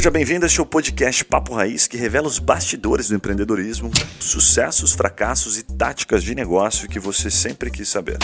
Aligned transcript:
seja 0.00 0.10
bem-vindo 0.10 0.46
a 0.46 0.48
este 0.48 0.64
podcast 0.64 1.22
Papo 1.26 1.52
Raiz, 1.52 1.86
que 1.86 1.98
revela 1.98 2.26
os 2.26 2.38
bastidores 2.38 3.10
do 3.10 3.14
empreendedorismo, 3.14 3.90
sucessos, 4.18 4.94
fracassos 4.94 5.58
e 5.58 5.62
táticas 5.62 6.22
de 6.22 6.34
negócio 6.34 6.88
que 6.88 6.98
você 6.98 7.30
sempre 7.30 7.70
quis 7.70 7.86
saber. 7.86 8.16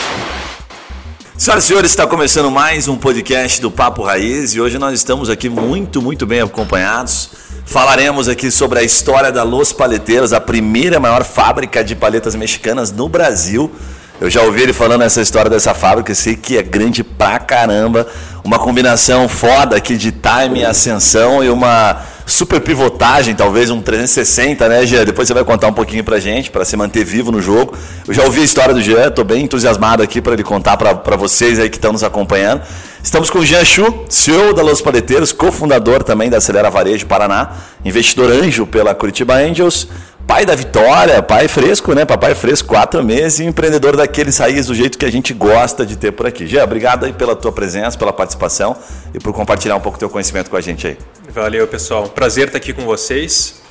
Senhoras 1.36 1.64
e 1.64 1.66
senhores, 1.66 1.90
está 1.90 2.06
começando 2.06 2.50
mais 2.50 2.88
um 2.88 2.96
podcast 2.96 3.60
do 3.60 3.70
Papo 3.70 4.02
Raiz 4.02 4.54
e 4.54 4.60
hoje 4.60 4.78
nós 4.78 4.94
estamos 4.94 5.28
aqui 5.28 5.50
muito, 5.50 6.00
muito 6.00 6.24
bem 6.24 6.40
acompanhados. 6.40 7.32
Falaremos 7.66 8.26
aqui 8.26 8.50
sobre 8.50 8.78
a 8.78 8.82
história 8.82 9.30
da 9.30 9.42
Los 9.42 9.70
Paleteiros, 9.70 10.32
a 10.32 10.40
primeira 10.40 10.98
maior 10.98 11.24
fábrica 11.24 11.84
de 11.84 11.94
paletas 11.94 12.34
mexicanas 12.34 12.90
no 12.90 13.06
Brasil. 13.06 13.70
Eu 14.18 14.30
já 14.30 14.40
ouvi 14.42 14.62
ele 14.62 14.72
falando 14.72 15.02
essa 15.02 15.20
história 15.20 15.50
dessa 15.50 15.74
fábrica, 15.74 16.14
sei 16.14 16.36
que 16.36 16.56
é 16.56 16.62
grande 16.62 17.04
pra 17.04 17.38
caramba. 17.38 18.06
Uma 18.42 18.58
combinação 18.58 19.28
foda 19.28 19.76
aqui 19.76 19.94
de 19.94 20.10
time, 20.10 20.64
ascensão 20.64 21.44
e 21.44 21.50
uma 21.50 22.00
super 22.24 22.60
pivotagem, 22.60 23.34
talvez 23.34 23.68
um 23.68 23.82
360, 23.82 24.68
né, 24.68 24.86
Jean? 24.86 25.04
Depois 25.04 25.28
você 25.28 25.34
vai 25.34 25.44
contar 25.44 25.68
um 25.68 25.72
pouquinho 25.72 26.02
pra 26.02 26.18
gente, 26.18 26.50
para 26.50 26.64
se 26.64 26.76
manter 26.78 27.04
vivo 27.04 27.30
no 27.30 27.42
jogo. 27.42 27.76
Eu 28.08 28.14
já 28.14 28.24
ouvi 28.24 28.40
a 28.40 28.44
história 28.44 28.72
do 28.72 28.80
Jean, 28.80 29.10
tô 29.10 29.22
bem 29.22 29.44
entusiasmado 29.44 30.02
aqui 30.02 30.22
para 30.22 30.32
ele 30.32 30.42
contar 30.42 30.78
para 30.78 31.16
vocês 31.16 31.58
aí 31.58 31.68
que 31.68 31.76
estão 31.76 31.92
nos 31.92 32.02
acompanhando. 32.02 32.62
Estamos 33.02 33.28
com 33.28 33.40
o 33.40 33.44
Jean 33.44 33.66
Chu, 33.66 34.06
CEO 34.08 34.54
da 34.54 34.62
Los 34.62 34.80
Paleteiros, 34.80 35.30
cofundador 35.30 36.02
também 36.02 36.30
da 36.30 36.38
Acelera 36.38 36.70
Varejo 36.70 37.06
Paraná, 37.06 37.50
investidor 37.84 38.32
anjo 38.32 38.66
pela 38.66 38.94
Curitiba 38.94 39.34
Angels, 39.34 39.86
pai 40.26 40.44
da 40.44 40.54
Vitória, 40.54 41.22
pai 41.22 41.46
fresco, 41.48 41.94
né? 41.94 42.04
Papai 42.04 42.34
fresco, 42.34 42.68
quatro 42.68 43.02
meses 43.02 43.38
e 43.38 43.44
empreendedor 43.44 43.96
daqueles 43.96 44.36
raízes 44.36 44.66
do 44.66 44.74
jeito 44.74 44.98
que 44.98 45.04
a 45.04 45.10
gente 45.10 45.32
gosta 45.32 45.86
de 45.86 45.96
ter 45.96 46.12
por 46.12 46.26
aqui. 46.26 46.46
Jean, 46.46 46.64
obrigado 46.64 47.04
aí 47.04 47.12
pela 47.12 47.36
tua 47.36 47.52
presença, 47.52 47.96
pela 47.96 48.12
participação 48.12 48.76
e 49.14 49.18
por 49.18 49.32
compartilhar 49.32 49.76
um 49.76 49.80
pouco 49.80 49.98
teu 49.98 50.10
conhecimento 50.10 50.50
com 50.50 50.56
a 50.56 50.60
gente 50.60 50.86
aí. 50.86 50.98
Valeu, 51.30 51.66
pessoal. 51.68 52.08
Prazer 52.08 52.48
estar 52.48 52.58
aqui 52.58 52.72
com 52.72 52.84
vocês. 52.84 53.62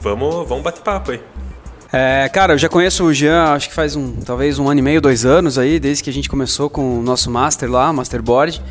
Vamos, 0.00 0.46
vamos 0.48 0.62
bater 0.62 0.82
papo 0.82 1.12
aí. 1.12 1.20
É, 1.92 2.28
cara, 2.28 2.54
eu 2.54 2.58
já 2.58 2.68
conheço 2.68 3.04
o 3.04 3.12
Jean, 3.12 3.52
acho 3.52 3.68
que 3.68 3.74
faz 3.74 3.96
um, 3.96 4.16
talvez 4.24 4.58
um 4.58 4.68
ano 4.68 4.80
e 4.80 4.82
meio, 4.82 5.00
dois 5.00 5.26
anos 5.26 5.58
aí, 5.58 5.78
desde 5.78 6.02
que 6.02 6.10
a 6.10 6.12
gente 6.12 6.28
começou 6.28 6.70
com 6.70 6.98
o 6.98 7.02
nosso 7.02 7.30
Master 7.30 7.70
lá, 7.70 7.92
Masterboard. 7.92 8.62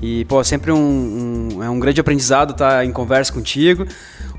E, 0.00 0.24
pô, 0.26 0.44
sempre 0.44 0.70
um, 0.70 1.48
um, 1.56 1.62
é 1.62 1.70
um 1.70 1.80
grande 1.80 2.00
aprendizado 2.00 2.50
estar 2.52 2.84
em 2.84 2.92
conversa 2.92 3.32
contigo. 3.32 3.86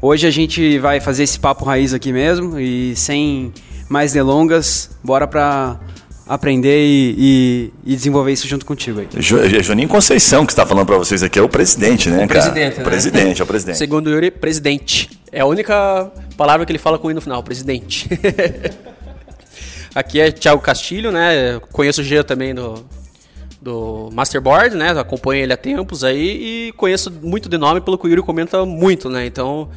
Hoje 0.01 0.27
a 0.27 0.31
gente 0.31 0.77
vai 0.77 0.99
fazer 0.99 1.23
esse 1.23 1.39
papo 1.39 1.65
raiz 1.65 1.93
aqui 1.93 2.13
mesmo 2.13 2.59
e 2.59 2.95
sem 2.95 3.51
mais 3.89 4.13
delongas, 4.13 4.91
bora 5.03 5.27
para 5.27 5.79
aprender 6.27 6.85
e, 6.85 7.15
e, 7.17 7.93
e, 7.93 7.95
desenvolver 7.95 8.33
isso 8.33 8.47
junto 8.47 8.65
contigo 8.65 8.99
aí. 8.99 9.07
Juninho 9.19 9.87
Conceição, 9.87 10.45
que 10.45 10.51
está 10.51 10.65
falando 10.65 10.85
para 10.85 10.97
vocês 10.97 11.23
aqui, 11.23 11.39
é 11.39 11.41
o 11.41 11.47
presidente, 11.47 12.09
né, 12.09 12.25
o 12.25 12.27
cara? 12.27 12.41
Presidente, 12.41 12.77
né? 12.77 12.83
Presidente, 12.83 13.41
é 13.41 13.43
o 13.43 13.47
presidente. 13.47 13.77
Segundo 13.77 14.07
o 14.07 14.09
Yuri, 14.11 14.29
presidente. 14.29 15.09
É 15.31 15.39
a 15.39 15.45
única 15.45 16.11
palavra 16.35 16.65
que 16.65 16.71
ele 16.71 16.79
fala 16.79 16.99
com 16.99 17.07
o 17.07 17.13
no 17.13 17.21
final, 17.21 17.41
presidente. 17.41 18.09
aqui 19.95 20.19
é 20.19 20.31
Thiago 20.31 20.61
Castilho, 20.61 21.11
né? 21.11 21.59
Conheço 21.71 22.01
o 22.01 22.03
Jean 22.03 22.23
também 22.23 22.53
do, 22.53 22.85
do 23.61 24.09
Masterboard, 24.13 24.75
né? 24.75 24.91
Acompanho 24.91 25.43
ele 25.43 25.53
há 25.53 25.57
tempos 25.57 26.03
aí 26.03 26.67
e 26.69 26.71
conheço 26.73 27.11
muito 27.11 27.49
de 27.49 27.57
nome 27.57 27.81
pelo 27.81 27.97
que 27.97 28.05
o 28.05 28.09
Yuri 28.09 28.21
comenta 28.21 28.65
muito, 28.65 29.09
né? 29.09 29.25
Então, 29.25 29.69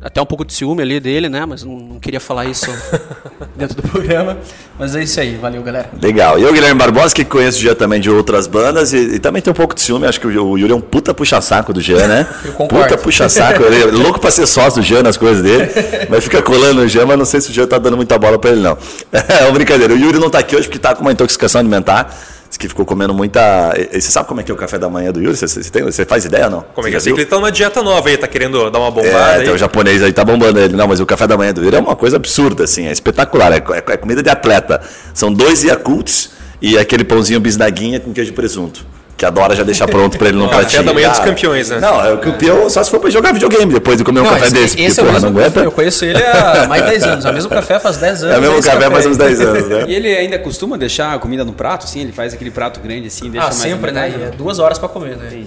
até 0.00 0.20
um 0.20 0.26
pouco 0.26 0.44
de 0.44 0.52
ciúme 0.52 0.82
ali 0.82 1.00
dele, 1.00 1.28
né? 1.28 1.44
Mas 1.46 1.62
não, 1.62 1.78
não 1.78 2.00
queria 2.00 2.20
falar 2.20 2.44
isso 2.44 2.70
dentro 3.56 3.80
do 3.80 3.88
programa. 3.88 4.38
Mas 4.78 4.94
é 4.94 5.02
isso 5.02 5.18
aí, 5.18 5.36
valeu, 5.36 5.62
galera. 5.62 5.90
Legal. 6.00 6.38
E 6.38 6.42
eu, 6.42 6.52
Guilherme 6.52 6.78
Barbosa, 6.78 7.14
que 7.14 7.24
conheço 7.24 7.60
já 7.60 7.74
também 7.74 8.00
de 8.00 8.10
outras 8.10 8.46
bandas 8.46 8.92
e, 8.92 9.16
e, 9.16 9.18
também 9.18 9.40
tem 9.40 9.50
um 9.50 9.54
pouco 9.54 9.74
de 9.74 9.80
ciúme. 9.80 10.06
Acho 10.06 10.20
que 10.20 10.26
o, 10.26 10.46
o 10.50 10.58
Yuri 10.58 10.72
é 10.72 10.76
um 10.76 10.80
puta 10.80 11.14
puxa-saco 11.14 11.72
do 11.72 11.80
Jean, 11.80 12.06
né? 12.06 12.26
eu 12.44 12.52
concordo. 12.52 12.88
Puta 12.88 13.02
puxa-saco. 13.02 13.62
Ele 13.62 13.82
é 13.82 13.86
louco 13.86 14.20
pra 14.20 14.30
ser 14.30 14.46
sócio 14.46 14.80
do 14.80 14.86
Jean 14.86 15.02
nas 15.02 15.16
coisas 15.16 15.42
dele. 15.42 15.70
Mas 16.08 16.24
fica 16.24 16.42
colando 16.42 16.82
o 16.82 16.88
Jean, 16.88 17.06
mas 17.06 17.18
não 17.18 17.24
sei 17.24 17.40
se 17.40 17.50
o 17.50 17.52
Jean 17.52 17.66
tá 17.66 17.78
dando 17.78 17.96
muita 17.96 18.18
bola 18.18 18.38
pra 18.38 18.50
ele, 18.50 18.60
não. 18.60 18.76
É 19.12 19.44
uma 19.44 19.52
brincadeira. 19.52 19.92
O 19.92 19.96
Yuri 19.96 20.18
não 20.18 20.30
tá 20.30 20.38
aqui 20.38 20.54
hoje 20.54 20.68
porque 20.68 20.78
tá 20.78 20.94
com 20.94 21.02
uma 21.02 21.12
intoxicação 21.12 21.60
alimentar 21.60 22.14
que 22.58 22.68
ficou 22.68 22.84
comendo 22.84 23.12
muita. 23.12 23.74
E, 23.76 24.00
você 24.00 24.10
sabe 24.10 24.28
como 24.28 24.40
é 24.40 24.44
que 24.44 24.50
é 24.50 24.54
o 24.54 24.56
café 24.56 24.78
da 24.78 24.88
manhã 24.88 25.10
do 25.12 25.20
Yuri? 25.20 25.36
Você, 25.36 25.48
você, 25.48 25.70
tem, 25.70 25.82
você 25.82 26.04
faz 26.04 26.24
ideia 26.24 26.48
não? 26.48 26.64
Como 26.74 26.86
é 26.86 26.90
que 26.90 26.96
é? 26.96 27.12
Ele 27.12 27.24
tá 27.24 27.36
numa 27.36 27.50
dieta 27.50 27.82
nova 27.82 28.08
aí, 28.08 28.16
tá 28.16 28.28
querendo 28.28 28.70
dar 28.70 28.78
uma 28.78 28.90
bombada. 28.90 29.38
É, 29.38 29.42
então 29.42 29.54
o 29.54 29.58
japonês 29.58 30.02
aí 30.02 30.12
tá 30.12 30.24
bombando 30.24 30.58
ele. 30.58 30.76
Não, 30.76 30.86
mas 30.86 31.00
o 31.00 31.06
café 31.06 31.26
da 31.26 31.36
manhã 31.36 31.52
do 31.52 31.62
Yuri 31.62 31.76
é 31.76 31.80
uma 31.80 31.96
coisa 31.96 32.16
absurda, 32.16 32.64
assim, 32.64 32.86
é 32.86 32.92
espetacular. 32.92 33.52
É, 33.52 33.56
é, 33.56 33.92
é 33.92 33.96
comida 33.96 34.22
de 34.22 34.30
atleta. 34.30 34.80
São 35.12 35.32
dois 35.32 35.64
Yakults 35.64 36.30
e 36.60 36.78
aquele 36.78 37.04
pãozinho 37.04 37.40
bisnaguinha 37.40 38.00
com 38.00 38.12
queijo 38.12 38.30
e 38.30 38.34
presunto 38.34 38.86
que 39.16 39.24
adora 39.24 39.56
já 39.56 39.62
deixar 39.62 39.88
pronto 39.88 40.18
para 40.18 40.28
ele 40.28 40.36
no 40.36 40.48
pratinho. 40.50 40.82
Café 40.82 40.82
da 40.82 40.92
manhã 40.92 41.08
dos 41.08 41.18
campeões, 41.20 41.70
né? 41.70 41.80
Não, 41.80 42.04
é 42.04 42.12
o 42.12 42.18
campeão 42.18 42.68
só 42.68 42.84
se 42.84 42.90
for 42.90 43.00
para 43.00 43.08
jogar 43.10 43.32
videogame 43.32 43.72
depois 43.72 43.96
de 43.96 44.04
comer 44.04 44.20
um 44.20 44.24
não, 44.24 44.30
café 44.30 44.46
esse, 44.46 44.54
desse. 44.54 44.82
Esse 44.82 44.96
porque, 44.96 45.16
é 45.16 45.20
porra, 45.20 45.30
não 45.30 45.40
aguenta. 45.40 45.60
Eu 45.60 45.72
conheço 45.72 46.04
ele 46.04 46.22
há 46.22 46.66
mais 46.68 46.82
de 46.84 46.90
10 46.90 47.02
anos. 47.04 47.24
É 47.24 47.30
o 47.30 47.34
mesmo 47.34 47.50
café 47.50 47.78
faz 47.78 47.96
10 47.96 48.24
anos. 48.24 48.34
É 48.34 48.38
o 48.38 48.40
mesmo 48.42 48.56
café, 48.56 48.78
café 48.78 48.90
faz 48.90 49.06
uns 49.06 49.16
10 49.16 49.40
anos, 49.40 49.68
né? 49.68 49.84
E 49.88 49.94
ele 49.94 50.14
ainda 50.14 50.38
costuma 50.38 50.76
deixar 50.76 51.14
a 51.14 51.18
comida 51.18 51.44
no 51.44 51.52
prato, 51.52 51.84
assim? 51.84 52.00
Ele 52.00 52.12
faz 52.12 52.34
aquele 52.34 52.50
prato 52.50 52.80
grande 52.80 53.06
assim, 53.06 53.30
deixa 53.30 53.46
ah, 53.46 53.50
mais 53.50 53.56
sempre, 53.56 53.90
né? 53.90 54.08
É 54.08 54.36
duas 54.36 54.58
horas 54.58 54.78
para 54.78 54.88
comer, 54.88 55.16
né? 55.16 55.30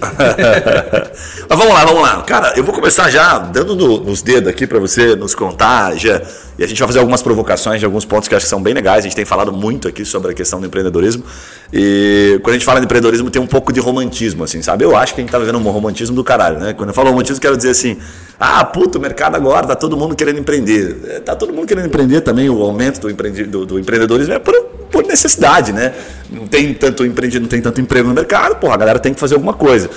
Mas 1.48 1.58
vamos 1.58 1.72
lá, 1.72 1.84
vamos 1.84 2.02
lá. 2.02 2.22
Cara, 2.22 2.52
eu 2.56 2.64
vou 2.64 2.74
começar 2.74 3.08
já 3.08 3.38
dando 3.38 3.76
no, 3.76 4.00
nos 4.00 4.20
dedos 4.20 4.48
aqui 4.48 4.66
para 4.66 4.80
você 4.80 5.14
nos 5.14 5.34
contar, 5.34 5.96
já 5.96 6.20
e 6.60 6.62
a 6.62 6.66
gente 6.66 6.78
vai 6.78 6.86
fazer 6.86 6.98
algumas 6.98 7.22
provocações 7.22 7.80
de 7.80 7.86
alguns 7.86 8.04
pontos 8.04 8.28
que 8.28 8.34
acho 8.34 8.44
que 8.44 8.50
são 8.50 8.62
bem 8.62 8.74
legais. 8.74 8.98
A 8.98 9.08
gente 9.08 9.16
tem 9.16 9.24
falado 9.24 9.50
muito 9.50 9.88
aqui 9.88 10.04
sobre 10.04 10.32
a 10.32 10.34
questão 10.34 10.60
do 10.60 10.66
empreendedorismo. 10.66 11.24
E 11.72 12.38
quando 12.42 12.50
a 12.50 12.58
gente 12.58 12.66
fala 12.66 12.80
de 12.80 12.84
empreendedorismo, 12.84 13.30
tem 13.30 13.40
um 13.40 13.46
pouco 13.46 13.72
de 13.72 13.80
romantismo, 13.80 14.44
assim, 14.44 14.60
sabe? 14.60 14.84
Eu 14.84 14.94
acho 14.94 15.14
que 15.14 15.22
a 15.22 15.24
gente 15.24 15.30
tá 15.30 15.38
vivendo 15.38 15.56
um 15.56 15.62
romantismo 15.62 16.14
do 16.14 16.22
caralho, 16.22 16.58
né? 16.58 16.74
Quando 16.74 16.90
eu 16.90 16.94
falo 16.94 17.08
romantismo, 17.08 17.40
quero 17.40 17.56
dizer 17.56 17.70
assim: 17.70 17.96
ah, 18.38 18.62
puto, 18.62 18.98
o 18.98 19.00
mercado 19.00 19.36
agora, 19.36 19.68
tá 19.68 19.74
todo 19.74 19.96
mundo 19.96 20.14
querendo 20.14 20.38
empreender. 20.38 20.98
É, 21.08 21.20
tá 21.20 21.34
todo 21.34 21.50
mundo 21.50 21.66
querendo 21.66 21.86
empreender 21.86 22.20
também. 22.20 22.50
O 22.50 22.60
aumento 22.62 23.00
do, 23.00 23.10
empreende, 23.10 23.44
do, 23.44 23.64
do 23.64 23.78
empreendedorismo 23.78 24.34
é 24.34 24.38
por, 24.38 24.54
por, 24.92 25.06
necessidade, 25.06 25.72
né? 25.72 25.94
Não 26.30 26.46
tem 26.46 26.74
tanto 26.74 27.06
empreendido, 27.06 27.40
não 27.40 27.48
tem 27.48 27.62
tanto 27.62 27.80
emprego 27.80 28.06
no 28.06 28.14
mercado, 28.14 28.56
porra, 28.56 28.74
a 28.74 28.76
galera 28.76 28.98
tem 28.98 29.14
que 29.14 29.20
fazer 29.20 29.32
alguma 29.32 29.54
coisa. 29.54 29.88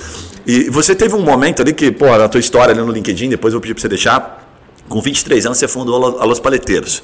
E 0.47 0.69
você 0.69 0.95
teve 0.95 1.13
um 1.13 1.21
momento 1.21 1.61
ali 1.61 1.73
que, 1.73 1.91
pô, 1.91 2.05
na 2.17 2.29
tua 2.29 2.39
história 2.39 2.73
ali 2.73 2.81
no 2.81 2.91
LinkedIn, 2.93 3.27
depois 3.27 3.53
eu 3.53 3.59
vou 3.59 3.61
pedir 3.61 3.73
pra 3.73 3.81
você 3.81 3.89
deixar 3.89 4.42
com 4.89 5.01
23 5.01 5.45
anos 5.45 5.57
você 5.57 5.67
fundou 5.67 6.19
a 6.19 6.25
Los 6.25 6.39
Paleteiros. 6.39 7.01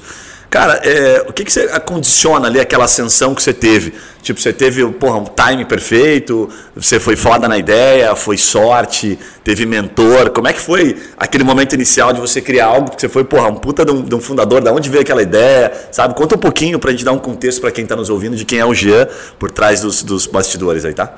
Cara, 0.50 0.80
é, 0.82 1.24
o 1.28 1.32
que, 1.32 1.44
que 1.44 1.52
você 1.52 1.60
acondiciona 1.72 2.48
ali 2.48 2.58
aquela 2.58 2.84
ascensão 2.84 3.36
que 3.36 3.42
você 3.42 3.54
teve? 3.54 3.94
Tipo, 4.20 4.40
você 4.40 4.52
teve 4.52 4.84
porra, 4.94 5.18
um 5.18 5.24
time 5.24 5.64
perfeito, 5.64 6.48
você 6.74 6.98
foi 6.98 7.14
foda 7.14 7.46
na 7.46 7.56
ideia, 7.56 8.16
foi 8.16 8.36
sorte, 8.36 9.16
teve 9.44 9.64
mentor. 9.64 10.30
Como 10.30 10.48
é 10.48 10.52
que 10.52 10.58
foi 10.60 11.00
aquele 11.16 11.44
momento 11.44 11.74
inicial 11.74 12.12
de 12.12 12.20
você 12.20 12.40
criar 12.40 12.66
algo 12.66 12.90
que 12.90 13.00
você 13.00 13.08
foi, 13.08 13.22
porra, 13.22 13.48
um 13.48 13.54
puta 13.54 13.84
de 13.84 13.92
um, 13.92 14.02
de 14.02 14.12
um 14.12 14.20
fundador, 14.20 14.60
da 14.60 14.72
onde 14.72 14.90
veio 14.90 15.02
aquela 15.02 15.22
ideia, 15.22 15.72
sabe? 15.92 16.14
Conta 16.14 16.34
um 16.34 16.40
pouquinho 16.40 16.80
pra 16.80 16.90
gente 16.90 17.04
dar 17.04 17.12
um 17.12 17.18
contexto 17.18 17.60
para 17.60 17.70
quem 17.70 17.84
está 17.84 17.94
nos 17.94 18.10
ouvindo 18.10 18.34
de 18.34 18.44
quem 18.44 18.58
é 18.58 18.66
o 18.66 18.74
Jean 18.74 19.06
por 19.38 19.52
trás 19.52 19.82
dos, 19.82 20.02
dos 20.02 20.26
bastidores 20.26 20.84
aí, 20.84 20.94
tá? 20.94 21.14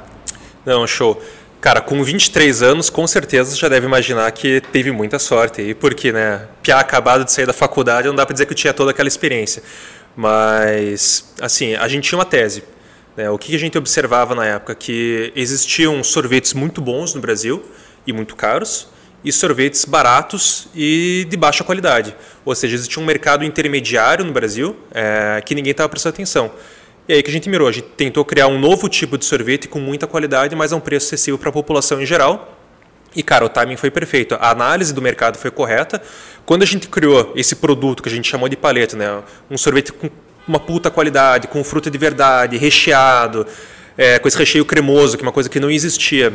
Não, 0.66 0.86
show. 0.86 1.18
Cara, 1.62 1.80
com 1.80 2.02
23 2.02 2.60
anos, 2.60 2.90
com 2.90 3.06
certeza 3.06 3.54
já 3.54 3.68
deve 3.68 3.86
imaginar 3.86 4.28
que 4.32 4.60
teve 4.72 4.90
muita 4.90 5.16
sorte 5.20 5.60
aí, 5.60 5.74
porque, 5.74 6.10
né, 6.10 6.48
Pia 6.60 6.78
acabado 6.78 7.24
de 7.24 7.30
sair 7.30 7.46
da 7.46 7.52
faculdade, 7.52 8.08
não 8.08 8.16
dá 8.16 8.26
para 8.26 8.32
dizer 8.32 8.46
que 8.46 8.52
eu 8.52 8.56
tinha 8.56 8.74
toda 8.74 8.90
aquela 8.90 9.06
experiência. 9.06 9.62
Mas, 10.16 11.32
assim, 11.40 11.76
a 11.76 11.86
gente 11.86 12.08
tinha 12.08 12.18
uma 12.18 12.24
tese. 12.24 12.64
Né, 13.16 13.30
o 13.30 13.38
que 13.38 13.54
a 13.54 13.58
gente 13.60 13.78
observava 13.78 14.34
na 14.34 14.44
época? 14.44 14.74
Que 14.74 15.32
existiam 15.36 16.02
sorvetes 16.02 16.52
muito 16.52 16.80
bons 16.80 17.14
no 17.14 17.20
Brasil 17.20 17.64
e 18.04 18.12
muito 18.12 18.34
caros, 18.34 18.88
e 19.24 19.30
sorvetes 19.30 19.84
baratos 19.84 20.66
e 20.74 21.24
de 21.30 21.36
baixa 21.36 21.62
qualidade. 21.62 22.12
Ou 22.44 22.56
seja, 22.56 22.74
existia 22.74 23.00
um 23.00 23.06
mercado 23.06 23.44
intermediário 23.44 24.24
no 24.24 24.32
Brasil 24.32 24.76
é, 24.92 25.40
que 25.46 25.54
ninguém 25.54 25.70
estava 25.70 25.88
prestando 25.88 26.14
atenção. 26.14 26.50
E 27.12 27.16
aí 27.16 27.22
que 27.22 27.28
a 27.28 27.32
gente 27.32 27.46
mirou, 27.50 27.68
a 27.68 27.72
gente 27.72 27.88
tentou 27.94 28.24
criar 28.24 28.46
um 28.46 28.58
novo 28.58 28.88
tipo 28.88 29.18
de 29.18 29.26
sorvete 29.26 29.68
com 29.68 29.78
muita 29.78 30.06
qualidade, 30.06 30.56
mas 30.56 30.72
a 30.72 30.76
um 30.76 30.80
preço 30.80 31.08
acessível 31.08 31.36
para 31.36 31.50
a 31.50 31.52
população 31.52 32.00
em 32.00 32.06
geral. 32.06 32.58
E, 33.14 33.22
cara, 33.22 33.44
o 33.44 33.50
timing 33.50 33.76
foi 33.76 33.90
perfeito. 33.90 34.34
A 34.40 34.50
análise 34.50 34.94
do 34.94 35.02
mercado 35.02 35.36
foi 35.36 35.50
correta. 35.50 36.00
Quando 36.46 36.62
a 36.62 36.64
gente 36.64 36.88
criou 36.88 37.30
esse 37.36 37.56
produto 37.56 38.02
que 38.02 38.08
a 38.08 38.12
gente 38.12 38.30
chamou 38.30 38.48
de 38.48 38.56
paleta, 38.56 38.96
né? 38.96 39.22
um 39.50 39.58
sorvete 39.58 39.92
com 39.92 40.08
uma 40.48 40.58
puta 40.58 40.90
qualidade, 40.90 41.48
com 41.48 41.62
fruta 41.62 41.90
de 41.90 41.98
verdade, 41.98 42.56
recheado, 42.56 43.46
é, 43.98 44.18
com 44.18 44.26
esse 44.26 44.38
recheio 44.38 44.64
cremoso, 44.64 45.18
que 45.18 45.22
é 45.22 45.26
uma 45.26 45.32
coisa 45.32 45.50
que 45.50 45.60
não 45.60 45.70
existia, 45.70 46.32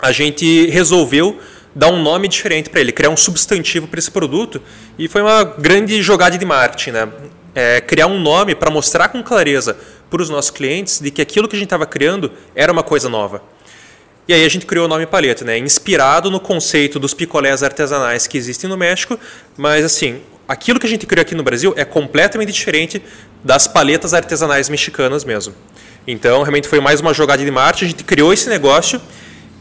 a 0.00 0.12
gente 0.12 0.66
resolveu 0.66 1.40
dar 1.74 1.88
um 1.88 2.00
nome 2.00 2.28
diferente 2.28 2.70
para 2.70 2.80
ele, 2.80 2.92
criar 2.92 3.10
um 3.10 3.16
substantivo 3.16 3.88
para 3.88 3.98
esse 3.98 4.12
produto. 4.12 4.62
E 4.96 5.08
foi 5.08 5.20
uma 5.20 5.42
grande 5.42 6.00
jogada 6.00 6.38
de 6.38 6.44
marketing. 6.44 6.92
Né? 6.92 7.08
é, 7.56 7.80
criar 7.80 8.06
um 8.06 8.20
nome 8.20 8.54
para 8.54 8.70
mostrar 8.70 9.08
com 9.08 9.22
clareza 9.22 9.78
para 10.10 10.22
os 10.22 10.30
nossos 10.30 10.50
clientes 10.50 11.00
de 11.00 11.10
que 11.10 11.20
aquilo 11.20 11.48
que 11.48 11.56
a 11.56 11.58
gente 11.58 11.66
estava 11.66 11.86
criando 11.86 12.30
era 12.54 12.72
uma 12.72 12.82
coisa 12.82 13.08
nova. 13.08 13.42
E 14.28 14.34
aí 14.34 14.44
a 14.44 14.48
gente 14.48 14.66
criou 14.66 14.86
o 14.86 14.88
nome 14.88 15.06
Paleta, 15.06 15.44
né? 15.44 15.56
inspirado 15.56 16.30
no 16.30 16.40
conceito 16.40 16.98
dos 16.98 17.14
picolés 17.14 17.62
artesanais 17.62 18.26
que 18.26 18.36
existem 18.36 18.68
no 18.68 18.76
México, 18.76 19.18
mas 19.56 19.84
assim, 19.84 20.20
aquilo 20.48 20.80
que 20.80 20.86
a 20.86 20.88
gente 20.88 21.06
criou 21.06 21.22
aqui 21.22 21.34
no 21.34 21.44
Brasil 21.44 21.72
é 21.76 21.84
completamente 21.84 22.50
diferente 22.50 23.00
das 23.44 23.68
paletas 23.68 24.14
artesanais 24.14 24.68
mexicanas 24.68 25.24
mesmo. 25.24 25.54
Então, 26.06 26.42
realmente 26.42 26.66
foi 26.66 26.80
mais 26.80 27.00
uma 27.00 27.14
jogada 27.14 27.44
de 27.44 27.50
marketing, 27.50 27.84
a 27.84 27.88
gente 27.88 28.04
criou 28.04 28.32
esse 28.32 28.48
negócio 28.48 29.00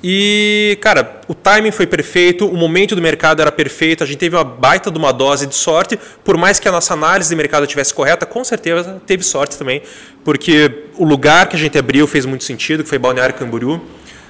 E, 0.03 0.77
cara, 0.81 1.21
o 1.27 1.33
timing 1.33 1.71
foi 1.71 1.88
perfeito, 1.88 2.47
o 2.47 2.56
momento 2.56 2.95
do 2.95 3.01
mercado 3.01 3.42
era 3.42 3.51
perfeito, 3.51 4.03
a 4.03 4.07
gente 4.07 4.18
teve 4.18 4.36
uma 4.36 4.44
baita 4.44 4.92
de 4.92 4.97
uma 4.97 5.12
dose 5.12 5.47
de 5.47 5.56
sorte, 5.56 6.00
por 6.24 6.38
mais 6.38 6.59
que 6.59 6.68
a 6.68 6.71
nossa 6.71 6.94
análise 6.94 7.30
de 7.30 7.36
mercado 7.36 7.65
tivesse 7.65 7.94
correta, 7.94 8.25
com 8.25 8.44
certeza 8.44 9.01
teve 9.06 9.24
sorte 9.24 9.57
também, 9.57 9.81
porque 10.24 10.89
o 10.95 11.06
lugar 11.06 11.47
que 11.47 11.56
a 11.56 11.59
gente 11.59 11.77
abriu 11.77 12.06
fez 12.06 12.25
muito 12.25 12.44
sentido, 12.44 12.83
que 12.83 12.89
foi 12.89 13.00
Balneário 13.00 13.33
Camboriú. 13.36 13.81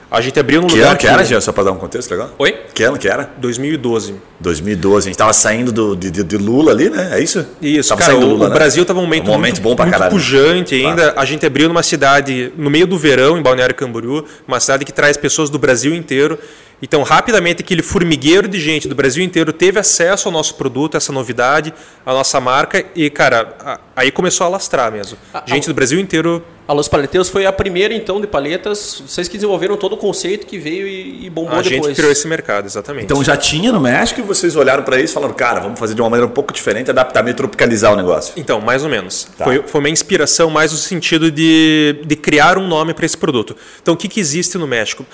A 0.09 0.21
gente 0.21 0.39
abriu 0.39 0.61
num 0.61 0.67
Que 0.67 0.75
lugar 0.75 0.89
ano 0.91 0.97
que 0.99 1.07
era, 1.07 1.23
Jean? 1.25 1.41
Só 1.41 1.51
para 1.51 1.65
dar 1.65 1.71
um 1.71 1.77
contexto 1.77 2.09
legal? 2.11 2.29
Oi? 2.37 2.55
Que 2.73 2.83
ano 2.83 2.97
que 2.97 3.07
era? 3.07 3.29
2012. 3.37 4.15
2012. 4.39 5.07
A 5.07 5.09
gente 5.09 5.17
tava 5.17 5.33
saindo 5.33 5.71
do, 5.71 5.95
de, 5.95 6.09
de- 6.11 6.23
de 6.23 6.37
Lula 6.37 6.71
ali, 6.71 6.89
né? 6.89 7.09
É 7.13 7.19
isso? 7.21 7.45
Isso, 7.61 7.89
tava 7.89 8.01
cara, 8.01 8.11
saindo 8.13 8.25
o, 8.25 8.29
do 8.29 8.33
Lula, 8.35 8.45
o 8.45 8.49
né? 8.49 8.55
Brasil 8.55 8.83
estava 8.83 8.99
um 8.99 9.03
momento, 9.03 9.23
Um 9.23 9.31
momento 9.33 9.41
muito, 9.55 9.61
bom 9.61 9.75
pra 9.75 9.85
muito 9.85 9.93
caralho. 9.97 10.11
pujante 10.11 10.75
ainda. 10.75 11.13
A 11.17 11.25
gente 11.25 11.45
abriu 11.45 11.67
numa 11.67 11.83
cidade 11.83 12.53
no 12.55 12.69
meio 12.69 12.85
do 12.87 12.97
verão, 12.97 13.37
em 13.37 13.41
Balneário 13.41 13.75
Camboriú, 13.75 14.23
uma 14.47 14.59
cidade 14.59 14.85
que 14.85 14.93
traz 14.93 15.17
pessoas 15.17 15.49
do 15.49 15.57
Brasil 15.59 15.93
inteiro. 15.93 16.37
Então, 16.81 17.01
rapidamente, 17.03 17.61
aquele 17.61 17.81
formigueiro 17.81 18.47
de 18.47 18.59
gente 18.59 18.87
do 18.87 18.93
Brasil 18.95 19.23
inteiro 19.23 19.53
teve 19.53 19.79
acesso 19.79 20.27
ao 20.27 20.31
nosso 20.31 20.55
produto, 20.55 20.97
essa 20.97 21.11
novidade, 21.11 21.73
a 22.05 22.13
nossa 22.13 22.39
marca. 22.41 22.83
E, 22.95 23.09
cara, 23.09 23.55
a- 23.59 23.79
aí 23.95 24.11
começou 24.11 24.43
a 24.45 24.47
alastrar 24.47 24.91
mesmo. 24.91 25.17
A- 25.33 25.43
Gente 25.45 25.63
a- 25.65 25.67
do 25.67 25.73
Brasil 25.73 25.99
inteiro 25.99 26.43
A 26.67 26.73
Los 26.73 26.87
Paleteiros 26.87 27.29
foi 27.29 27.45
a 27.45 27.51
primeira, 27.53 27.93
então, 27.93 28.19
de 28.19 28.25
paletas. 28.25 29.03
Vocês 29.07 29.27
que 29.27 29.35
desenvolveram 29.37 29.77
todo 29.77 29.93
o 29.93 29.97
conceito 29.97 30.47
que 30.47 30.57
veio 30.57 30.87
e, 30.87 31.27
e 31.27 31.29
bombou 31.29 31.59
a 31.59 31.61
gente 31.61 31.73
depois. 31.75 31.95
criou 31.95 32.11
esse 32.11 32.27
mercado, 32.27 32.65
exatamente. 32.65 33.03
Então 33.05 33.23
já 33.23 33.37
tinha 33.37 33.71
no 33.71 33.79
México 33.79 34.19
e 34.19 34.23
vocês 34.23 34.55
olharam 34.55 34.81
para 34.83 34.99
isso 34.99 35.11
e 35.11 35.13
falaram, 35.13 35.35
cara, 35.35 35.59
vamos 35.59 35.77
fazer 35.79 35.93
de 35.93 36.01
uma 36.01 36.09
maneira 36.09 36.25
um 36.25 36.33
pouco 36.33 36.51
diferente, 36.51 36.89
adaptar, 36.89 37.21
meio 37.21 37.35
tropicalizar 37.35 37.93
o 37.93 37.95
negócio. 37.95 38.33
Então, 38.35 38.59
mais 38.61 38.83
ou 38.83 38.89
menos. 38.89 39.27
Tá. 39.37 39.43
Foi, 39.45 39.61
foi 39.67 39.79
uma 39.79 39.89
inspiração 39.91 40.49
mais 40.49 40.71
no 40.71 40.77
sentido 40.79 41.29
de, 41.29 41.97
de 42.03 42.15
criar 42.15 42.57
um 42.57 42.67
nome 42.67 42.95
para 42.95 43.05
esse 43.05 43.15
produto. 43.17 43.55
Então, 43.79 43.93
o 43.93 43.97
que, 43.97 44.07
que 44.07 44.19
existe 44.19 44.57
no 44.57 44.65
México? 44.65 45.05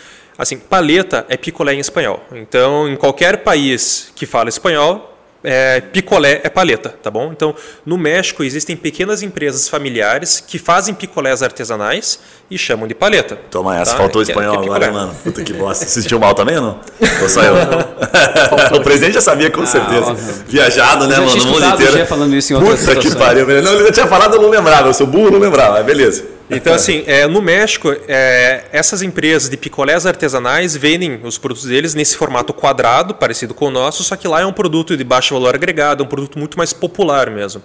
Assim, 0.41 0.57
paleta 0.57 1.23
é 1.29 1.37
picolé 1.37 1.73
em 1.75 1.79
espanhol. 1.79 2.19
Então, 2.31 2.89
em 2.89 2.95
qualquer 2.95 3.37
país 3.37 4.11
que 4.15 4.25
fala 4.25 4.49
espanhol, 4.49 5.15
é, 5.43 5.81
picolé 5.81 6.41
é 6.43 6.49
paleta, 6.49 6.89
tá 6.89 7.11
bom? 7.11 7.31
Então, 7.31 7.53
no 7.85 7.95
México 7.95 8.43
existem 8.43 8.75
pequenas 8.75 9.21
empresas 9.21 9.69
familiares 9.69 10.39
que 10.39 10.57
fazem 10.57 10.95
picolés 10.95 11.43
artesanais 11.43 12.19
e 12.49 12.57
chamam 12.57 12.87
de 12.87 12.95
paleta. 12.95 13.37
Toma 13.51 13.79
essa, 13.79 13.91
tá? 13.91 13.97
faltou 13.99 14.23
Que 14.23 14.31
é- 14.31 14.33
espanhol 14.33 14.57
que 14.57 14.63
é 14.63 14.65
agora, 14.65 14.91
mano. 14.91 15.15
Puta 15.23 15.43
que 15.43 15.53
bosta. 15.53 15.85
Você 15.85 16.01
sentiu 16.01 16.19
mal 16.19 16.33
também 16.33 16.55
ou 16.57 16.61
não? 16.63 16.79
Ou 17.21 17.29
só 17.29 17.43
eu? 17.43 17.53
o 18.77 18.81
presidente 18.81 19.13
já 19.13 19.21
sabia, 19.21 19.51
com 19.51 19.63
certeza. 19.65 20.15
Viajado, 20.47 21.07
né, 21.07 21.17
Eu 21.17 21.27
já 21.27 21.35
mano? 21.35 21.45
No 21.45 21.51
mundo 21.51 21.65
inteiro. 21.75 21.91
Gê 21.93 22.05
falando 22.05 22.35
isso 22.35 22.53
em 22.53 22.55
outras 22.55 22.79
Puta 22.79 22.95
que 22.95 23.01
situações. 23.03 23.27
pariu, 23.27 23.45
velho. 23.45 23.61
Não, 23.63 23.73
ele 23.73 23.83
já 23.85 23.91
tinha 23.91 24.07
falado, 24.07 24.35
eu 24.35 24.41
não 24.41 24.49
lembrava. 24.49 24.89
Eu 24.89 24.93
sou 24.93 25.05
burro, 25.05 25.29
não 25.29 25.39
lembrava. 25.39 25.83
Beleza. 25.83 26.40
Então, 26.51 26.73
assim, 26.73 27.03
é, 27.07 27.25
no 27.27 27.41
México, 27.41 27.95
é, 28.07 28.65
essas 28.73 29.01
empresas 29.01 29.49
de 29.49 29.55
picolés 29.55 30.05
artesanais 30.05 30.75
vendem 30.75 31.21
os 31.23 31.37
produtos 31.37 31.65
deles 31.65 31.95
nesse 31.95 32.17
formato 32.17 32.53
quadrado, 32.53 33.15
parecido 33.15 33.53
com 33.53 33.67
o 33.67 33.71
nosso, 33.71 34.03
só 34.03 34.17
que 34.17 34.27
lá 34.27 34.41
é 34.41 34.45
um 34.45 34.51
produto 34.51 34.97
de 34.97 35.03
baixo 35.03 35.33
valor 35.33 35.55
agregado, 35.55 36.03
é 36.03 36.05
um 36.05 36.09
produto 36.09 36.37
muito 36.37 36.57
mais 36.57 36.73
popular 36.73 37.29
mesmo. 37.29 37.63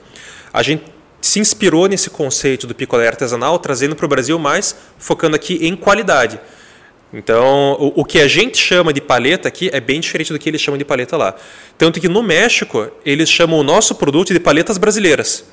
A 0.53 0.63
gente 0.63 0.85
se 1.21 1.41
inspirou 1.41 1.89
nesse 1.89 2.09
conceito 2.11 2.65
do 2.65 2.75
picolé 2.75 3.09
artesanal, 3.09 3.59
trazendo 3.59 3.97
para 3.97 4.07
o 4.07 4.09
Brasil 4.09 4.39
mais, 4.39 4.77
focando 4.99 5.35
aqui 5.35 5.59
em 5.67 5.75
qualidade. 5.75 6.39
Então, 7.13 7.77
o, 7.81 8.03
o 8.03 8.05
que 8.05 8.21
a 8.21 8.29
gente 8.29 8.57
chama 8.57 8.93
de 8.93 9.01
paleta 9.01 9.49
aqui 9.49 9.69
é 9.73 9.81
bem 9.81 10.01
diferente 10.01 10.33
do 10.33 10.39
que 10.39 10.49
eles 10.49 10.61
chamam 10.61 10.79
de 10.79 10.85
paleta 10.85 11.17
lá. 11.17 11.35
Tanto 11.77 12.01
que 12.01 12.09
no 12.09 12.23
México, 12.23 12.89
eles 13.05 13.29
chamam 13.29 13.59
o 13.59 13.63
nosso 13.65 13.97
produto 13.97 14.33
de 14.33 14.39
paletas 14.39 14.79
brasileiras. 14.79 15.45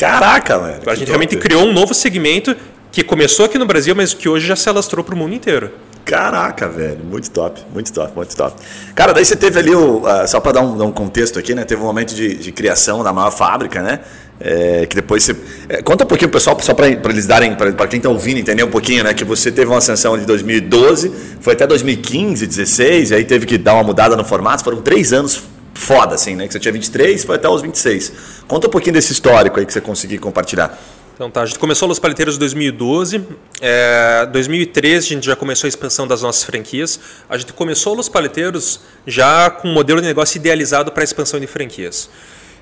Caraca, 0.00 0.58
velho. 0.58 0.80
A 0.86 0.94
gente 0.94 1.08
realmente 1.08 1.36
top. 1.36 1.42
criou 1.42 1.64
um 1.64 1.72
novo 1.72 1.92
segmento 1.92 2.56
que 2.90 3.04
começou 3.04 3.44
aqui 3.44 3.58
no 3.58 3.66
Brasil, 3.66 3.94
mas 3.94 4.14
que 4.14 4.28
hoje 4.28 4.46
já 4.46 4.56
se 4.56 4.68
alastrou 4.68 5.04
para 5.04 5.14
o 5.14 5.18
mundo 5.18 5.34
inteiro. 5.34 5.70
Caraca, 6.06 6.66
velho, 6.66 7.04
muito 7.04 7.30
top, 7.30 7.60
muito 7.72 7.92
top, 7.92 8.16
muito 8.16 8.34
top. 8.34 8.60
Cara, 8.94 9.12
daí 9.12 9.24
você 9.24 9.36
teve 9.36 9.58
ali, 9.58 9.74
o, 9.74 10.04
ah, 10.06 10.26
só 10.26 10.40
para 10.40 10.52
dar, 10.52 10.62
um, 10.62 10.76
dar 10.76 10.84
um 10.86 10.90
contexto 10.90 11.38
aqui, 11.38 11.54
né? 11.54 11.64
Teve 11.64 11.82
um 11.82 11.84
momento 11.84 12.14
de, 12.14 12.34
de 12.34 12.50
criação 12.50 13.04
da 13.04 13.12
maior 13.12 13.30
fábrica, 13.30 13.82
né? 13.82 14.00
É, 14.40 14.86
que 14.86 14.96
depois 14.96 15.22
você. 15.22 15.36
é, 15.68 15.82
conta 15.82 16.04
um 16.04 16.06
pouquinho, 16.06 16.30
pessoal, 16.30 16.58
só 16.60 16.72
para 16.72 16.88
eles 16.88 17.26
darem, 17.26 17.54
para 17.54 17.86
quem 17.86 18.00
tá 18.00 18.08
ouvindo 18.08 18.38
entender 18.38 18.64
um 18.64 18.70
pouquinho, 18.70 19.04
né? 19.04 19.12
Que 19.12 19.24
você 19.24 19.52
teve 19.52 19.70
uma 19.70 19.78
ascensão 19.78 20.18
de 20.18 20.24
2012, 20.24 21.12
foi 21.40 21.52
até 21.52 21.66
2015, 21.66 22.46
16, 22.46 23.10
e 23.10 23.14
aí 23.14 23.24
teve 23.24 23.44
que 23.44 23.58
dar 23.58 23.74
uma 23.74 23.84
mudada 23.84 24.16
no 24.16 24.24
formato. 24.24 24.64
Foram 24.64 24.80
três 24.80 25.12
anos 25.12 25.42
foda, 25.74 26.14
assim, 26.14 26.36
né? 26.36 26.46
Que 26.46 26.52
você 26.52 26.60
tinha 26.60 26.72
23, 26.72 27.24
foi 27.24 27.36
até 27.36 27.48
os 27.48 27.62
26. 27.62 28.12
Conta 28.46 28.66
um 28.66 28.70
pouquinho 28.70 28.94
desse 28.94 29.12
histórico 29.12 29.58
aí 29.58 29.66
que 29.66 29.72
você 29.72 29.80
conseguiu 29.80 30.20
compartilhar. 30.20 30.78
Então 31.20 31.30
tá, 31.30 31.42
a 31.42 31.46
gente 31.46 31.58
começou 31.58 31.86
Los 31.86 31.98
Paleteiros 31.98 32.36
em 32.36 32.38
2012, 32.38 33.22
é, 33.60 34.26
2013 34.32 34.96
a 34.96 35.08
gente 35.10 35.26
já 35.26 35.36
começou 35.36 35.66
a 35.66 35.68
expansão 35.68 36.06
das 36.06 36.22
nossas 36.22 36.44
franquias. 36.44 36.98
A 37.28 37.36
gente 37.36 37.52
começou 37.52 37.92
Los 37.92 38.08
Paleteiros 38.08 38.80
já 39.06 39.50
com 39.50 39.68
um 39.68 39.72
modelo 39.74 40.00
de 40.00 40.06
negócio 40.06 40.38
idealizado 40.38 40.90
para 40.90 41.02
a 41.02 41.04
expansão 41.04 41.38
de 41.38 41.46
franquias. 41.46 42.08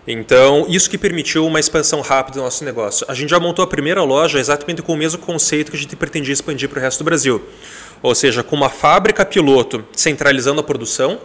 Então, 0.08 0.66
isso 0.68 0.90
que 0.90 0.98
permitiu 0.98 1.46
uma 1.46 1.60
expansão 1.60 2.00
rápida 2.00 2.38
do 2.38 2.42
nosso 2.42 2.64
negócio. 2.64 3.06
A 3.08 3.14
gente 3.14 3.28
já 3.30 3.38
montou 3.38 3.62
a 3.62 3.68
primeira 3.68 4.02
loja 4.02 4.40
exatamente 4.40 4.82
com 4.82 4.94
o 4.94 4.96
mesmo 4.96 5.20
conceito 5.20 5.70
que 5.70 5.76
a 5.76 5.80
gente 5.80 5.94
pretendia 5.94 6.32
expandir 6.32 6.68
para 6.68 6.80
o 6.80 6.82
resto 6.82 6.98
do 6.98 7.04
Brasil. 7.04 7.40
Ou 8.02 8.12
seja, 8.12 8.42
com 8.42 8.56
uma 8.56 8.70
fábrica 8.70 9.24
piloto 9.24 9.84
centralizando 9.92 10.60
a 10.60 10.64
produção 10.64 11.20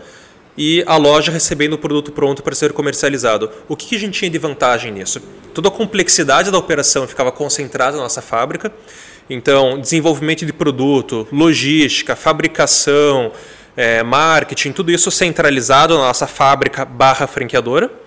e 0.57 0.83
a 0.85 0.97
loja 0.97 1.31
recebendo 1.31 1.73
o 1.73 1.77
produto 1.77 2.11
pronto 2.11 2.43
para 2.43 2.53
ser 2.55 2.73
comercializado. 2.73 3.49
O 3.67 3.75
que 3.75 3.87
que 3.87 3.95
a 3.95 3.99
gente 3.99 4.19
tinha 4.19 4.29
de 4.29 4.37
vantagem 4.37 4.91
nisso? 4.91 5.21
Toda 5.53 5.67
a 5.69 5.71
complexidade 5.71 6.51
da 6.51 6.57
operação 6.57 7.07
ficava 7.07 7.31
concentrada 7.31 7.97
na 7.97 8.03
nossa 8.03 8.21
fábrica. 8.21 8.71
Então, 9.29 9.79
desenvolvimento 9.79 10.45
de 10.45 10.53
produto, 10.53 11.27
logística, 11.31 12.15
fabricação, 12.15 13.31
eh, 13.75 14.03
marketing, 14.03 14.71
tudo 14.71 14.91
isso 14.91 15.09
centralizado 15.09 15.95
na 15.95 16.01
nossa 16.01 16.27
fábrica 16.27 16.85
barra 16.85 17.25
franqueadora. 17.25 18.02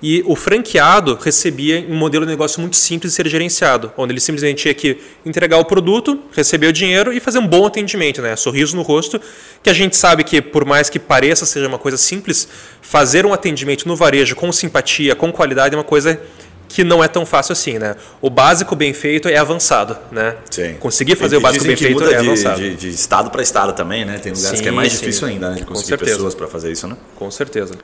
E 0.00 0.22
o 0.26 0.36
franqueado 0.36 1.18
recebia 1.20 1.84
um 1.88 1.96
modelo 1.96 2.24
de 2.24 2.30
negócio 2.30 2.60
muito 2.60 2.76
simples 2.76 3.12
de 3.12 3.16
ser 3.16 3.26
gerenciado, 3.26 3.92
onde 3.96 4.12
ele 4.12 4.20
simplesmente 4.20 4.62
tinha 4.62 4.74
que 4.74 4.98
entregar 5.26 5.58
o 5.58 5.64
produto, 5.64 6.20
receber 6.32 6.68
o 6.68 6.72
dinheiro 6.72 7.12
e 7.12 7.18
fazer 7.18 7.40
um 7.40 7.46
bom 7.46 7.66
atendimento, 7.66 8.22
né? 8.22 8.36
sorriso 8.36 8.76
no 8.76 8.82
rosto, 8.82 9.20
que 9.60 9.68
a 9.68 9.72
gente 9.72 9.96
sabe 9.96 10.22
que, 10.22 10.40
por 10.40 10.64
mais 10.64 10.88
que 10.88 11.00
pareça 11.00 11.44
seja 11.44 11.66
uma 11.66 11.78
coisa 11.78 11.96
simples, 11.96 12.48
fazer 12.80 13.26
um 13.26 13.32
atendimento 13.32 13.88
no 13.88 13.96
varejo 13.96 14.36
com 14.36 14.52
simpatia, 14.52 15.16
com 15.16 15.32
qualidade, 15.32 15.74
é 15.74 15.78
uma 15.78 15.84
coisa 15.84 16.20
que 16.68 16.84
não 16.84 17.02
é 17.02 17.08
tão 17.08 17.24
fácil 17.24 17.52
assim. 17.52 17.78
Né? 17.78 17.96
O 18.20 18.28
básico 18.28 18.76
bem 18.76 18.92
feito 18.92 19.28
é 19.28 19.36
avançado. 19.36 19.96
Né? 20.12 20.36
Sim. 20.50 20.74
Conseguir 20.74 21.16
fazer 21.16 21.36
E 21.36 21.38
o 21.38 21.40
básico 21.40 21.64
bem 21.64 21.76
feito 21.76 22.04
é 22.04 22.08
de, 22.08 22.14
avançado. 22.14 22.60
De, 22.60 22.76
de 22.76 22.88
estado 22.90 23.30
para 23.30 23.42
estado 23.42 23.72
também, 23.72 24.04
né? 24.04 24.18
Tem 24.18 24.32
lugares 24.32 24.58
Sim, 24.58 24.62
que 24.62 24.68
é 24.68 24.72
mais 24.72 24.92
sim. 24.92 24.98
difícil 25.00 25.26
ainda, 25.26 25.50
né? 25.50 25.56
De 25.56 25.64
conseguir 25.64 25.96
pessoas 25.96 26.34
para 26.34 26.46
fazer 26.46 26.70
isso, 26.70 26.86
né? 26.86 26.96
Com 27.16 27.30
certeza. 27.30 27.74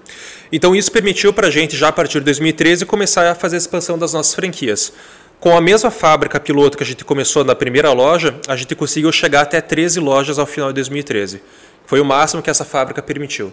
Então 0.53 0.76
isso 0.76 0.93
permitiu 0.93 1.33
para 1.33 1.49
a 1.49 1.50
gente, 1.50 1.76
já 1.76 1.88
a 1.88 1.93
partir 1.93 2.19
de 2.19 2.26
2013, 2.26 2.85
começar 2.85 3.29
a 3.29 3.35
fazer 3.35 3.57
a 3.57 3.59
expansão 3.59 3.99
das 3.99 4.12
nossas 4.12 4.35
franquias. 4.35 4.93
Com 5.41 5.57
a 5.57 5.61
mesma 5.61 5.91
fábrica 5.91 6.41
piloto 6.41 6.76
que 6.76 6.83
a 6.83 6.87
gente 6.87 7.05
começou 7.05 7.45
na 7.45 7.55
primeira 7.55 7.93
loja, 7.93 8.35
a 8.49 8.57
gente 8.57 8.75
conseguiu 8.75 9.11
chegar 9.12 9.43
até 9.43 9.61
13 9.61 10.00
lojas 10.00 10.38
ao 10.38 10.47
final 10.47 10.69
de 10.71 10.76
2013. 10.76 11.43
Foi 11.87 12.00
o 12.00 12.05
máximo 12.05 12.43
que 12.43 12.49
essa 12.49 12.64
fábrica 12.64 13.03
permitiu. 13.03 13.53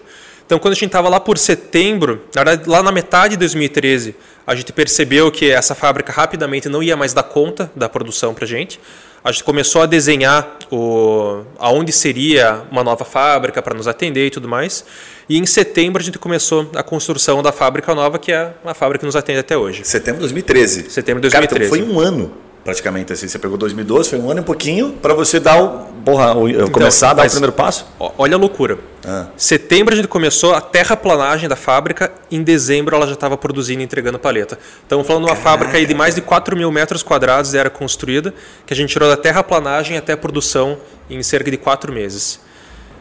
Então, 0.51 0.59
quando 0.59 0.73
a 0.73 0.75
gente 0.75 0.87
estava 0.87 1.07
lá 1.07 1.17
por 1.17 1.37
setembro, 1.37 2.23
na 2.35 2.43
verdade, 2.43 2.69
lá 2.69 2.83
na 2.83 2.91
metade 2.91 3.35
de 3.35 3.37
2013, 3.37 4.13
a 4.45 4.53
gente 4.53 4.73
percebeu 4.73 5.31
que 5.31 5.49
essa 5.49 5.73
fábrica 5.73 6.11
rapidamente 6.11 6.67
não 6.67 6.83
ia 6.83 6.97
mais 6.97 7.13
dar 7.13 7.23
conta 7.23 7.71
da 7.73 7.87
produção 7.87 8.33
para 8.33 8.43
a 8.43 8.47
gente. 8.49 8.77
A 9.23 9.31
gente 9.31 9.45
começou 9.45 9.81
a 9.81 9.85
desenhar 9.85 10.57
o, 10.69 11.45
aonde 11.57 11.93
seria 11.93 12.63
uma 12.69 12.83
nova 12.83 13.05
fábrica 13.05 13.61
para 13.61 13.73
nos 13.73 13.87
atender 13.87 14.27
e 14.27 14.29
tudo 14.29 14.49
mais. 14.49 14.83
E 15.29 15.37
em 15.37 15.45
setembro 15.45 16.01
a 16.01 16.03
gente 16.03 16.19
começou 16.19 16.69
a 16.75 16.83
construção 16.83 17.41
da 17.41 17.53
fábrica 17.53 17.95
nova, 17.95 18.19
que 18.19 18.33
é 18.33 18.53
a 18.65 18.73
fábrica 18.73 18.99
que 18.99 19.05
nos 19.05 19.15
atende 19.15 19.39
até 19.39 19.55
hoje. 19.55 19.85
Setembro 19.85 20.15
de 20.15 20.33
2013. 20.33 20.89
Setembro 20.89 21.21
de 21.21 21.29
Cara, 21.29 21.45
então 21.45 21.57
2013. 21.57 21.69
foi 21.69 21.95
um 21.95 21.97
ano, 21.97 22.33
praticamente, 22.63 23.11
assim. 23.13 23.27
Você 23.27 23.39
pegou 23.39 23.57
2012, 23.57 24.09
foi 24.09 24.19
um 24.19 24.29
ano 24.29 24.39
e 24.39 24.41
um 24.41 24.45
pouquinho 24.45 24.93
para 24.93 25.13
você 25.13 25.39
dar 25.39 25.61
o, 25.61 25.69
porra, 26.05 26.33
o- 26.35 26.69
começar 26.71 27.11
a 27.11 27.13
dar 27.13 27.25
o 27.27 27.29
primeiro 27.29 27.51
passo. 27.53 27.85
Olha 28.17 28.35
a 28.35 28.37
loucura. 28.39 28.77
Ah. 29.05 29.27
Setembro 29.35 29.93
a 29.93 29.97
gente 29.97 30.07
começou 30.07 30.53
a 30.53 30.61
terraplanagem 30.61 31.49
da 31.49 31.55
fábrica, 31.55 32.11
em 32.31 32.43
dezembro 32.43 32.95
ela 32.95 33.07
já 33.07 33.13
estava 33.13 33.35
produzindo 33.37 33.81
e 33.81 33.83
entregando 33.83 34.19
paleta. 34.19 34.59
Estamos 34.83 35.07
falando 35.07 35.25
de 35.25 35.31
uma 35.31 35.35
fábrica 35.35 35.77
aí 35.77 35.85
de 35.85 35.93
mais 35.95 36.13
de 36.15 36.21
4 36.21 36.55
mil 36.55 36.71
metros 36.71 37.01
quadrados 37.01 37.51
de 37.51 37.57
área 37.57 37.71
construída, 37.71 38.33
que 38.65 38.73
a 38.73 38.77
gente 38.77 38.89
tirou 38.91 39.09
da 39.09 39.17
terraplanagem 39.17 39.97
até 39.97 40.13
a 40.13 40.17
produção 40.17 40.77
em 41.09 41.21
cerca 41.23 41.49
de 41.49 41.57
4 41.57 41.91
meses. 41.91 42.39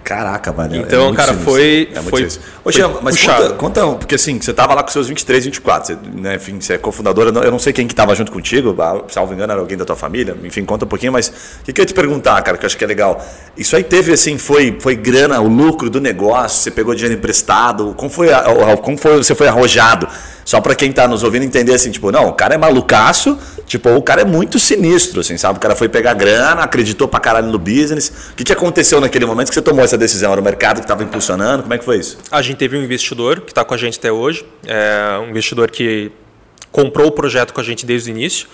Caraca, 0.03 0.53
mano. 0.53 0.75
Então, 0.77 1.11
é 1.11 1.15
cara, 1.15 1.29
sinistro. 1.33 1.53
foi- 1.53 1.89
É 1.95 2.01
foi- 2.03 2.19
sinistro. 2.21 2.43
Ô, 2.65 2.71
Jean, 2.73 2.89
mas 3.03 3.17
puxado. 3.17 3.55
conta, 3.55 3.81
conta, 3.83 3.97
porque 3.99 4.15
assim, 4.15 4.41
você 4.41 4.53
tava 4.53 4.75
lá 4.75 4.83
com 4.83 4.91
seus 4.91 5.09
23, 5.09 5.45
24, 5.45 5.87
você, 5.95 5.99
né, 6.15 6.35
enfim, 6.37 6.61
você 6.61 6.75
é 6.75 6.79
cofundadora, 6.79 7.31
eu 7.45 7.51
não- 7.51 7.59
sei 7.59 7.73
quem 7.73 7.87
que 7.87 7.95
tava 7.95 8.15
junto 8.15 8.33
contigo, 8.33 8.75
ah, 8.81 9.03
salvo 9.09 9.33
engano, 9.35 9.53
era 9.53 9.61
alguém 9.61 9.77
da 9.77 9.85
tua 9.85 9.97
família, 9.97 10.37
enfim, 10.43 10.65
conta 10.65 10.85
um 10.85 10.89
pouquinho, 10.89 11.13
mas 11.13 11.29
o 11.29 11.65
que, 11.65 11.73
que 11.73 11.81
eu 11.81 11.83
ia 11.83 11.87
te 11.87 11.95
perguntar, 11.95 12.41
cara, 12.43 12.57
que 12.59 12.65
eu 12.65 12.67
acho 12.67 12.77
que 12.77 12.85
é 12.85 12.87
legal. 12.87 13.25
Isso 13.57 13.77
aí 13.77 13.85
teve, 13.85 14.13
assim, 14.13 14.37
foi, 14.39 14.77
foi 14.81 14.97
grana, 14.97 15.41
o 15.41 15.49
lucro 15.49 15.89
do 15.91 16.01
negócio, 16.01 16.63
você 16.63 16.71
pegou 16.71 16.95
dinheiro 16.95 17.15
emprestado, 17.19 17.95
como 17.97 18.11
foi, 18.11 18.29
como 18.83 18.97
foi 18.97 19.17
você 19.19 19.35
foi 19.35 19.49
arrojado? 19.49 20.09
Só 20.45 20.61
pra 20.61 20.75
quem 20.75 20.91
tá 20.91 21.07
nos 21.07 21.23
ouvindo 21.23 21.45
entender 21.45 21.75
assim, 21.75 21.91
tipo, 21.93 22.11
não, 22.11 22.29
o 22.31 22.33
cara 22.33 22.55
é 22.55 22.59
malucaço, 22.59 23.39
tipo, 23.67 23.89
o 23.91 24.03
cara 24.03 24.23
é 24.23 24.25
muito 24.25 24.59
sinistro, 24.59 25.21
assim, 25.21 25.37
sabe? 25.37 25.59
O 25.59 25.61
cara 25.61 25.77
foi 25.77 25.89
pegar 25.89 26.13
grana, 26.15 26.63
acreditou 26.63 27.07
pra 27.07 27.21
caralho 27.21 27.47
no 27.49 27.59
business. 27.59 28.11
O 28.33 28.35
que, 28.35 28.43
que 28.43 28.53
aconteceu 28.53 29.01
naquele 29.01 29.27
momento 29.27 29.49
que 29.49 29.55
você 29.55 29.63
tomou 29.63 29.85
essa 29.91 29.99
decisão? 29.99 30.33
Era 30.33 30.41
o 30.41 30.45
mercado 30.45 30.81
que 30.81 30.87
tava 30.87 31.03
impulsionando? 31.03 31.63
Como 31.63 31.75
é 31.75 31.79
que 31.79 31.85
foi 31.85 31.99
isso? 31.99 32.19
A 32.31 32.41
gente 32.41 32.57
teve 32.57 32.77
um 32.77 32.83
investidor 32.83 33.41
que 33.41 33.51
está 33.51 33.65
com 33.65 33.75
a 33.75 33.77
gente 33.77 33.99
até 33.99 34.11
hoje, 34.11 34.45
é 34.67 35.19
um 35.19 35.31
investidor 35.31 35.71
que 35.71 36.13
comprou 36.71 37.09
o 37.09 37.13
projeto 37.13 37.53
com 37.53 37.61
a 37.61 37.65
gente 37.65 37.85
desde 37.85 38.11
o 38.11 38.13
início. 38.13 38.49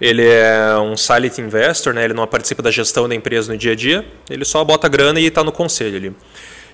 Ele 0.00 0.26
é 0.26 0.76
um 0.78 0.96
silent 0.96 1.38
investor, 1.38 1.92
né? 1.92 2.04
ele 2.04 2.14
não 2.14 2.26
participa 2.26 2.62
da 2.62 2.70
gestão 2.70 3.08
da 3.08 3.14
empresa 3.14 3.52
no 3.52 3.58
dia 3.58 3.72
a 3.72 3.74
dia, 3.74 4.04
ele 4.30 4.46
só 4.46 4.64
bota 4.64 4.88
grana 4.88 5.20
e 5.20 5.26
está 5.26 5.44
no 5.44 5.52
conselho 5.52 5.96
ali. 5.96 6.16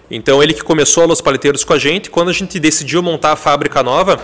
Então 0.08 0.40
ele 0.40 0.54
que 0.54 0.62
começou 0.62 1.02
a 1.02 1.06
Los 1.06 1.20
Paleteiros 1.20 1.64
com 1.64 1.72
a 1.72 1.78
gente, 1.78 2.08
quando 2.08 2.28
a 2.28 2.32
gente 2.32 2.58
decidiu 2.60 3.02
montar 3.02 3.32
a 3.32 3.36
fábrica 3.36 3.82
nova, 3.82 4.20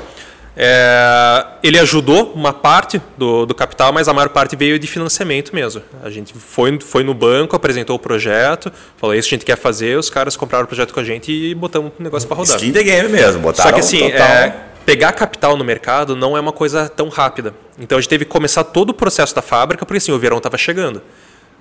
é, 0.55 1.47
ele 1.63 1.79
ajudou 1.79 2.33
uma 2.35 2.53
parte 2.53 3.01
do, 3.17 3.47
do 3.47 3.55
capital, 3.55 3.93
mas 3.93 4.07
a 4.07 4.13
maior 4.13 4.29
parte 4.29 4.55
veio 4.55 4.79
de 4.79 4.87
financiamento 4.87 5.55
mesmo. 5.55 5.83
A 6.03 6.11
gente 6.11 6.35
foi, 6.35 6.79
foi 6.79 7.03
no 7.03 7.15
banco, 7.15 7.57
apresentou 7.57 7.97
o 7.97 7.99
projeto, 7.99 8.71
falou: 8.97 9.15
isso 9.15 9.29
que 9.29 9.35
a 9.35 9.39
gente 9.39 9.47
quer 9.47 9.57
fazer. 9.57 9.97
Os 9.97 10.11
caras 10.11 10.37
compraram 10.37 10.65
o 10.65 10.69
projeto 10.69 10.93
com 10.93 11.01
a 11.01 11.05
gente 11.05 11.33
e 11.33 11.55
botamos 11.55 11.93
o 11.99 12.03
negócio 12.03 12.29
para 12.29 12.37
rodar. 12.37 12.57
Skin 12.57 12.73
the 12.73 12.83
game 12.83 13.09
mesmo, 13.09 13.41
botaram 13.41 13.71
Só 13.71 13.75
que 13.75 13.81
assim, 13.81 14.11
total- 14.11 14.27
é, 14.27 14.57
pegar 14.85 15.13
capital 15.13 15.57
no 15.57 15.65
mercado 15.65 16.15
não 16.15 16.37
é 16.37 16.41
uma 16.41 16.53
coisa 16.53 16.89
tão 16.89 17.09
rápida. 17.09 17.55
Então 17.79 17.97
a 17.97 18.01
gente 18.01 18.11
teve 18.11 18.27
que 18.27 18.31
começar 18.31 18.63
todo 18.65 18.91
o 18.91 18.95
processo 18.95 19.35
da 19.35 19.43
fábrica, 19.43 19.87
porque 19.87 19.99
assim, 19.99 20.13
o 20.13 20.19
verão 20.19 20.37
estava 20.37 20.59
chegando. 20.59 21.01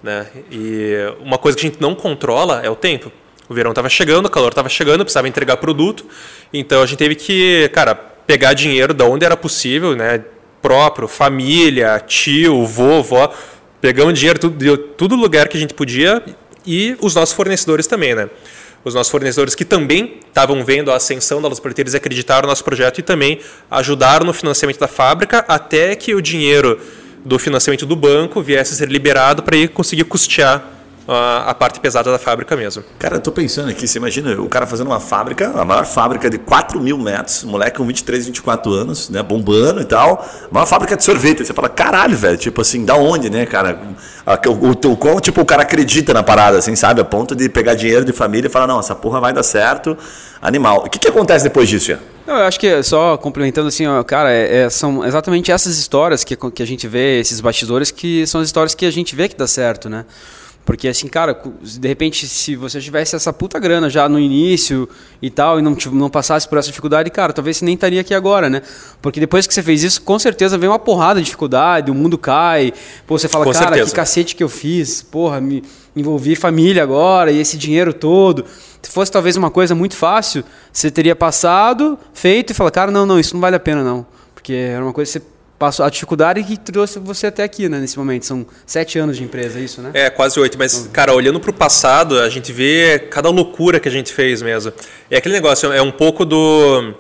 Né? 0.04 0.28
E 0.52 0.96
uma 1.22 1.38
coisa 1.38 1.58
que 1.58 1.66
a 1.66 1.70
gente 1.70 1.82
não 1.82 1.96
controla 1.96 2.62
é 2.62 2.70
o 2.70 2.76
tempo. 2.76 3.12
O 3.48 3.54
verão 3.54 3.72
estava 3.72 3.90
chegando, 3.90 4.26
o 4.26 4.30
calor 4.30 4.50
estava 4.50 4.70
chegando, 4.70 5.04
precisava 5.04 5.28
entregar 5.28 5.58
produto. 5.58 6.06
Então 6.54 6.82
a 6.82 6.86
gente 6.86 6.98
teve 6.98 7.16
que, 7.16 7.70
cara, 7.74 8.11
pegar 8.32 8.54
dinheiro 8.54 8.94
da 8.94 9.04
onde 9.04 9.26
era 9.26 9.36
possível, 9.36 9.94
né? 9.94 10.24
Próprio, 10.62 11.06
família, 11.06 12.00
tio, 12.00 12.66
vô, 12.66 13.04
vó. 13.04 13.30
Pegamos 13.82 14.18
dinheiro 14.18 14.40
tudo, 14.40 14.58
de 14.58 14.78
todo 14.78 15.18
lugar 15.18 15.50
que 15.50 15.58
a 15.58 15.60
gente 15.60 15.74
podia 15.74 16.24
e 16.66 16.96
os 17.02 17.14
nossos 17.14 17.36
fornecedores 17.36 17.88
também, 17.88 18.16
né? 18.16 18.30
Os 18.86 18.94
nossos 18.94 19.12
fornecedores 19.12 19.54
que 19.54 19.66
também 19.66 20.20
estavam 20.26 20.64
vendo 20.64 20.94
a 20.94 20.96
ascensão 20.96 21.42
da 21.42 21.50
Los 21.50 21.60
Porteiros 21.60 21.94
acreditaram 21.94 22.44
no 22.44 22.48
nosso 22.48 22.64
projeto 22.64 23.00
e 23.00 23.02
também 23.02 23.42
ajudaram 23.70 24.26
no 24.26 24.32
financiamento 24.32 24.80
da 24.80 24.88
fábrica 24.88 25.44
até 25.46 25.94
que 25.94 26.16
o 26.16 26.22
dinheiro 26.22 26.80
do 27.26 27.38
financiamento 27.38 27.86
do 27.86 27.98
banco 27.98 28.42
viesse 28.42 28.74
a 28.74 28.78
ser 28.78 28.88
liberado 28.88 29.44
para 29.44 29.58
ir 29.58 29.68
conseguir 29.68 30.06
custear 30.06 30.64
a, 31.14 31.54
parte 31.54 31.80
pesada 31.80 32.12
da 32.12 32.20
fábrica 32.20 32.56
mesmo. 32.56 32.84
Cara, 33.00 33.18
eu 33.18 33.22
tô 33.22 33.32
pensando 33.32 33.70
aqui, 33.70 33.88
você 33.88 33.98
imagina 33.98 34.40
o 34.42 34.48
cara 34.48 34.66
fazendo 34.66 34.88
uma 34.88 35.00
fábrica, 35.00 35.52
a 35.56 35.66
maior 35.66 35.86
fábrica 35.86 36.30
de 36.30 36.38
4 36.38 36.80
mil 36.80 36.98
metros, 36.98 37.44
moleque 37.44 37.78
com 37.78 37.86
23, 37.86 38.26
24 38.28 38.72
anos, 38.72 39.10
né, 39.10 39.22
bombando 39.22 39.82
e 39.82 39.86
tal, 39.86 40.26
uma 40.52 40.66
fábrica 40.66 40.96
de 40.96 41.04
sorvete. 41.04 41.46
Você 41.46 41.54
fala, 41.54 41.70
caralho, 41.70 42.16
velho, 42.16 42.38
tipo 42.38 42.62
assim, 42.62 42.86
da 42.86 42.96
onde, 42.96 43.30
né, 43.30 43.46
cara? 43.46 43.80
O, 44.48 44.68
o, 44.68 44.92
o, 44.94 44.98
quão, 44.98 45.20
tipo, 45.20 45.42
o 45.42 45.46
cara 45.46 45.64
acredita 45.64 46.14
na 46.14 46.24
parada, 46.24 46.58
assim, 46.58 46.76
sabe? 46.76 47.02
A 47.02 47.06
ponto 47.06 47.36
de 47.36 47.50
pegar 47.50 47.74
dinheiro 47.76 48.06
de 48.06 48.14
família 48.14 48.48
e 48.48 48.52
falar, 48.52 48.68
não, 48.68 48.80
essa 48.80 48.96
porra 48.96 49.20
vai 49.20 49.34
dar 49.34 49.44
certo, 49.44 49.98
animal. 50.42 50.84
O 50.86 50.90
que, 50.90 51.00
que 51.00 51.08
acontece 51.08 51.44
depois 51.44 51.68
disso, 51.68 51.92
Ian? 51.92 52.00
Não, 52.26 52.38
eu 52.38 52.44
acho 52.44 52.60
que 52.60 52.84
só 52.84 53.18
complementando 53.18 53.68
assim, 53.68 53.88
ó, 53.88 54.02
cara, 54.04 54.32
é- 54.32 54.64
é- 54.64 54.70
são 54.70 55.06
exatamente 55.06 55.52
essas 55.52 55.78
histórias 55.78 56.24
que, 56.24 56.36
que 56.36 56.64
a 56.64 56.68
gente 56.68 56.88
vê, 56.88 57.20
esses 57.20 57.42
bastidores, 57.42 57.92
que 57.92 58.26
são 58.28 58.42
as 58.42 58.48
histórias 58.48 58.76
que 58.76 58.86
a 58.86 58.92
gente 58.92 59.16
vê 59.16 59.28
que 59.28 59.36
dá 59.36 59.48
certo, 59.48 59.90
né? 59.90 60.06
Porque 60.72 60.88
assim, 60.88 61.10
cara, 61.10 61.38
de 61.62 61.86
repente, 61.86 62.26
se 62.26 62.56
você 62.56 62.80
tivesse 62.80 63.14
essa 63.14 63.34
puta 63.34 63.60
grana 63.60 63.90
já 63.90 64.08
no 64.08 64.18
início 64.18 64.88
e 65.22 65.30
tal, 65.30 65.60
e 65.60 65.62
não, 65.62 65.76
não 65.92 66.10
passasse 66.10 66.48
por 66.48 66.58
essa 66.58 66.70
dificuldade, 66.70 67.10
cara, 67.10 67.34
talvez 67.34 67.58
você 67.58 67.66
nem 67.66 67.74
estaria 67.74 68.00
aqui 68.00 68.14
agora, 68.14 68.50
né? 68.50 68.62
Porque 69.02 69.20
depois 69.20 69.46
que 69.46 69.54
você 69.54 69.62
fez 69.62 69.84
isso, 69.84 70.02
com 70.02 70.18
certeza 70.18 70.58
vem 70.58 70.70
uma 70.70 70.80
porrada 70.80 71.20
de 71.20 71.26
dificuldade, 71.26 71.92
o 71.92 71.94
mundo 71.94 72.18
cai, 72.18 72.72
pô, 73.06 73.20
você 73.20 73.28
fala, 73.28 73.44
Com 73.44 73.52
cara, 73.52 73.66
certeza. 73.66 73.90
que 73.90 73.96
cacete 73.98 74.34
que 74.34 74.42
eu 74.42 74.48
fiz, 74.48 75.02
porra, 75.02 75.42
me 75.42 75.62
envolvi 75.94 76.38
família 76.38 76.84
agora, 76.84 77.34
e 77.34 77.40
esse 77.42 77.58
dinheiro 77.58 77.94
todo. 77.94 78.46
Se 78.82 78.90
fosse 78.92 79.12
talvez 79.12 79.36
uma 79.36 79.52
coisa 79.52 79.76
muito 79.76 79.98
fácil, 79.98 80.42
você 80.72 80.90
teria 80.90 81.18
passado, 81.18 82.00
feito 82.14 82.52
e 82.52 82.54
falado, 82.54 82.72
cara, 82.72 82.92
não, 82.92 83.06
não, 83.06 83.20
isso 83.20 83.34
não 83.34 83.42
vale 83.42 83.58
a 83.58 83.60
pena 83.60 83.84
não. 83.84 84.06
Porque 84.34 84.54
era 84.54 84.82
uma 84.82 84.94
coisa 84.94 85.20
que 85.20 85.20
você 85.20 85.32
passou, 85.62 85.86
a 85.86 85.90
dificuldade 85.92 86.44
que 86.44 86.58
trouxe 86.58 86.98
você 86.98 87.28
até 87.28 87.44
aqui, 87.44 87.70
né, 87.70 87.80
nesse 87.80 87.96
momento. 87.96 88.26
São 88.26 88.48
sete 88.66 88.98
anos 88.98 89.16
de 89.16 89.24
empresa, 89.24 89.60
é 89.60 89.62
isso, 89.62 89.80
né? 89.80 89.92
É, 89.94 90.10
quase 90.10 90.40
oito. 90.40 90.58
Mas, 90.58 90.90
cara, 90.92 91.14
olhando 91.14 91.40
para 91.40 91.52
o 91.52 91.54
passado, 91.54 92.20
a 92.20 92.28
gente 92.30 92.52
vê 92.52 92.98
cada 93.12 93.30
loucura 93.30 93.80
que 93.80 93.88
a 93.88 93.92
gente 93.92 94.12
fez 94.12 94.42
mesmo. 94.42 94.74
É 95.08 95.18
aquele 95.18 95.36
negócio, 95.36 95.72
é 95.72 95.82
um 95.82 95.92
pouco 95.92 96.26
do 96.26 96.96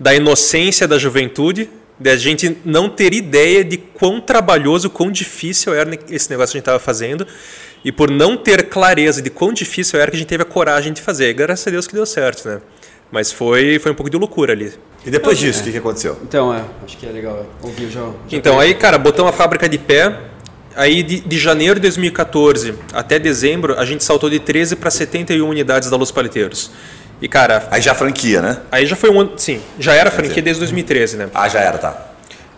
da 0.00 0.14
inocência 0.14 0.88
da 0.88 0.96
juventude, 0.96 1.68
da 1.98 2.16
gente 2.16 2.56
não 2.64 2.88
ter 2.88 3.12
ideia 3.12 3.62
de 3.62 3.76
quão 3.76 4.20
trabalhoso, 4.20 4.88
quão 4.88 5.10
difícil 5.10 5.74
era 5.74 5.90
esse 6.08 6.30
negócio 6.30 6.52
que 6.52 6.56
a 6.56 6.60
gente 6.60 6.62
estava 6.62 6.78
fazendo. 6.78 7.26
E 7.84 7.92
por 7.92 8.10
não 8.10 8.38
ter 8.38 8.68
clareza 8.68 9.20
de 9.20 9.28
quão 9.28 9.52
difícil 9.52 10.00
era 10.00 10.10
que 10.10 10.16
a 10.16 10.18
gente 10.18 10.28
teve 10.28 10.44
a 10.44 10.46
coragem 10.46 10.94
de 10.94 11.02
fazer. 11.02 11.28
E 11.28 11.34
graças 11.34 11.66
a 11.66 11.70
Deus 11.70 11.86
que 11.86 11.94
deu 11.94 12.06
certo, 12.06 12.48
né? 12.48 12.60
Mas 13.10 13.32
foi, 13.32 13.78
foi 13.78 13.92
um 13.92 13.94
pouco 13.94 14.10
de 14.10 14.16
loucura 14.16 14.52
ali. 14.52 14.72
E 15.04 15.10
depois 15.10 15.38
disso, 15.38 15.60
o 15.60 15.64
que, 15.64 15.72
que 15.72 15.78
aconteceu? 15.78 16.18
Então, 16.22 16.52
é, 16.52 16.62
acho 16.84 16.96
que 16.96 17.06
é 17.06 17.10
legal 17.10 17.46
ouvir 17.62 17.88
já. 17.90 18.02
já 18.02 18.36
Então, 18.36 18.60
aí, 18.60 18.74
cara, 18.74 18.98
botamos 18.98 19.32
a 19.32 19.36
fábrica 19.36 19.68
de 19.68 19.78
pé. 19.78 20.14
Aí, 20.76 21.02
de, 21.02 21.20
de 21.20 21.38
janeiro 21.38 21.76
de 21.76 21.82
2014 21.82 22.74
até 22.92 23.18
dezembro, 23.18 23.78
a 23.78 23.84
gente 23.84 24.04
saltou 24.04 24.28
de 24.28 24.38
13 24.38 24.76
para 24.76 24.90
71 24.90 25.48
unidades 25.48 25.90
da 25.90 25.96
Los 25.96 26.12
Paleteiros. 26.12 26.70
E, 27.20 27.26
cara, 27.26 27.66
Aí 27.70 27.80
já 27.80 27.94
franquia, 27.94 28.40
né? 28.40 28.60
aí 28.70 28.86
já 28.86 28.94
foi 28.94 29.10
um 29.10 29.20
ano. 29.20 29.32
Sim, 29.36 29.60
já 29.78 29.94
era 29.94 30.10
franquia 30.10 30.42
desde 30.42 30.60
2013, 30.60 31.16
né? 31.16 31.30
Ah, 31.34 31.48
já 31.48 31.60
era, 31.60 31.78
tá. 31.78 32.12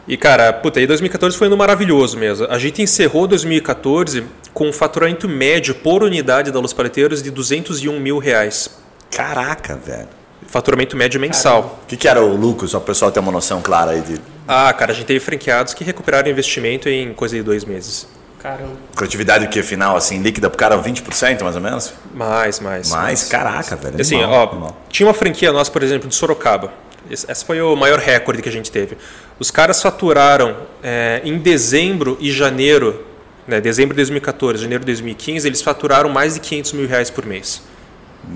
E, 0.07 0.16
cara, 0.16 0.52
puta, 0.52 0.80
aí 0.80 0.87
2014 0.87 1.37
foi 1.37 1.47
um 1.47 1.50
ano 1.50 1.57
maravilhoso 1.57 2.19
mesmo. 2.19 2.47
A 2.50 2.59
gente 2.59 2.83
encerrou 2.83 3.26
2014 3.26 4.25
com 4.52 4.69
um 4.69 4.73
faturamento 4.73 5.28
médio 5.28 5.75
por 5.76 6.02
unidade 6.02 6.50
da 6.50 6.59
Los 6.59 6.73
Paleteiros 6.73 7.23
de 7.23 7.30
201 7.30 7.99
mil 8.00 8.19
reais. 8.19 8.69
Caraca, 9.11 9.76
velho. 9.76 10.20
Faturamento 10.47 10.97
médio 10.97 11.20
mensal. 11.20 11.80
O 11.85 11.87
que, 11.87 11.97
que 11.97 12.09
era 12.09 12.20
o 12.23 12.35
lucro, 12.37 12.66
só 12.66 12.78
para 12.78 12.85
o 12.85 12.87
pessoal 12.87 13.12
ter 13.12 13.20
uma 13.20 13.32
noção 13.32 13.62
clara 13.62 13.92
aí 13.92 14.00
de 14.00 14.20
Ah, 14.49 14.73
cara, 14.73 14.92
a 14.92 14.94
gente 14.94 15.06
teve 15.06 15.20
franqueados 15.20 15.75
que 15.75 15.85
recuperaram 15.85 16.28
investimento 16.28 16.88
em 16.88 17.12
coisa 17.14 17.37
de 17.37 17.42
dois 17.42 17.64
meses. 17.64 18.06
Caramba. 18.40 18.73
produtividade 18.94 19.47
que 19.49 19.62
final, 19.62 19.97
assim, 19.97 20.23
líquida 20.23 20.49
pro 20.49 20.59
cara 20.59 20.78
20% 20.78 21.42
mais 21.42 21.56
ou 21.56 21.61
menos? 21.61 21.92
Mais, 22.14 22.59
mais. 22.59 22.88
Mais, 22.88 23.28
caraca, 23.28 23.76
velho. 23.76 24.00
Assim, 24.00 24.16
animal, 24.16 24.49
ó, 24.49 24.50
animal. 24.50 24.76
tinha 24.88 25.06
uma 25.06 25.12
franquia 25.12 25.52
nossa, 25.52 25.70
por 25.70 25.82
exemplo, 25.82 26.09
de 26.09 26.14
Sorocaba. 26.14 26.73
Esse 27.11 27.44
foi 27.44 27.61
o 27.61 27.76
maior 27.76 27.99
recorde 27.99 28.40
que 28.40 28.49
a 28.49 28.52
gente 28.52 28.70
teve. 28.73 28.97
Os 29.38 29.50
caras 29.50 29.82
faturaram 29.82 30.56
é, 30.82 31.20
em 31.23 31.37
dezembro 31.38 32.16
e 32.18 32.30
janeiro, 32.32 33.04
né, 33.47 33.61
dezembro 33.61 33.94
de 33.94 33.99
2014, 33.99 34.62
janeiro 34.62 34.80
de 34.80 34.87
2015, 34.87 35.47
eles 35.47 35.61
faturaram 35.61 36.09
mais 36.09 36.35
de 36.35 36.40
500 36.40 36.73
mil 36.73 36.88
reais 36.88 37.11
por 37.11 37.26
mês. 37.26 37.62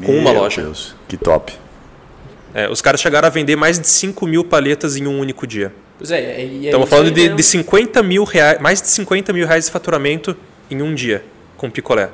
com 0.05 0.13
uma 0.13 0.33
Meu 0.33 0.43
loja. 0.43 0.61
Deus, 0.63 0.95
que 1.09 1.17
top. 1.17 1.55
É, 2.55 2.69
os 2.69 2.81
caras 2.81 3.01
chegaram 3.01 3.27
a 3.27 3.31
vender 3.31 3.57
mais 3.57 3.79
de 3.81 3.89
5 3.89 4.27
mil 4.27 4.45
paletas 4.45 4.97
em 4.97 5.07
um 5.09 5.19
único 5.19 5.47
dia. 5.47 5.73
Pois 5.99 6.11
é, 6.13 6.45
e- 6.45 6.63
é 6.65 6.67
Estamos 6.67 6.89
falando 6.89 7.11
de, 7.11 7.21
mesmo. 7.23 7.37
de 7.37 7.43
50 7.43 8.03
mil 8.03 8.23
reais, 8.25 8.61
mais 8.61 8.81
de 8.81 8.89
50 8.89 9.33
mil 9.33 9.47
reais 9.47 9.65
de 9.67 9.71
faturamento 9.73 10.37
em 10.71 10.81
um 10.81 10.95
dia 10.95 11.25
com 11.57 11.69
picolé. 11.69 12.11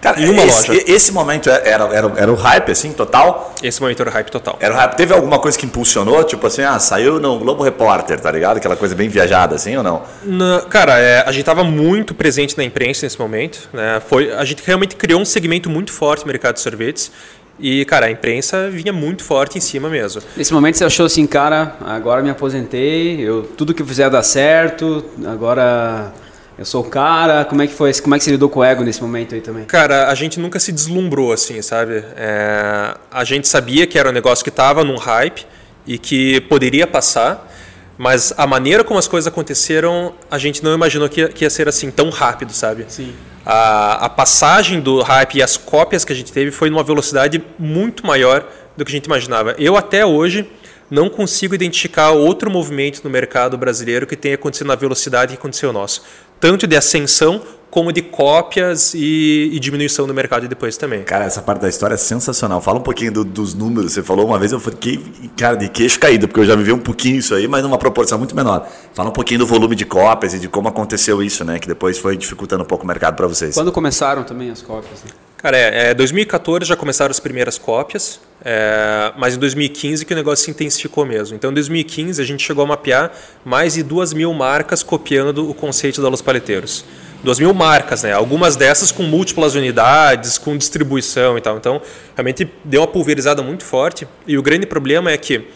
Cara, 0.00 0.20
Em 0.20 0.28
uma 0.30 0.42
esse, 0.44 0.68
loja. 0.68 0.82
esse 0.88 1.12
momento 1.12 1.48
era, 1.48 1.84
era, 1.94 2.12
era 2.16 2.32
o 2.32 2.34
hype, 2.34 2.72
assim, 2.72 2.92
total? 2.92 3.54
Esse 3.62 3.80
momento 3.80 4.00
era 4.00 4.10
o 4.10 4.12
hype 4.12 4.30
total. 4.30 4.56
Era 4.58 4.74
o 4.74 4.76
hype. 4.76 4.96
Teve 4.96 5.14
alguma 5.14 5.38
coisa 5.38 5.56
que 5.56 5.64
impulsionou? 5.64 6.24
Tipo 6.24 6.48
assim, 6.48 6.62
ah, 6.62 6.76
saiu 6.80 7.20
no 7.20 7.38
Globo 7.38 7.62
Repórter, 7.62 8.18
tá 8.18 8.32
ligado? 8.32 8.56
Aquela 8.56 8.74
coisa 8.74 8.96
bem 8.96 9.08
viajada, 9.08 9.54
assim, 9.54 9.76
ou 9.76 9.82
não? 9.84 10.02
Na- 10.24 10.62
cara, 10.62 10.98
é, 10.98 11.20
a 11.20 11.30
gente 11.30 11.42
estava 11.42 11.62
muito 11.62 12.14
presente 12.16 12.58
na 12.58 12.64
imprensa 12.64 13.06
nesse 13.06 13.16
momento. 13.20 13.68
Né? 13.72 14.02
Foi, 14.08 14.32
a 14.32 14.44
gente 14.44 14.60
realmente 14.66 14.96
criou 14.96 15.20
um 15.20 15.24
segmento 15.24 15.70
muito 15.70 15.92
forte 15.92 16.22
no 16.22 16.26
mercado 16.26 16.56
de 16.56 16.62
sorvetes. 16.62 17.12
E, 17.58 17.84
cara, 17.84 18.06
a 18.06 18.10
imprensa 18.10 18.68
vinha 18.70 18.92
muito 18.92 19.22
forte 19.22 19.58
em 19.58 19.60
cima 19.60 19.88
mesmo. 19.88 20.22
Nesse 20.36 20.52
momento 20.52 20.76
você 20.76 20.84
achou 20.84 21.06
assim, 21.06 21.26
cara, 21.26 21.76
agora 21.80 22.22
me 22.22 22.30
aposentei, 22.30 23.20
eu, 23.20 23.42
tudo 23.56 23.74
que 23.74 23.82
eu 23.82 23.86
fizer 23.86 24.10
dá 24.10 24.22
certo, 24.22 25.04
agora 25.24 26.12
eu 26.58 26.64
sou 26.64 26.82
o 26.82 26.84
cara. 26.84 27.44
Como 27.44 27.62
é 27.62 27.66
que 27.66 27.74
foi? 27.74 27.92
Como 27.94 28.14
é 28.14 28.18
que 28.18 28.24
você 28.24 28.30
lidou 28.30 28.48
com 28.48 28.60
o 28.60 28.64
ego 28.64 28.82
nesse 28.82 29.02
momento 29.02 29.34
aí 29.34 29.40
também? 29.40 29.64
Cara, 29.64 30.08
a 30.08 30.14
gente 30.14 30.38
nunca 30.40 30.58
se 30.58 30.72
deslumbrou 30.72 31.32
assim, 31.32 31.60
sabe? 31.62 32.04
É, 32.16 32.96
a 33.10 33.24
gente 33.24 33.48
sabia 33.48 33.86
que 33.86 33.98
era 33.98 34.08
um 34.08 34.12
negócio 34.12 34.42
que 34.42 34.50
estava 34.50 34.84
num 34.84 34.96
hype 34.96 35.46
e 35.86 35.98
que 35.98 36.40
poderia 36.42 36.86
passar, 36.86 37.50
mas 37.98 38.32
a 38.36 38.46
maneira 38.46 38.84
como 38.84 38.98
as 38.98 39.08
coisas 39.08 39.26
aconteceram, 39.26 40.14
a 40.30 40.38
gente 40.38 40.62
não 40.62 40.74
imaginou 40.74 41.08
que 41.08 41.20
ia, 41.20 41.28
que 41.28 41.44
ia 41.44 41.50
ser 41.50 41.68
assim 41.68 41.90
tão 41.90 42.10
rápido, 42.10 42.52
sabe? 42.52 42.86
Sim. 42.88 43.12
A, 43.44 44.06
a 44.06 44.08
passagem 44.08 44.80
do 44.80 45.02
hype 45.02 45.36
e 45.36 45.42
as 45.42 45.56
cópias 45.56 46.04
que 46.04 46.12
a 46.12 46.16
gente 46.16 46.32
teve 46.32 46.50
foi 46.50 46.70
numa 46.70 46.82
velocidade 46.82 47.42
muito 47.58 48.06
maior 48.06 48.46
do 48.76 48.84
que 48.84 48.90
a 48.90 48.94
gente 48.94 49.06
imaginava. 49.06 49.54
Eu 49.58 49.76
até 49.76 50.04
hoje 50.04 50.48
não 50.92 51.08
consigo 51.08 51.54
identificar 51.54 52.10
outro 52.10 52.50
movimento 52.50 53.00
no 53.02 53.08
mercado 53.08 53.56
brasileiro 53.56 54.06
que 54.06 54.14
tenha 54.14 54.34
acontecido 54.34 54.66
na 54.66 54.74
velocidade 54.74 55.32
que 55.32 55.38
aconteceu 55.38 55.70
o 55.70 55.72
nosso. 55.72 56.02
Tanto 56.38 56.66
de 56.66 56.76
ascensão 56.76 57.40
como 57.70 57.90
de 57.90 58.02
cópias 58.02 58.92
e, 58.92 59.48
e, 59.54 59.58
diminuição 59.58 60.06
do 60.06 60.12
mercado 60.12 60.46
depois 60.46 60.76
também. 60.76 61.02
Cara, 61.04 61.24
essa 61.24 61.40
parte 61.40 61.62
da 61.62 61.68
história 61.70 61.94
é 61.94 61.96
sensacional. 61.96 62.60
Fala 62.60 62.78
um 62.78 62.82
pouquinho 62.82 63.10
do, 63.10 63.24
dos 63.24 63.54
números. 63.54 63.92
Você 63.92 64.02
falou 64.02 64.26
uma 64.26 64.38
vez, 64.38 64.52
eu 64.52 64.60
fiquei, 64.60 65.02
cara, 65.34 65.56
de 65.56 65.70
queixo 65.70 65.98
caído, 65.98 66.28
porque 66.28 66.40
eu 66.40 66.44
já 66.44 66.54
vivi 66.54 66.70
um 66.70 66.78
pouquinho 66.78 67.16
isso 67.16 67.34
aí, 67.34 67.48
mas 67.48 67.62
numa 67.62 67.78
proporção 67.78 68.18
muito 68.18 68.36
menor. 68.36 68.68
Fala 68.92 69.08
um 69.08 69.12
pouquinho 69.12 69.40
do 69.40 69.46
volume 69.46 69.74
de 69.74 69.86
cópias 69.86 70.34
e 70.34 70.38
de 70.38 70.46
como 70.50 70.68
aconteceu 70.68 71.22
isso, 71.22 71.42
né? 71.42 71.58
Que 71.58 71.66
depois 71.66 71.98
foi 71.98 72.18
dificultando 72.18 72.64
um 72.64 72.66
pouco 72.66 72.84
o 72.84 72.86
mercado 72.86 73.16
para 73.16 73.26
vocês. 73.26 73.54
Quando 73.54 73.72
começaram 73.72 74.24
também 74.24 74.50
as 74.50 74.60
cópias? 74.60 75.02
Né? 75.02 75.10
Cara, 75.42 75.56
é, 75.56 75.90
é 75.90 75.94
2014 75.94 76.64
já 76.64 76.76
começaram 76.76 77.10
as 77.10 77.18
primeiras 77.18 77.58
cópias, 77.58 78.20
é, 78.44 79.12
mas 79.16 79.34
em 79.34 79.38
2015 79.38 80.04
que 80.04 80.12
o 80.12 80.16
negócio 80.16 80.44
se 80.44 80.50
intensificou 80.52 81.04
mesmo. 81.04 81.34
Então, 81.34 81.50
em 81.50 81.54
2015 81.54 82.22
a 82.22 82.24
gente 82.24 82.44
chegou 82.44 82.62
a 82.62 82.66
mapear 82.68 83.10
mais 83.44 83.74
de 83.74 83.82
duas 83.82 84.12
mil 84.12 84.32
marcas 84.32 84.84
copiando 84.84 85.50
o 85.50 85.52
conceito 85.52 86.00
da 86.00 86.08
Los 86.08 86.22
Paleteiros 86.22 86.84
duas 87.22 87.38
mil 87.38 87.54
marcas, 87.54 88.02
né? 88.02 88.12
Algumas 88.12 88.56
dessas 88.56 88.90
com 88.90 89.04
múltiplas 89.04 89.54
unidades, 89.54 90.38
com 90.38 90.56
distribuição 90.56 91.38
e 91.38 91.40
tal. 91.40 91.56
Então, 91.56 91.80
realmente 92.16 92.50
deu 92.64 92.80
uma 92.80 92.86
pulverizada 92.86 93.42
muito 93.42 93.64
forte. 93.64 94.06
E 94.26 94.36
o 94.36 94.42
grande 94.42 94.66
problema 94.66 95.10
é 95.10 95.16
que 95.16 95.46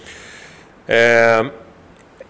é, 0.86 1.44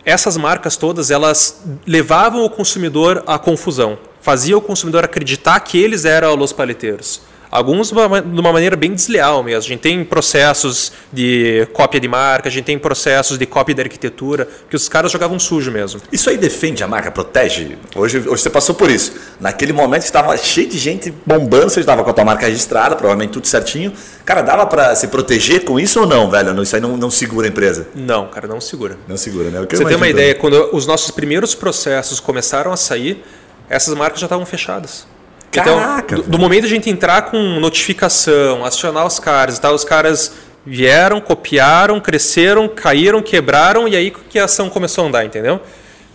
essas 0.05 0.37
marcas 0.37 0.77
todas 0.77 1.11
elas 1.11 1.63
levavam 1.87 2.45
o 2.45 2.51
consumidor 2.51 3.23
à 3.27 3.39
confusão, 3.39 3.99
faziam 4.21 4.59
o 4.59 4.63
consumidor 4.63 5.05
acreditar 5.05 5.61
que 5.61 5.79
eles 5.79 6.05
eram 6.05 6.39
os 6.41 6.53
paleteiros. 6.53 7.21
Alguns 7.50 7.91
de 7.91 8.41
uma 8.41 8.53
maneira 8.53 8.76
bem 8.76 8.93
desleal 8.93 9.43
mesmo. 9.43 9.59
A 9.59 9.69
gente 9.69 9.81
tem 9.81 10.05
processos 10.05 10.93
de 11.12 11.67
cópia 11.73 12.00
de 12.00 12.09
marca, 12.09 12.49
a 12.49 12.53
gente 12.53 12.65
tem 12.65 12.79
processos 12.79 13.38
de 13.38 13.47
cópia 13.47 13.75
de 13.75 13.83
arquitetura, 13.83 14.49
que 14.69 14.76
os 14.76 14.88
caras 14.88 15.12
jogavam 15.12 15.38
sujo 15.38 15.71
mesmo. 15.71 16.00
Isso 16.12 16.29
aí 16.29 16.37
defende 16.37 16.83
a 16.83 16.88
marca, 16.88 17.11
protege? 17.11 17.79
Hoje, 17.95 18.19
hoje 18.19 18.43
você 18.43 18.50
passou 18.50 18.75
por 18.75 18.91
isso. 18.91 19.12
Naquele 19.41 19.73
momento 19.73 20.03
estava 20.03 20.37
cheio 20.37 20.69
de 20.69 20.79
gente 20.79 21.12
bombando, 21.25 21.71
você 21.71 21.81
estava 21.81 22.03
com 22.03 22.11
a 22.11 22.12
tua 22.12 22.25
marca 22.25 22.47
registrada, 22.47 22.97
provavelmente 22.97 23.31
tudo 23.31 23.47
certinho. 23.47 23.93
Cara, 24.25 24.43
dava 24.43 24.67
para 24.67 24.95
se 24.95 25.09
proteger 25.09 25.65
com 25.65 25.79
isso 25.79 26.00
ou 26.00 26.07
não, 26.07 26.31
velho? 26.31 26.62
Isso 26.62 26.75
aí 26.75 26.83
não, 26.83 26.97
não 26.97 27.11
segura 27.11 27.47
a 27.47 27.50
empresa? 27.50 27.88
Não, 27.95 28.26
cara, 28.29 28.47
não 28.47 28.61
segura. 28.61 28.99
Não 29.07 29.17
segura, 29.17 29.50
né? 29.50 29.67
você 29.71 29.85
tem 29.85 29.97
uma 29.97 30.09
ideia, 30.09 30.35
quando 30.35 30.75
os 30.75 30.87
nossos 30.87 31.11
primeiros 31.11 31.55
processos 31.55 32.21
começaram 32.21 32.73
a 32.73 32.76
sair, 32.76 33.25
essas 33.69 33.95
marcas 33.95 34.21
já 34.21 34.26
estavam 34.26 34.45
fechadas. 34.45 35.07
Então, 35.50 35.79
Caraca, 35.79 36.15
então, 36.15 36.25
do, 36.25 36.31
do, 36.33 36.38
momento 36.38 36.65
a 36.65 36.69
gente 36.69 36.91
entrar 36.91 37.23
com 37.23 37.38
notificação, 37.59 38.65
acionar 38.65 39.07
os 39.07 39.19
caras, 39.19 39.59
tá, 39.59 39.73
os 39.73 39.85
caras 39.85 40.33
vieram, 40.67 41.21
copiaram, 41.21 42.00
cresceram, 42.00 42.69
caíram, 42.69 43.23
quebraram 43.23 43.88
e 43.88 43.97
aí 43.97 44.11
que 44.11 44.38
a 44.38 44.45
ação 44.45 44.69
começou 44.69 45.05
a 45.05 45.09
andar, 45.09 45.25
entendeu? 45.25 45.61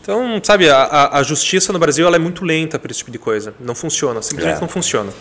Então, 0.01 0.41
sabe, 0.43 0.69
a, 0.69 1.09
a 1.13 1.23
justiça 1.23 1.71
no 1.71 1.79
Brasil 1.79 2.05
ela 2.05 2.15
é 2.15 2.19
muito 2.19 2.43
lenta 2.43 2.77
para 2.77 2.91
esse 2.91 3.00
tipo 3.00 3.11
de 3.11 3.19
coisa. 3.19 3.53
Não 3.59 3.75
funciona, 3.75 4.21
simplesmente 4.21 4.57
é. 4.57 4.61
não 4.61 4.67
funciona. 4.67 5.11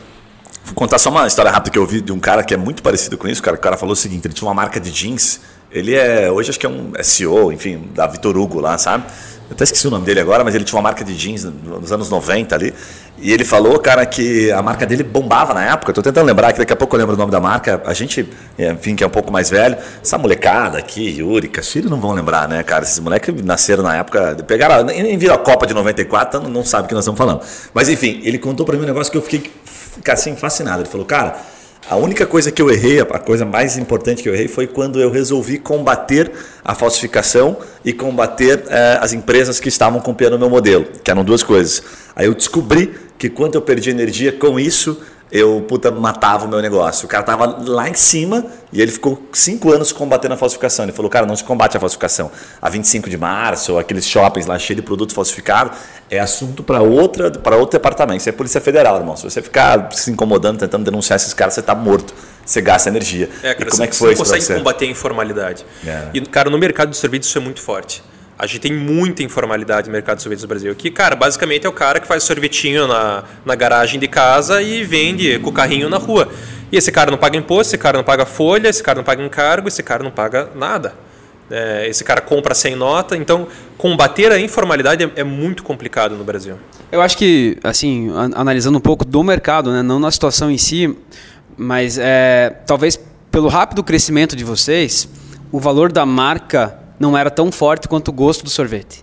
Vou 0.65 0.75
contar 0.75 0.99
só 0.99 1.11
uma 1.11 1.27
história 1.27 1.51
rápida 1.51 1.71
que 1.71 1.79
eu 1.79 1.83
ouvi 1.83 2.01
de 2.01 2.13
um 2.13 2.19
cara 2.19 2.43
que 2.43 2.53
é 2.53 2.57
muito 2.57 2.83
parecido 2.83 3.17
com 3.17 3.29
isso. 3.29 3.41
O 3.41 3.45
cara, 3.45 3.57
o 3.57 3.61
cara 3.61 3.77
falou 3.77 3.93
o 3.93 3.97
seguinte: 3.97 4.27
ele 4.27 4.35
tinha 4.35 4.49
uma 4.49 4.55
marca 4.55 4.81
de 4.81 4.91
jeans. 4.91 5.41
Ele 5.73 5.95
é, 5.95 6.31
hoje 6.31 6.51
acho 6.51 6.59
que 6.59 6.67
é 6.67 6.69
um 6.69 6.93
SEO, 7.03 7.53
enfim, 7.53 7.89
da 7.95 8.07
Vitor 8.07 8.37
Hugo 8.37 8.61
lá, 8.61 8.77
sabe? 8.77 9.05
Eu 9.49 9.55
até 9.55 9.65
esqueci 9.65 9.87
o 9.87 9.91
nome 9.91 10.05
dele 10.05 10.21
agora, 10.21 10.45
mas 10.45 10.55
ele 10.55 10.63
tinha 10.63 10.77
uma 10.77 10.83
marca 10.83 11.05
de 11.05 11.13
jeans 11.17 11.45
nos 11.45 11.91
anos 11.91 12.09
90 12.09 12.55
ali. 12.55 12.73
E 13.19 13.33
ele 13.33 13.45
falou, 13.45 13.79
cara, 13.81 14.07
que 14.07 14.51
a 14.53 14.63
marca 14.63 14.87
dele 14.87 15.03
bombava 15.03 15.53
na 15.53 15.65
época. 15.73 15.91
Estou 15.91 16.05
tentando 16.05 16.25
lembrar, 16.25 16.53
que 16.53 16.61
daqui 16.61 16.73
a 16.73 16.77
pouco 16.77 16.95
eu 16.95 17.01
lembro 17.01 17.15
o 17.17 17.19
nome 17.19 17.33
da 17.33 17.41
marca. 17.41 17.83
A 17.85 17.93
gente, 17.93 18.29
enfim, 18.57 18.95
que 18.95 19.03
é 19.03 19.07
um 19.07 19.11
pouco 19.11 19.33
mais 19.33 19.51
velho, 19.51 19.77
essa 20.01 20.17
molecada 20.17 20.79
aqui, 20.79 21.19
Yuri, 21.19 21.49
Castilho, 21.49 21.91
não 21.91 22.01
vão 22.01 22.13
lembrar, 22.13 22.49
né, 22.49 22.63
cara? 22.63 22.85
Esses 22.85 23.01
moleques 23.01 23.35
nasceram 23.43 23.83
na 23.83 23.97
época, 23.97 24.37
pegaram, 24.47 24.85
nem 24.85 25.19
viram 25.19 25.35
a 25.35 25.39
Copa 25.39 25.67
de 25.67 25.75
94, 25.75 26.39
então 26.39 26.51
não 26.51 26.65
sabe 26.65 26.85
o 26.85 26.89
que 26.89 26.95
nós 26.95 27.03
estamos 27.03 27.19
falando. 27.19 27.43
Mas 27.75 27.89
enfim, 27.89 28.21
ele 28.23 28.39
contou 28.39 28.65
para 28.65 28.77
mim 28.77 28.85
um 28.85 28.87
negócio 28.87 29.11
que 29.11 29.19
eu 29.19 29.23
fiquei 29.23 29.51
assim, 30.09 30.37
fascinado. 30.37 30.83
Ele 30.83 30.89
falou, 30.89 31.05
cara 31.05 31.37
a 31.89 31.97
única 31.97 32.27
coisa 32.27 32.53
que 32.53 32.61
eu 32.61 32.71
errei, 32.71 33.01
a 33.01 33.19
coisa 33.19 33.45
mais 33.45 33.77
importante 33.77 34.23
que 34.23 34.29
eu 34.29 34.35
errei 34.35 34.49
foi 34.49 34.67
quando 34.67 35.01
eu 35.01 35.11
resolvi 35.11 35.59
combater 35.59 36.31
a 36.65 36.75
falsificação 36.75 37.57
e 37.85 37.93
combater 37.93 38.63
eh, 38.69 38.99
as 39.01 39.13
empresas 39.13 39.59
que 39.59 39.69
estavam 39.69 40.01
copiando 40.01 40.35
o 40.35 40.39
meu 40.39 40.51
modelo, 40.51 40.87
que 41.03 41.11
eram 41.11 41.25
duas 41.25 41.43
coisas. 41.43 41.83
Aí 42.15 42.27
eu 42.27 42.35
descobri 42.35 42.95
que 43.19 43.29
quanto 43.29 43.57
eu 43.57 43.63
perdi 43.63 43.91
energia 43.91 44.31
com 44.31 44.59
isso, 44.59 45.01
eu 45.33 45.65
puta, 45.69 45.91
matava 45.91 46.47
o 46.47 46.49
meu 46.49 46.61
negócio. 46.61 47.07
O 47.07 47.09
cara 47.09 47.23
tava 47.23 47.47
lá 47.67 47.89
em 47.89 47.95
cima 47.95 48.45
e 48.73 48.81
ele 48.81 48.91
ficou 48.91 49.23
cinco 49.33 49.73
anos 49.73 49.93
combatendo 49.93 50.35
a 50.35 50.37
falsificação. 50.37 50.85
Ele 50.85 50.93
falou, 50.93 51.11
cara, 51.11 51.27
não 51.27 51.37
se 51.37 51.45
combate 51.45 51.77
a 51.77 51.81
falsificação. 51.81 52.31
A 52.61 52.69
25 52.69 53.09
de 53.09 53.17
março, 53.17 53.79
aqueles 53.79 54.07
shoppings 54.07 54.47
lá 54.47 54.59
cheios 54.59 54.81
de 54.81 54.83
produto 54.83 55.15
falsificado, 55.15 55.71
é 56.11 56.19
assunto 56.19 56.63
para 56.63 56.83
outra 56.83 57.31
para 57.31 57.57
outro 57.57 57.79
departamento. 57.79 58.21
Isso 58.21 58.29
é 58.29 58.33
Polícia 58.33 58.61
Federal, 58.61 58.97
irmão. 58.97 59.17
Se 59.17 59.25
você 59.25 59.41
ficar 59.41 59.93
se 59.93 60.11
incomodando, 60.11 60.59
tentando 60.59 60.85
denunciar 60.85 61.17
esses 61.17 61.33
caras, 61.33 61.55
você 61.55 61.61
está 61.61 61.75
morto. 61.75 62.13
Você 62.45 62.61
gasta 62.61 62.89
energia. 62.89 63.29
É, 63.43 63.55
cara, 63.55 63.69
e 63.69 63.71
como 63.71 63.83
é 63.85 63.87
que 63.87 63.95
foi 63.95 64.17
você 64.17 64.23
não 64.23 64.39
consegue 64.39 64.59
combater 64.59 64.85
a 64.87 64.89
informalidade. 64.89 65.65
É. 65.87 66.09
E, 66.13 66.21
cara, 66.23 66.51
no 66.51 66.59
mercado 66.59 66.91
de 66.91 66.97
serviços 66.97 67.29
isso 67.29 67.39
é 67.39 67.41
muito 67.41 67.61
forte. 67.61 68.03
A 68.41 68.47
gente 68.47 68.61
tem 68.61 68.73
muita 68.73 69.23
informalidade 69.23 69.89
no 69.89 69.93
mercado 69.93 70.17
de 70.17 70.23
sorvetes 70.23 70.41
do 70.41 70.49
Brasil. 70.49 70.75
Que, 70.75 70.91
cara, 70.91 71.15
basicamente 71.15 71.67
é 71.67 71.69
o 71.69 71.73
cara 71.73 72.01
que 72.01 72.07
faz 72.07 72.25
sorvetinho 72.25 72.87
na, 72.87 73.23
na 73.45 73.55
garagem 73.55 74.01
de 74.01 74.09
casa 74.09 74.63
e 74.63 74.83
vende 74.83 75.39
com 75.41 75.51
o 75.51 75.53
carrinho 75.53 75.91
na 75.91 75.99
rua. 75.99 76.27
E 76.73 76.77
esse 76.79 76.91
cara 76.91 77.11
não 77.11 77.19
paga 77.19 77.37
imposto, 77.37 77.75
esse 77.75 77.77
cara 77.77 77.99
não 77.99 78.05
paga 78.05 78.25
folha, 78.25 78.67
esse 78.71 78.83
cara 78.83 78.97
não 78.97 79.05
paga 79.05 79.23
encargo, 79.23 79.69
esse 79.69 79.83
cara 79.83 80.03
não 80.03 80.11
paga 80.11 80.49
nada. 80.55 80.95
É, 81.51 81.87
esse 81.87 82.03
cara 82.03 82.23
compra 82.23 82.55
sem 82.55 82.75
nota. 82.75 83.15
Então, 83.15 83.47
combater 83.77 84.33
a 84.33 84.41
informalidade 84.41 85.05
é, 85.05 85.11
é, 85.17 85.23
muito 85.23 85.63
complicado 85.63 86.17
no 86.17 86.25
Brasil. 86.25 86.57
Eu 86.91 87.03
acho 87.03 87.19
que, 87.19 87.59
assim, 87.63 88.11
analisando 88.35 88.79
um 88.79 88.81
pouco 88.81 89.05
do 89.05 89.23
mercado, 89.23 89.71
né, 89.71 89.83
não 89.83 90.01
na 90.01 90.11
situação 90.11 90.51
em 90.51 90.57
si, 90.57 90.97
mas 91.59 91.99
é, 91.99 92.57
talvez 92.67 92.99
pelo 93.31 93.49
rápido 93.49 93.85
crescimento 93.85 94.35
de 94.35 94.45
vocês, 94.45 95.07
o 95.53 95.61
valor 95.61 95.93
da 95.93 96.07
marca 96.07 96.81
não 97.01 97.17
era 97.17 97.31
tão 97.31 97.51
forte 97.51 97.89
quanto 97.89 98.09
o 98.09 98.13
gosto 98.13 98.45
do 98.45 98.51
sorvete. 98.51 99.03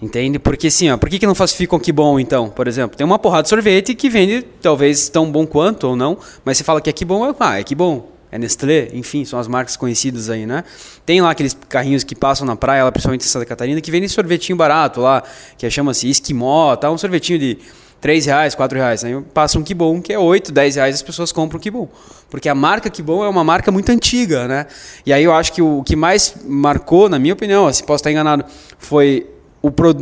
Entende? 0.00 0.38
Porque 0.38 0.66
assim, 0.66 0.90
ó, 0.90 0.96
por 0.96 1.08
que, 1.08 1.18
que 1.18 1.26
não 1.26 1.34
falsificam 1.34 1.78
que 1.78 1.92
bom 1.92 2.18
então? 2.18 2.48
Por 2.48 2.66
exemplo, 2.66 2.96
tem 2.96 3.06
uma 3.06 3.18
porrada 3.18 3.44
de 3.44 3.50
sorvete 3.50 3.94
que 3.94 4.08
vende 4.08 4.42
talvez 4.60 5.08
tão 5.08 5.30
bom 5.30 5.46
quanto 5.46 5.84
ou 5.84 5.94
não, 5.94 6.18
mas 6.44 6.56
você 6.56 6.64
fala 6.64 6.80
que 6.80 6.90
é 6.90 6.92
que 6.92 7.04
bom, 7.04 7.34
ah, 7.38 7.60
é 7.60 7.62
que 7.62 7.74
bom. 7.74 8.12
É 8.32 8.38
Nestlé, 8.38 8.88
enfim, 8.92 9.24
são 9.24 9.38
as 9.38 9.46
marcas 9.46 9.76
conhecidas 9.76 10.28
aí, 10.28 10.44
né? 10.44 10.64
Tem 11.06 11.20
lá 11.20 11.30
aqueles 11.30 11.56
carrinhos 11.68 12.02
que 12.02 12.16
passam 12.16 12.44
na 12.44 12.56
praia, 12.56 12.82
lá, 12.82 12.90
principalmente 12.90 13.24
em 13.24 13.28
Santa 13.28 13.46
Catarina, 13.46 13.80
que 13.80 13.92
vendem 13.92 14.08
sorvetinho 14.08 14.58
barato 14.58 15.00
lá, 15.00 15.22
que 15.56 15.70
chama-se 15.70 16.10
Esquimó, 16.10 16.74
tá? 16.74 16.90
Um 16.90 16.98
sorvetinho 16.98 17.38
de 17.38 17.58
3 18.04 18.26
reais, 18.26 18.54
4 18.54 18.78
reais. 18.78 19.02
Aí 19.02 19.18
passa 19.32 19.58
um 19.58 19.62
que 19.62 19.72
bom, 19.72 19.98
que 19.98 20.12
é 20.12 20.18
8, 20.18 20.52
10 20.52 20.76
reais, 20.76 20.94
as 20.94 21.00
pessoas 21.00 21.32
compram 21.32 21.56
o 21.56 21.60
que 21.60 21.70
bom. 21.70 21.88
Porque 22.28 22.50
a 22.50 22.54
marca 22.54 22.90
que 22.90 23.02
bom 23.02 23.24
é 23.24 23.28
uma 23.30 23.42
marca 23.42 23.72
muito 23.72 23.90
antiga, 23.90 24.46
né? 24.46 24.66
E 25.06 25.12
aí 25.12 25.24
eu 25.24 25.32
acho 25.32 25.54
que 25.54 25.62
o 25.62 25.82
que 25.82 25.96
mais 25.96 26.34
marcou, 26.44 27.08
na 27.08 27.18
minha 27.18 27.32
opinião, 27.32 27.72
se 27.72 27.82
posso 27.82 28.02
estar 28.02 28.10
enganado, 28.10 28.44
foi 28.78 29.26
o 29.62 29.70
pro, 29.70 29.94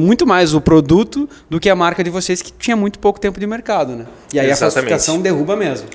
muito 0.00 0.26
mais 0.26 0.54
o 0.54 0.60
produto 0.62 1.28
do 1.50 1.60
que 1.60 1.68
a 1.68 1.76
marca 1.76 2.02
de 2.02 2.08
vocês 2.08 2.40
que 2.40 2.50
tinha 2.50 2.74
muito 2.74 2.98
pouco 2.98 3.20
tempo 3.20 3.38
de 3.38 3.46
mercado, 3.46 3.94
né? 3.94 4.06
E 4.32 4.40
aí 4.40 4.46
Exatamente. 4.46 4.52
a 4.52 4.56
falsificação 4.56 5.20
derruba 5.20 5.54
mesmo. 5.54 5.86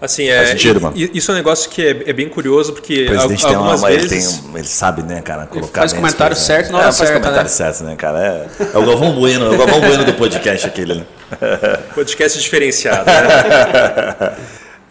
Assim, 0.00 0.28
é, 0.28 0.46
sentido, 0.46 0.80
mano. 0.80 0.96
Isso 0.96 1.30
é 1.30 1.34
um 1.34 1.36
negócio 1.36 1.70
que 1.70 1.82
é, 1.82 1.90
é 2.06 2.12
bem 2.12 2.28
curioso, 2.28 2.72
porque 2.72 3.04
o 3.04 3.08
presidente 3.08 3.44
algumas 3.44 3.82
tem 3.82 3.90
uma, 3.90 3.98
vezes... 3.98 4.12
Ele, 4.12 4.42
tem, 4.42 4.58
ele 4.60 4.68
sabe, 4.68 5.02
né, 5.02 5.20
cara, 5.20 5.46
colocar... 5.46 5.80
Faz 5.82 5.92
comentário 5.92 6.34
coisas, 6.34 6.46
certo, 6.46 6.72
não 6.72 6.78
é, 6.80 6.84
faz 6.84 6.96
certa, 6.96 7.12
comentário 7.12 7.42
né? 7.42 7.48
certo, 7.48 7.84
né, 7.84 7.96
cara? 7.96 8.18
É, 8.18 8.66
é 8.74 8.78
o 8.78 8.86
Galvão 8.86 9.12
Bueno, 9.12 9.46
é 9.46 9.48
o 9.50 9.58
Galvão 9.58 9.80
Bueno 9.80 10.04
do 10.04 10.14
podcast 10.14 10.66
aquele, 10.66 10.94
né? 10.94 11.06
Podcast 11.94 12.40
diferenciado, 12.40 13.04
né? 13.04 14.32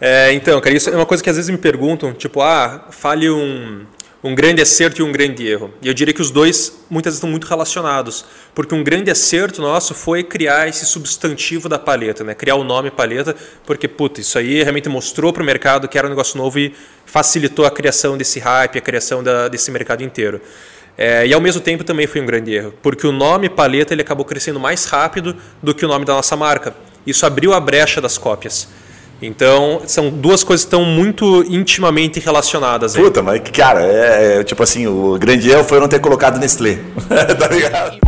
é, 0.00 0.32
então, 0.32 0.60
cara, 0.60 0.76
isso 0.76 0.88
é 0.88 0.94
uma 0.94 1.06
coisa 1.06 1.22
que 1.22 1.28
às 1.28 1.36
vezes 1.36 1.50
me 1.50 1.58
perguntam, 1.58 2.12
tipo, 2.12 2.40
ah, 2.40 2.86
fale 2.90 3.28
um 3.28 3.84
um 4.22 4.34
grande 4.34 4.60
acerto 4.60 5.00
e 5.00 5.04
um 5.04 5.10
grande 5.10 5.46
erro. 5.46 5.72
E 5.80 5.88
eu 5.88 5.94
diria 5.94 6.12
que 6.12 6.20
os 6.20 6.30
dois 6.30 6.84
muitas 6.90 7.12
vezes 7.12 7.18
estão 7.18 7.30
muito 7.30 7.46
relacionados, 7.46 8.24
porque 8.54 8.74
um 8.74 8.84
grande 8.84 9.10
acerto 9.10 9.62
nosso 9.62 9.94
foi 9.94 10.22
criar 10.22 10.68
esse 10.68 10.84
substantivo 10.84 11.68
da 11.68 11.78
paleta, 11.78 12.22
né? 12.22 12.34
criar 12.34 12.56
o 12.56 12.64
nome 12.64 12.90
paleta, 12.90 13.34
porque 13.64 13.88
puta, 13.88 14.20
isso 14.20 14.38
aí 14.38 14.62
realmente 14.62 14.88
mostrou 14.88 15.32
para 15.32 15.42
o 15.42 15.46
mercado 15.46 15.88
que 15.88 15.96
era 15.96 16.06
um 16.06 16.10
negócio 16.10 16.36
novo 16.36 16.58
e 16.58 16.74
facilitou 17.06 17.64
a 17.64 17.70
criação 17.70 18.18
desse 18.18 18.38
hype, 18.38 18.78
a 18.78 18.82
criação 18.82 19.22
da, 19.22 19.48
desse 19.48 19.70
mercado 19.70 20.02
inteiro. 20.02 20.40
É, 20.98 21.26
e 21.26 21.32
ao 21.32 21.40
mesmo 21.40 21.62
tempo 21.62 21.82
também 21.82 22.06
foi 22.06 22.20
um 22.20 22.26
grande 22.26 22.52
erro, 22.52 22.74
porque 22.82 23.06
o 23.06 23.12
nome 23.12 23.48
paleta 23.48 23.94
ele 23.94 24.02
acabou 24.02 24.24
crescendo 24.24 24.60
mais 24.60 24.84
rápido 24.84 25.34
do 25.62 25.74
que 25.74 25.84
o 25.84 25.88
nome 25.88 26.04
da 26.04 26.12
nossa 26.12 26.36
marca. 26.36 26.74
Isso 27.06 27.24
abriu 27.24 27.54
a 27.54 27.60
brecha 27.60 28.02
das 28.02 28.18
cópias. 28.18 28.68
Então, 29.22 29.82
são 29.86 30.08
duas 30.08 30.42
coisas 30.42 30.64
que 30.64 30.68
estão 30.68 30.84
muito 30.84 31.44
intimamente 31.44 32.18
relacionadas. 32.18 32.96
Aí. 32.96 33.02
Puta, 33.02 33.22
mas, 33.22 33.42
cara, 33.52 33.82
é, 33.82 34.40
é, 34.40 34.44
tipo 34.44 34.62
assim, 34.62 34.86
o 34.86 35.18
grande 35.18 35.50
erro 35.50 35.62
foi 35.62 35.76
eu 35.76 35.82
não 35.82 35.88
ter 35.88 36.00
colocado 36.00 36.38
Nestlé. 36.38 36.78
tá 37.38 37.48
ligado? 37.48 37.98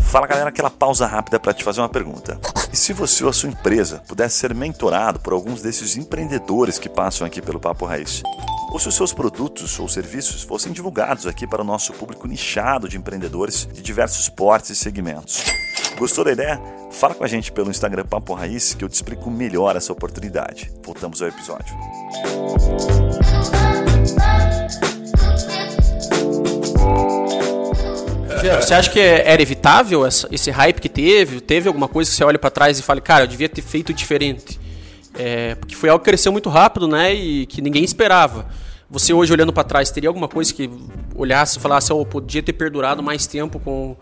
Fala 0.00 0.26
galera, 0.26 0.48
aquela 0.48 0.70
pausa 0.70 1.06
rápida 1.06 1.38
para 1.38 1.52
te 1.52 1.62
fazer 1.62 1.82
uma 1.82 1.88
pergunta. 1.90 2.40
E 2.72 2.76
se 2.76 2.94
você 2.94 3.22
ou 3.22 3.28
a 3.28 3.32
sua 3.34 3.50
empresa 3.50 4.02
pudesse 4.08 4.38
ser 4.38 4.54
mentorado 4.54 5.20
por 5.20 5.34
alguns 5.34 5.60
desses 5.60 5.98
empreendedores 5.98 6.78
que 6.78 6.88
passam 6.88 7.26
aqui 7.26 7.42
pelo 7.42 7.60
Papo 7.60 7.84
Raiz? 7.84 8.22
Ou 8.72 8.78
se 8.78 8.88
os 8.88 8.94
seus 8.94 9.12
produtos 9.12 9.78
ou 9.78 9.86
serviços 9.86 10.42
fossem 10.42 10.72
divulgados 10.72 11.26
aqui 11.26 11.46
para 11.46 11.60
o 11.60 11.64
nosso 11.64 11.92
público 11.92 12.26
nichado 12.26 12.88
de 12.88 12.96
empreendedores 12.96 13.68
de 13.70 13.82
diversos 13.82 14.30
portes 14.30 14.70
e 14.70 14.76
segmentos? 14.76 15.44
Gostou 15.98 16.24
da 16.24 16.32
ideia? 16.32 16.85
Fala 16.96 17.14
com 17.14 17.24
a 17.24 17.26
gente 17.26 17.52
pelo 17.52 17.70
Instagram 17.70 18.06
Papo 18.06 18.32
Raiz 18.32 18.72
que 18.72 18.82
eu 18.82 18.88
te 18.88 18.94
explico 18.94 19.30
melhor 19.30 19.76
essa 19.76 19.92
oportunidade. 19.92 20.72
Voltamos 20.82 21.20
ao 21.20 21.28
episódio. 21.28 21.76
Você 28.62 28.72
acha 28.72 28.90
que 28.90 28.98
era 28.98 29.42
evitável 29.42 30.06
esse 30.06 30.50
hype 30.50 30.80
que 30.80 30.88
teve? 30.88 31.42
Teve 31.42 31.68
alguma 31.68 31.86
coisa 31.86 32.10
que 32.10 32.16
você 32.16 32.24
olha 32.24 32.38
para 32.38 32.48
trás 32.48 32.78
e 32.78 32.82
fala, 32.82 33.00
cara, 33.02 33.24
eu 33.24 33.28
devia 33.28 33.48
ter 33.48 33.60
feito 33.60 33.92
diferente? 33.92 34.58
É, 35.14 35.54
porque 35.56 35.74
foi 35.74 35.90
algo 35.90 36.02
que 36.02 36.08
cresceu 36.08 36.32
muito 36.32 36.48
rápido, 36.48 36.88
né? 36.88 37.12
E 37.12 37.44
que 37.44 37.60
ninguém 37.60 37.84
esperava. 37.84 38.46
Você 38.88 39.12
hoje 39.12 39.32
olhando 39.32 39.52
para 39.52 39.64
trás, 39.64 39.90
teria 39.90 40.08
alguma 40.08 40.28
coisa 40.28 40.54
que 40.54 40.70
olhasse 41.14 41.58
e 41.58 41.60
falasse, 41.60 41.92
oh, 41.92 42.06
podia 42.06 42.42
ter 42.42 42.54
perdurado 42.54 43.02
mais 43.02 43.26
tempo 43.26 43.58
com, 43.58 43.96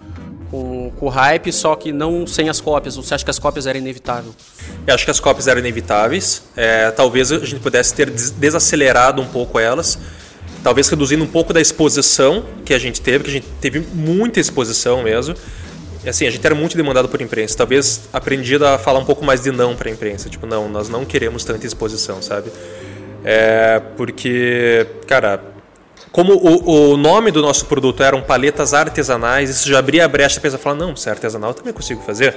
com, 0.55 0.93
com 1.01 1.07
o 1.07 1.09
hype, 1.09 1.53
só 1.53 1.75
que 1.75 1.93
não 1.93 2.27
sem 2.29 2.49
as 2.49 2.61
cópias? 2.61 2.95
Você 2.95 3.13
acha 3.13 3.25
que 3.25 3.31
as 3.31 3.41
cópias 3.41 3.67
eram 3.67 3.81
inevitáveis? 3.81 4.35
Eu 4.87 4.95
acho 4.95 5.05
que 5.05 5.11
as 5.11 5.19
cópias 5.19 5.49
eram 5.49 5.59
inevitáveis. 5.59 6.45
É, 6.57 6.93
talvez 6.93 7.33
a 7.33 7.39
gente 7.39 7.61
pudesse 7.61 7.93
ter 7.93 8.09
desacelerado 8.11 9.21
um 9.21 9.27
pouco 9.27 9.59
elas 9.59 9.99
talvez 10.63 10.89
reduzindo 10.89 11.23
um 11.23 11.27
pouco 11.27 11.53
da 11.53 11.61
exposição 11.61 12.43
que 12.65 12.73
a 12.73 12.79
gente 12.79 12.99
teve, 12.99 13.25
que 13.25 13.31
a 13.31 13.33
gente 13.35 13.47
teve 13.61 13.81
muita 13.93 14.41
exposição 14.41 15.03
mesmo. 15.03 15.35
Assim, 16.07 16.27
a 16.27 16.31
gente 16.31 16.45
era 16.45 16.55
muito 16.55 16.75
demandado 16.75 17.07
por 17.07 17.21
imprensa. 17.21 17.55
Talvez 17.55 18.09
aprendido 18.11 18.67
a 18.67 18.79
falar 18.79 18.99
um 18.99 19.05
pouco 19.05 19.23
mais 19.23 19.43
de 19.43 19.53
não 19.53 19.77
para 19.77 19.91
a 19.91 19.93
imprensa. 19.93 20.31
Tipo, 20.31 20.47
não, 20.47 20.67
nós 20.67 20.89
não 20.89 21.05
queremos 21.05 21.45
tanta 21.45 21.67
exposição, 21.67 22.23
sabe? 22.23 22.51
É, 23.23 23.81
porque, 23.95 24.87
cara, 25.07 25.54
como 26.13 26.35
o, 26.35 26.93
o, 26.93 26.97
nome 26.97 27.31
do 27.31 27.43
nosso 27.43 27.67
produto 27.67 28.03
eram 28.03 28.23
paletas 28.23 28.73
artesanais, 28.73 29.51
isso 29.51 29.69
já 29.69 29.79
abria 29.79 30.05
a 30.05 30.09
brecha 30.09 30.41
para 30.41 30.57
falar, 30.59 30.77
não, 30.77 30.95
se 30.95 31.09
é 31.09 31.13
artesanal 31.13 31.51
eu 31.51 31.55
também 31.55 31.73
consigo 31.73 32.01
fazer. 32.03 32.37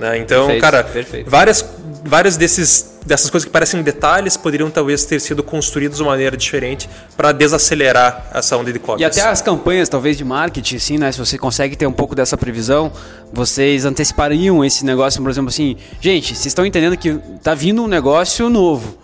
Né? 0.00 0.16
Então, 0.16 0.46
perfeito, 0.46 0.62
cara, 0.62 0.82
perfeito. 0.82 1.30
várias, 1.30 1.62
várias 2.02 2.38
desses, 2.38 2.98
dessas 3.04 3.28
coisas 3.28 3.44
que 3.44 3.52
parecem 3.52 3.82
detalhes 3.82 4.34
poderiam 4.34 4.70
talvez 4.70 5.04
ter 5.04 5.20
sido 5.20 5.42
construídas 5.42 5.98
de 5.98 6.02
uma 6.02 6.12
maneira 6.12 6.34
diferente 6.38 6.88
para 7.14 7.32
desacelerar 7.32 8.30
essa 8.32 8.56
onda 8.56 8.72
de 8.72 8.78
cópias. 8.78 9.02
E 9.02 9.20
até 9.20 9.28
as 9.28 9.42
campanhas, 9.42 9.90
talvez, 9.90 10.16
de 10.16 10.24
marketing, 10.24 10.76
assim, 10.76 10.96
né? 10.96 11.12
Se 11.12 11.18
você 11.18 11.36
consegue 11.36 11.76
ter 11.76 11.86
um 11.86 11.92
pouco 11.92 12.14
dessa 12.14 12.38
previsão, 12.38 12.90
vocês 13.30 13.84
antecipariam 13.84 14.64
esse 14.64 14.86
negócio, 14.86 15.20
por 15.20 15.30
exemplo, 15.30 15.50
assim, 15.50 15.76
gente, 16.00 16.28
vocês 16.28 16.46
estão 16.46 16.64
entendendo 16.64 16.96
que 16.96 17.18
tá 17.42 17.52
vindo 17.52 17.82
um 17.82 17.86
negócio 17.86 18.48
novo. 18.48 18.96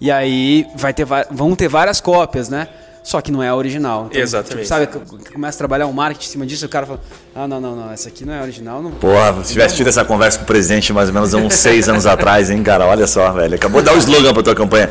E 0.00 0.08
aí 0.08 0.66
vai 0.76 0.94
ter, 0.94 1.04
vão 1.32 1.56
ter 1.56 1.66
várias 1.66 2.00
cópias, 2.00 2.48
né? 2.48 2.68
Só 3.04 3.20
que 3.20 3.30
não 3.30 3.42
é 3.42 3.48
a 3.48 3.54
original. 3.54 4.06
Então, 4.10 4.22
Exatamente. 4.22 4.66
Tipo, 4.66 4.66
sabe, 4.66 4.88
começa 5.30 5.56
a 5.56 5.58
trabalhar 5.58 5.86
um 5.86 5.92
marketing 5.92 6.26
em 6.26 6.30
cima 6.30 6.46
disso, 6.46 6.64
o 6.64 6.68
cara 6.70 6.86
fala, 6.86 7.00
ah, 7.36 7.46
não, 7.46 7.60
não, 7.60 7.76
não, 7.76 7.92
essa 7.92 8.08
aqui 8.08 8.24
não 8.24 8.32
é 8.32 8.40
original. 8.40 8.82
Não... 8.82 8.92
Porra, 8.92 9.44
se 9.44 9.52
tivesse 9.52 9.76
tido 9.76 9.88
essa 9.88 10.06
conversa 10.06 10.38
com 10.38 10.44
o 10.44 10.46
presidente 10.46 10.90
mais 10.90 11.08
ou 11.08 11.14
menos 11.14 11.34
há 11.34 11.36
uns 11.36 11.52
seis 11.52 11.86
anos 11.86 12.06
atrás, 12.06 12.48
hein, 12.48 12.62
cara, 12.62 12.86
olha 12.86 13.06
só, 13.06 13.30
velho, 13.30 13.54
acabou 13.56 13.82
de 13.82 13.86
dar 13.86 13.92
o 13.92 13.96
um 13.96 13.98
slogan 13.98 14.32
pra 14.32 14.42
tua 14.42 14.54
campanha. 14.54 14.90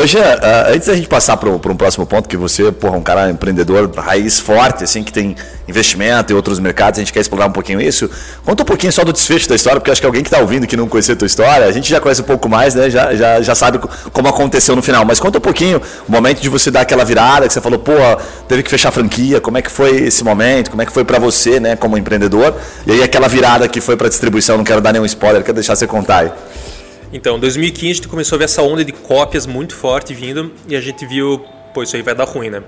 Hoje, 0.00 0.16
uh, 0.18 0.72
antes 0.74 0.88
da 0.88 0.94
gente 0.94 1.08
passar 1.08 1.36
para 1.36 1.50
um 1.50 1.76
próximo 1.76 2.06
ponto, 2.06 2.28
que 2.28 2.36
você, 2.36 2.72
porra, 2.72 2.96
um 2.96 3.02
cara 3.02 3.28
empreendedor, 3.28 3.90
raiz 3.94 4.40
forte, 4.40 4.84
assim, 4.84 5.02
que 5.02 5.12
tem 5.12 5.36
investimento 5.66 6.32
e 6.32 6.34
outros 6.34 6.58
mercados, 6.58 6.98
a 6.98 7.02
gente 7.02 7.12
quer 7.12 7.20
explorar 7.20 7.46
um 7.46 7.52
pouquinho 7.52 7.80
isso. 7.80 8.08
Conta 8.44 8.62
um 8.62 8.66
pouquinho 8.66 8.92
só 8.92 9.02
do 9.02 9.12
desfecho 9.12 9.48
da 9.48 9.54
história, 9.54 9.80
porque 9.80 9.90
acho 9.90 10.00
que 10.00 10.06
alguém 10.06 10.22
que 10.22 10.28
está 10.28 10.38
ouvindo 10.38 10.66
que 10.66 10.76
não 10.76 10.86
conhecia 10.88 11.14
a 11.14 11.16
tua 11.16 11.26
história, 11.26 11.66
a 11.66 11.72
gente 11.72 11.88
já 11.90 12.00
conhece 12.00 12.20
um 12.20 12.24
pouco 12.24 12.48
mais, 12.48 12.74
né? 12.74 12.90
Já, 12.90 13.14
já, 13.14 13.40
já 13.40 13.54
sabe 13.54 13.80
como 14.12 14.28
aconteceu 14.28 14.76
no 14.76 14.82
final. 14.82 15.04
Mas 15.04 15.18
conta 15.18 15.38
um 15.38 15.40
pouquinho 15.40 15.80
o 16.08 16.12
momento 16.12 16.40
de 16.40 16.48
você 16.48 16.70
dar 16.70 16.82
aquela 16.82 17.04
virada, 17.04 17.33
que 17.42 17.52
você 17.52 17.60
falou, 17.60 17.78
pô, 17.78 17.92
teve 18.48 18.62
que 18.62 18.70
fechar 18.70 18.88
a 18.88 18.92
franquia, 18.92 19.40
como 19.40 19.58
é 19.58 19.62
que 19.62 19.70
foi 19.70 20.04
esse 20.04 20.22
momento, 20.24 20.70
como 20.70 20.82
é 20.82 20.86
que 20.86 20.92
foi 20.92 21.04
para 21.04 21.18
você, 21.18 21.60
né, 21.60 21.76
como 21.76 21.98
empreendedor? 21.98 22.54
E 22.86 22.92
aí 22.92 23.02
aquela 23.02 23.28
virada 23.28 23.68
que 23.68 23.80
foi 23.80 23.96
para 23.96 24.08
distribuição, 24.08 24.56
não 24.56 24.64
quero 24.64 24.80
dar 24.80 24.92
nenhum 24.92 25.04
spoiler, 25.04 25.42
quero 25.42 25.54
deixar 25.54 25.76
você 25.76 25.86
contar 25.86 26.18
aí. 26.18 26.32
Então, 27.12 27.36
em 27.36 27.40
2015 27.40 27.90
a 27.90 27.94
gente 27.94 28.08
começou 28.08 28.36
a 28.36 28.38
ver 28.38 28.44
essa 28.44 28.62
onda 28.62 28.84
de 28.84 28.92
cópias 28.92 29.46
muito 29.46 29.74
forte 29.74 30.12
vindo 30.12 30.52
e 30.68 30.74
a 30.74 30.80
gente 30.80 31.06
viu, 31.06 31.44
pô, 31.72 31.82
isso 31.82 31.94
aí 31.94 32.02
vai 32.02 32.14
dar 32.14 32.24
ruim, 32.24 32.50
né? 32.50 32.62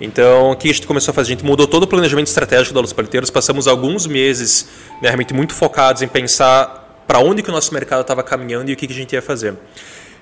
Então, 0.00 0.52
o 0.52 0.56
que 0.56 0.70
a 0.70 0.72
gente 0.72 0.86
começou 0.86 1.10
a 1.10 1.14
fazer? 1.14 1.32
A 1.32 1.34
gente 1.36 1.44
mudou 1.44 1.66
todo 1.66 1.82
o 1.82 1.86
planejamento 1.86 2.28
estratégico 2.28 2.74
da 2.74 2.80
Los 2.80 2.92
Paliteiros, 2.92 3.30
passamos 3.30 3.66
alguns 3.66 4.06
meses 4.06 4.68
né, 5.02 5.08
realmente 5.08 5.34
muito 5.34 5.54
focados 5.54 6.02
em 6.02 6.08
pensar 6.08 7.04
para 7.06 7.18
onde 7.18 7.42
que 7.42 7.48
o 7.48 7.52
nosso 7.52 7.72
mercado 7.72 8.02
estava 8.02 8.22
caminhando 8.22 8.70
e 8.70 8.74
o 8.74 8.76
que, 8.76 8.86
que 8.86 8.92
a 8.92 8.96
gente 8.96 9.14
ia 9.14 9.22
fazer. 9.22 9.54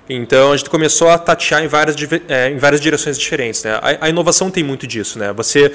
Então, 0.08 0.52
a 0.52 0.56
gente 0.56 0.70
começou 0.70 1.08
a 1.08 1.18
tatear 1.18 1.64
em 1.64 1.66
várias, 1.66 1.96
é, 2.28 2.50
em 2.50 2.58
várias 2.58 2.80
direções 2.80 3.18
diferentes. 3.18 3.64
Né? 3.64 3.72
A, 3.74 4.06
a, 4.06 4.08
inovação 4.08 4.50
tem 4.50 4.62
muito 4.62 4.86
disso. 4.86 5.18
Né? 5.18 5.32
Você 5.32 5.72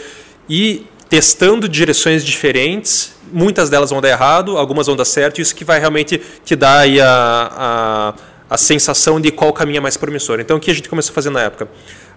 ir 0.47 0.87
testando 1.09 1.67
direções 1.67 2.23
diferentes, 2.23 3.13
muitas 3.31 3.69
delas 3.69 3.89
vão 3.89 3.99
dar 3.99 4.09
errado, 4.09 4.57
algumas 4.57 4.87
vão 4.87 4.95
dar 4.95 5.03
certo, 5.03 5.39
e 5.39 5.41
isso 5.41 5.53
que 5.53 5.65
vai 5.65 5.79
realmente 5.79 6.21
te 6.45 6.55
dar 6.55 6.79
aí 6.79 7.01
a, 7.01 7.07
a, 7.09 8.13
a 8.49 8.57
sensação 8.57 9.19
de 9.19 9.29
qual 9.31 9.51
caminho 9.51 9.77
é 9.77 9.81
mais 9.81 9.97
promissor. 9.97 10.39
Então, 10.39 10.55
o 10.55 10.59
que 10.59 10.71
a 10.71 10.73
gente 10.73 10.87
começou 10.87 11.11
a 11.11 11.15
fazer 11.15 11.29
na 11.29 11.41
época? 11.41 11.67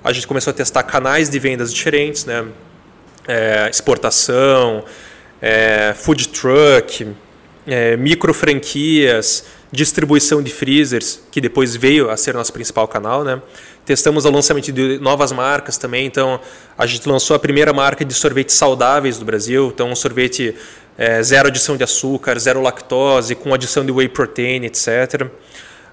a 0.05 0.13
gente 0.13 0.27
começou 0.27 0.51
a 0.51 0.55
testar 0.55 0.83
canais 0.83 1.31
de 1.31 1.39
vendas 1.39 1.73
diferentes, 1.73 2.27
né? 2.27 2.45
É, 3.27 3.69
exportação, 3.71 4.85
é, 5.41 5.95
food 5.97 6.29
truck, 6.29 7.11
é, 7.67 7.97
micro 7.97 8.35
franquias, 8.35 9.47
distribuição 9.75 10.43
de 10.43 10.51
freezers, 10.51 11.21
que 11.31 11.41
depois 11.41 11.77
veio 11.77 12.09
a 12.09 12.17
ser 12.17 12.35
nosso 12.35 12.53
principal 12.53 12.89
canal, 12.89 13.25
né? 13.25 13.43
Testamos 13.85 14.25
o 14.25 14.31
lançamento 14.31 14.73
de 14.73 14.99
novas 14.99 15.31
marcas 15.33 15.77
também, 15.77 16.07
então 16.07 16.41
a 16.79 16.87
gente 16.87 17.07
lançou 17.07 17.37
a 17.37 17.39
primeira 17.39 17.73
marca 17.73 18.05
de 18.05 18.15
sorvetes 18.15 18.55
saudáveis 18.55 19.19
do 19.19 19.25
Brasil, 19.25 19.71
então 19.75 19.91
um 19.91 19.95
sorvete 19.95 20.55
é, 20.97 21.23
zero 21.23 21.49
adição 21.49 21.77
de 21.77 21.85
açúcar, 21.85 22.39
zero 22.39 22.63
lactose, 22.63 23.35
com 23.35 23.53
adição 23.53 23.85
de 23.85 23.93
whey 23.93 24.09
protein, 24.09 24.65
etc. 24.65 25.29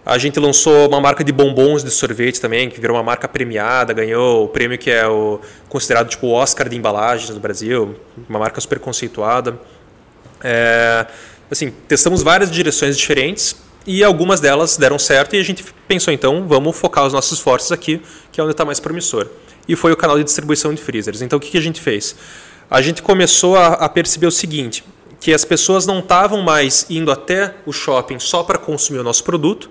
A 0.05 0.17
gente 0.17 0.39
lançou 0.39 0.87
uma 0.87 1.01
marca 1.01 1.23
de 1.23 1.31
bombons 1.31 1.83
de 1.83 1.91
sorvete 1.91 2.39
também, 2.39 2.69
que 2.69 2.79
virou 2.79 2.95
uma 2.95 3.03
marca 3.03 3.27
premiada, 3.27 3.93
ganhou 3.93 4.45
o 4.45 4.47
prêmio 4.47 4.77
que 4.77 4.89
é 4.89 5.05
o 5.07 5.39
considerado 5.67 6.07
tipo 6.07 6.27
o 6.27 6.31
Oscar 6.31 6.69
de 6.69 6.77
embalagens 6.77 7.29
no 7.29 7.39
Brasil, 7.39 7.95
uma 8.29 8.39
marca 8.39 8.61
super 8.61 8.79
conceituada. 8.79 9.59
É, 10.43 11.05
assim, 11.51 11.71
testamos 11.87 12.23
várias 12.23 12.49
direções 12.49 12.97
diferentes 12.97 13.55
e 13.85 14.03
algumas 14.03 14.39
delas 14.39 14.77
deram 14.77 14.99
certo 14.99 15.35
e 15.35 15.39
a 15.39 15.43
gente 15.43 15.63
pensou 15.87 16.13
então, 16.13 16.47
vamos 16.47 16.77
focar 16.77 17.05
os 17.05 17.13
nossos 17.13 17.39
esforços 17.39 17.71
aqui, 17.71 18.01
que 18.31 18.39
é 18.39 18.43
onde 18.43 18.51
está 18.51 18.63
mais 18.63 18.79
promissor. 18.79 19.27
E 19.67 19.75
foi 19.75 19.91
o 19.91 19.97
canal 19.97 20.17
de 20.17 20.23
distribuição 20.23 20.73
de 20.73 20.81
freezers. 20.81 21.21
Então 21.21 21.37
o 21.37 21.39
que, 21.39 21.49
que 21.49 21.57
a 21.57 21.61
gente 21.61 21.81
fez? 21.81 22.15
A 22.69 22.81
gente 22.81 23.01
começou 23.01 23.57
a, 23.57 23.67
a 23.73 23.89
perceber 23.89 24.27
o 24.27 24.31
seguinte, 24.31 24.83
que 25.19 25.33
as 25.33 25.45
pessoas 25.45 25.85
não 25.85 25.99
estavam 25.99 26.41
mais 26.41 26.85
indo 26.89 27.11
até 27.11 27.55
o 27.65 27.71
shopping 27.71 28.19
só 28.19 28.43
para 28.43 28.57
consumir 28.57 28.99
o 28.99 29.03
nosso 29.03 29.23
produto, 29.23 29.69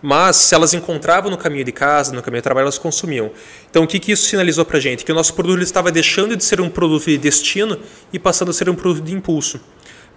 mas 0.00 0.36
se 0.36 0.54
elas 0.54 0.74
encontravam 0.74 1.30
no 1.30 1.36
caminho 1.36 1.64
de 1.64 1.72
casa, 1.72 2.12
no 2.12 2.22
caminho 2.22 2.40
de 2.40 2.44
trabalho, 2.44 2.64
elas 2.64 2.78
consumiam. 2.78 3.30
Então 3.68 3.82
o 3.82 3.86
que, 3.86 3.98
que 3.98 4.12
isso 4.12 4.26
sinalizou 4.26 4.64
para 4.64 4.78
a 4.78 4.80
gente? 4.80 5.04
Que 5.04 5.10
o 5.10 5.14
nosso 5.14 5.34
produto 5.34 5.62
estava 5.62 5.90
deixando 5.90 6.36
de 6.36 6.44
ser 6.44 6.60
um 6.60 6.70
produto 6.70 7.06
de 7.06 7.18
destino 7.18 7.78
e 8.12 8.18
passando 8.18 8.50
a 8.50 8.54
ser 8.54 8.68
um 8.68 8.74
produto 8.74 9.04
de 9.04 9.14
impulso. 9.14 9.60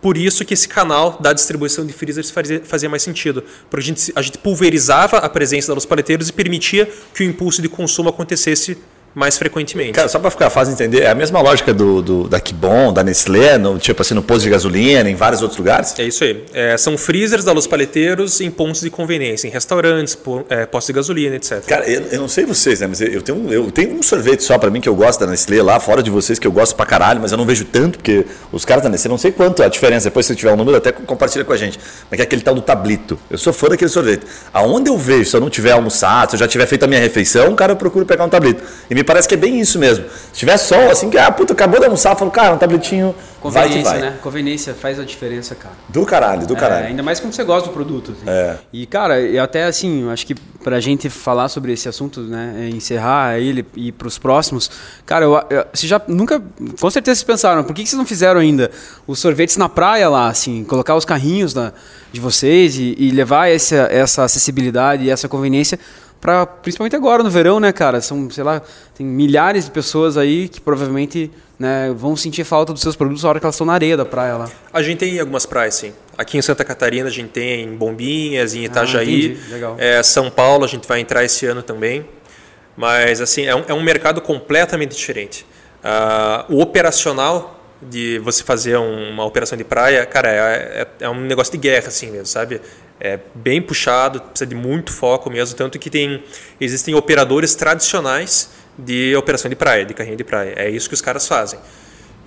Por 0.01 0.17
isso 0.17 0.43
que 0.43 0.53
esse 0.53 0.67
canal 0.67 1.17
da 1.21 1.31
distribuição 1.31 1.85
de 1.85 1.93
freezers 1.93 2.31
fazia, 2.31 2.61
fazia 2.63 2.89
mais 2.89 3.03
sentido. 3.03 3.43
Porque 3.69 3.83
a 3.83 3.87
gente, 3.87 4.13
a 4.15 4.21
gente 4.21 4.37
pulverizava 4.39 5.17
a 5.17 5.29
presença 5.29 5.75
dos 5.75 5.85
paleteiros 5.85 6.29
e 6.29 6.33
permitia 6.33 6.91
que 7.13 7.23
o 7.23 7.25
impulso 7.25 7.61
de 7.61 7.69
consumo 7.69 8.09
acontecesse 8.09 8.77
mais 9.13 9.37
frequentemente. 9.37 9.91
Cara, 9.91 10.07
só 10.07 10.19
para 10.19 10.31
ficar 10.31 10.49
fácil 10.49 10.75
de 10.75 10.81
entender, 10.81 11.03
é 11.03 11.09
a 11.09 11.15
mesma 11.15 11.41
lógica 11.41 11.73
do, 11.73 12.01
do 12.01 12.27
da 12.27 12.39
Kibon, 12.39 12.93
da 12.93 13.03
Nestlé, 13.03 13.57
no, 13.57 13.77
tipo 13.77 14.01
assim, 14.01 14.13
no 14.13 14.23
posto 14.23 14.43
de 14.43 14.49
gasolina, 14.49 15.09
em 15.09 15.15
vários 15.15 15.41
outros 15.41 15.57
lugares? 15.57 15.97
É 15.99 16.03
isso 16.03 16.23
aí. 16.23 16.43
É, 16.53 16.77
são 16.77 16.97
freezers 16.97 17.43
da 17.43 17.51
Los 17.51 17.67
Paleteiros 17.67 18.39
em 18.39 18.49
pontos 18.49 18.81
de 18.81 18.89
conveniência, 18.89 19.47
em 19.47 19.51
restaurantes, 19.51 20.17
é, 20.49 20.65
postos 20.65 20.87
de 20.87 20.93
gasolina, 20.93 21.35
etc. 21.35 21.63
Cara, 21.65 21.89
eu, 21.89 22.01
eu, 22.11 22.21
não 22.21 22.27
sei 22.27 22.45
vocês, 22.45 22.79
né, 22.79 22.87
mas 22.87 23.01
eu 23.01 23.21
tenho, 23.21 23.37
um, 23.37 23.51
eu 23.51 23.69
tenho 23.71 23.93
um 23.93 24.03
sorvete 24.03 24.43
só 24.43 24.57
para 24.57 24.69
mim 24.69 24.79
que 24.79 24.89
eu 24.89 24.95
gosto 24.95 25.19
da 25.19 25.27
Nestlé 25.27 25.61
lá, 25.61 25.79
fora 25.79 26.01
de 26.01 26.09
vocês 26.09 26.39
que 26.39 26.47
eu 26.47 26.51
gosto 26.51 26.75
pra 26.75 26.85
caralho, 26.85 27.19
mas 27.21 27.31
eu 27.31 27.37
não 27.37 27.45
vejo 27.45 27.65
tanto, 27.65 27.97
porque 27.97 28.25
os 28.51 28.63
caras 28.63 28.83
da 28.83 28.89
Nestlé, 28.89 29.09
não 29.09 29.17
sei 29.17 29.31
quanto 29.31 29.61
a 29.61 29.67
diferença, 29.67 30.09
depois 30.09 30.25
se 30.25 30.35
tiver 30.35 30.53
um 30.53 30.57
número 30.57 30.77
até 30.77 30.91
compartilha 30.91 31.43
com 31.43 31.53
a 31.53 31.57
gente, 31.57 31.77
mas 32.09 32.17
que 32.17 32.21
é 32.21 32.23
aquele 32.23 32.41
tal 32.41 32.55
do 32.55 32.61
tablito. 32.61 33.19
Eu 33.29 33.37
sou 33.37 33.51
fã 33.51 33.67
daquele 33.67 33.89
sorvete. 33.89 34.25
Aonde 34.53 34.89
eu 34.89 34.97
vejo, 34.97 35.29
se 35.29 35.35
eu 35.35 35.41
não 35.41 35.49
tiver 35.49 35.71
almoçado, 35.71 36.29
se 36.29 36.35
eu 36.35 36.39
já 36.39 36.47
tiver 36.47 36.65
feito 36.65 36.83
a 36.83 36.87
minha 36.87 36.99
refeição, 36.99 37.53
cara, 37.55 37.73
eu 37.73 37.75
procuro 37.75 38.05
pegar 38.05 38.23
um 38.23 38.29
tablito. 38.29 38.63
E 38.89 39.00
me 39.01 39.03
parece 39.03 39.27
que 39.27 39.33
é 39.33 39.37
bem 39.37 39.59
isso 39.59 39.79
mesmo. 39.79 40.05
Se 40.31 40.39
tiver 40.39 40.57
sol, 40.57 40.89
assim, 40.91 41.09
que, 41.09 41.17
ah, 41.17 41.31
puta, 41.31 41.53
acabou 41.53 41.79
de 41.79 41.85
almoçar, 41.85 42.15
falo, 42.15 42.29
cara, 42.31 42.53
um 42.53 42.57
tabletinho, 42.57 43.13
vai 43.43 43.63
Conveniência, 43.63 43.91
vai. 43.91 44.01
né? 44.01 44.17
Conveniência 44.21 44.73
faz 44.75 44.99
a 44.99 45.03
diferença, 45.03 45.55
cara. 45.55 45.73
Do 45.89 46.05
caralho, 46.05 46.45
do 46.45 46.53
É, 46.55 46.59
caralho. 46.59 46.85
ainda 46.87 47.01
mais 47.01 47.19
quando 47.19 47.33
você 47.33 47.43
gosta 47.43 47.67
do 47.69 47.73
produto. 47.73 48.11
assim. 48.11 48.23
É. 48.27 48.57
E, 48.71 48.85
cara, 48.85 49.19
e 49.19 49.39
até 49.39 49.65
assim, 49.65 50.03
eu 50.03 50.11
acho 50.11 50.25
que 50.27 50.35
pra 50.63 50.79
gente 50.79 51.09
falar 51.09 51.49
sobre 51.49 51.73
esse 51.73 51.89
assunto, 51.89 52.21
né, 52.21 52.55
é, 52.59 52.69
encerrar 52.69 53.39
ele 53.39 53.65
e 53.75 53.87
ir 53.87 53.91
pros 53.93 54.19
próximos, 54.19 54.69
cara, 55.05 55.25
eu, 55.25 55.33
eu, 55.49 55.65
vocês 55.73 55.89
já 55.89 55.99
nunca, 56.07 56.39
com 56.79 56.89
certeza 56.91 57.15
vocês 57.15 57.23
pensaram, 57.23 57.63
por 57.63 57.73
que, 57.73 57.81
que 57.83 57.89
vocês 57.89 57.97
não 57.97 58.05
fizeram 58.05 58.39
ainda 58.39 58.69
os 59.07 59.17
sorvetes 59.19 59.57
na 59.57 59.67
praia 59.67 60.07
lá, 60.07 60.27
assim, 60.27 60.63
colocar 60.63 60.95
os 60.95 61.03
carrinhos 61.05 61.51
da, 61.53 61.73
de 62.11 62.19
vocês 62.21 62.77
e, 62.77 62.95
e 62.97 63.09
levar 63.09 63.49
essa, 63.49 63.87
essa 63.91 64.23
acessibilidade 64.23 65.03
e 65.05 65.09
essa 65.09 65.27
conveniência 65.27 65.79
para 66.21 66.45
principalmente 66.45 66.95
agora 66.95 67.23
no 67.23 67.29
verão, 67.29 67.59
né, 67.59 67.73
cara? 67.73 67.99
São, 67.99 68.29
sei 68.29 68.43
lá, 68.43 68.61
tem 68.95 69.05
milhares 69.05 69.65
de 69.65 69.71
pessoas 69.71 70.15
aí 70.17 70.47
que 70.47 70.61
provavelmente 70.61 71.31
né, 71.59 71.91
vão 71.95 72.15
sentir 72.15 72.43
falta 72.43 72.71
dos 72.71 72.81
seus 72.81 72.95
produtos 72.95 73.23
na 73.23 73.29
hora 73.29 73.39
que 73.39 73.45
elas 73.45 73.55
estão 73.55 73.65
na 73.67 73.73
areia 73.73 73.97
da 73.97 74.05
praia 74.05 74.37
lá. 74.37 74.49
A 74.71 74.81
gente 74.81 74.99
tem 74.99 75.15
em 75.15 75.19
algumas 75.19 75.45
praias, 75.45 75.75
sim. 75.75 75.91
Aqui 76.17 76.37
em 76.37 76.41
Santa 76.41 76.63
Catarina 76.63 77.07
a 77.07 77.11
gente 77.11 77.29
tem 77.29 77.63
em 77.63 77.75
Bombinhas, 77.75 78.53
em 78.53 78.63
Itajaí. 78.63 79.37
Legal. 79.49 79.75
É, 79.79 80.01
São 80.03 80.29
Paulo 80.29 80.63
a 80.63 80.67
gente 80.67 80.87
vai 80.87 80.99
entrar 80.99 81.23
esse 81.23 81.45
ano 81.47 81.61
também. 81.63 82.05
Mas 82.77 83.19
assim, 83.19 83.43
é 83.45 83.55
um, 83.55 83.63
é 83.67 83.73
um 83.73 83.81
mercado 83.81 84.21
completamente 84.21 84.95
diferente. 84.95 85.45
Ah, 85.83 86.45
o 86.49 86.61
operacional 86.61 87.59
de 87.81 88.19
você 88.19 88.43
fazer 88.43 88.77
um- 88.77 89.09
uma 89.09 89.25
operação 89.25 89.57
de 89.57 89.63
praia, 89.63 90.05
cara, 90.05 90.29
é, 90.29 90.81
é, 90.99 91.05
é 91.05 91.09
um 91.09 91.19
negócio 91.21 91.51
de 91.51 91.57
guerra 91.57 91.87
assim 91.87 92.11
mesmo, 92.11 92.27
sabe? 92.27 92.61
É 93.03 93.19
bem 93.33 93.59
puxado, 93.59 94.21
precisa 94.21 94.45
de 94.45 94.53
muito 94.53 94.91
foco 94.93 95.29
mesmo, 95.29 95.57
tanto 95.57 95.79
que 95.79 95.89
tem 95.89 96.23
existem 96.59 96.93
operadores 96.93 97.55
tradicionais 97.55 98.51
de 98.77 99.15
operação 99.15 99.49
de 99.49 99.55
praia, 99.55 99.83
de 99.83 99.93
carrinho 99.93 100.17
de 100.17 100.23
praia. 100.23 100.53
É 100.55 100.69
isso 100.69 100.87
que 100.87 100.93
os 100.93 101.01
caras 101.01 101.27
fazem. 101.27 101.59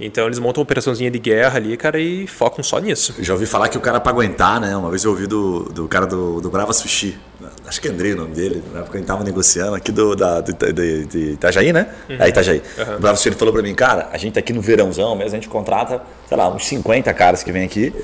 Então 0.00 0.26
eles 0.26 0.40
montam 0.40 0.60
uma 0.60 0.64
operaçãozinha 0.64 1.10
de 1.10 1.18
guerra 1.20 1.56
ali, 1.56 1.76
cara, 1.76 2.00
e 2.00 2.26
focam 2.26 2.64
só 2.64 2.80
nisso. 2.80 3.14
Já 3.20 3.32
ouvi 3.32 3.46
falar 3.46 3.68
que 3.68 3.78
o 3.78 3.80
cara 3.80 4.00
pra 4.00 4.10
aguentar, 4.10 4.60
né? 4.60 4.76
Uma 4.76 4.90
vez 4.90 5.04
eu 5.04 5.12
ouvi 5.12 5.26
do, 5.26 5.64
do 5.72 5.86
cara 5.86 6.04
do, 6.06 6.40
do 6.40 6.50
Brava 6.50 6.72
Sushi. 6.72 7.16
Acho 7.64 7.80
que 7.80 7.86
é 7.86 7.92
Andrei 7.92 8.12
o 8.12 8.16
nome 8.16 8.34
dele, 8.34 8.62
na 8.72 8.80
época 8.80 8.96
a 8.96 8.98
gente 8.98 9.06
tava 9.06 9.22
negociando 9.22 9.76
aqui 9.76 9.92
do, 9.92 10.16
da, 10.16 10.40
do, 10.40 10.52
de, 10.52 11.06
de 11.06 11.18
Itajaí, 11.32 11.72
né? 11.72 11.88
É, 12.08 12.28
Itajaí. 12.28 12.60
O 12.96 13.00
Brava 13.00 13.16
Sushi 13.16 13.28
ele 13.28 13.36
falou 13.36 13.54
pra 13.54 13.62
mim, 13.62 13.74
cara, 13.74 14.08
a 14.12 14.18
gente 14.18 14.34
tá 14.34 14.40
aqui 14.40 14.52
no 14.52 14.60
verãozão 14.60 15.14
mesmo, 15.14 15.30
a 15.30 15.34
gente 15.36 15.48
contrata, 15.48 16.02
sei 16.28 16.36
lá, 16.36 16.52
uns 16.52 16.66
50 16.66 17.14
caras 17.14 17.44
que 17.44 17.52
vêm 17.52 17.64
aqui. 17.64 17.94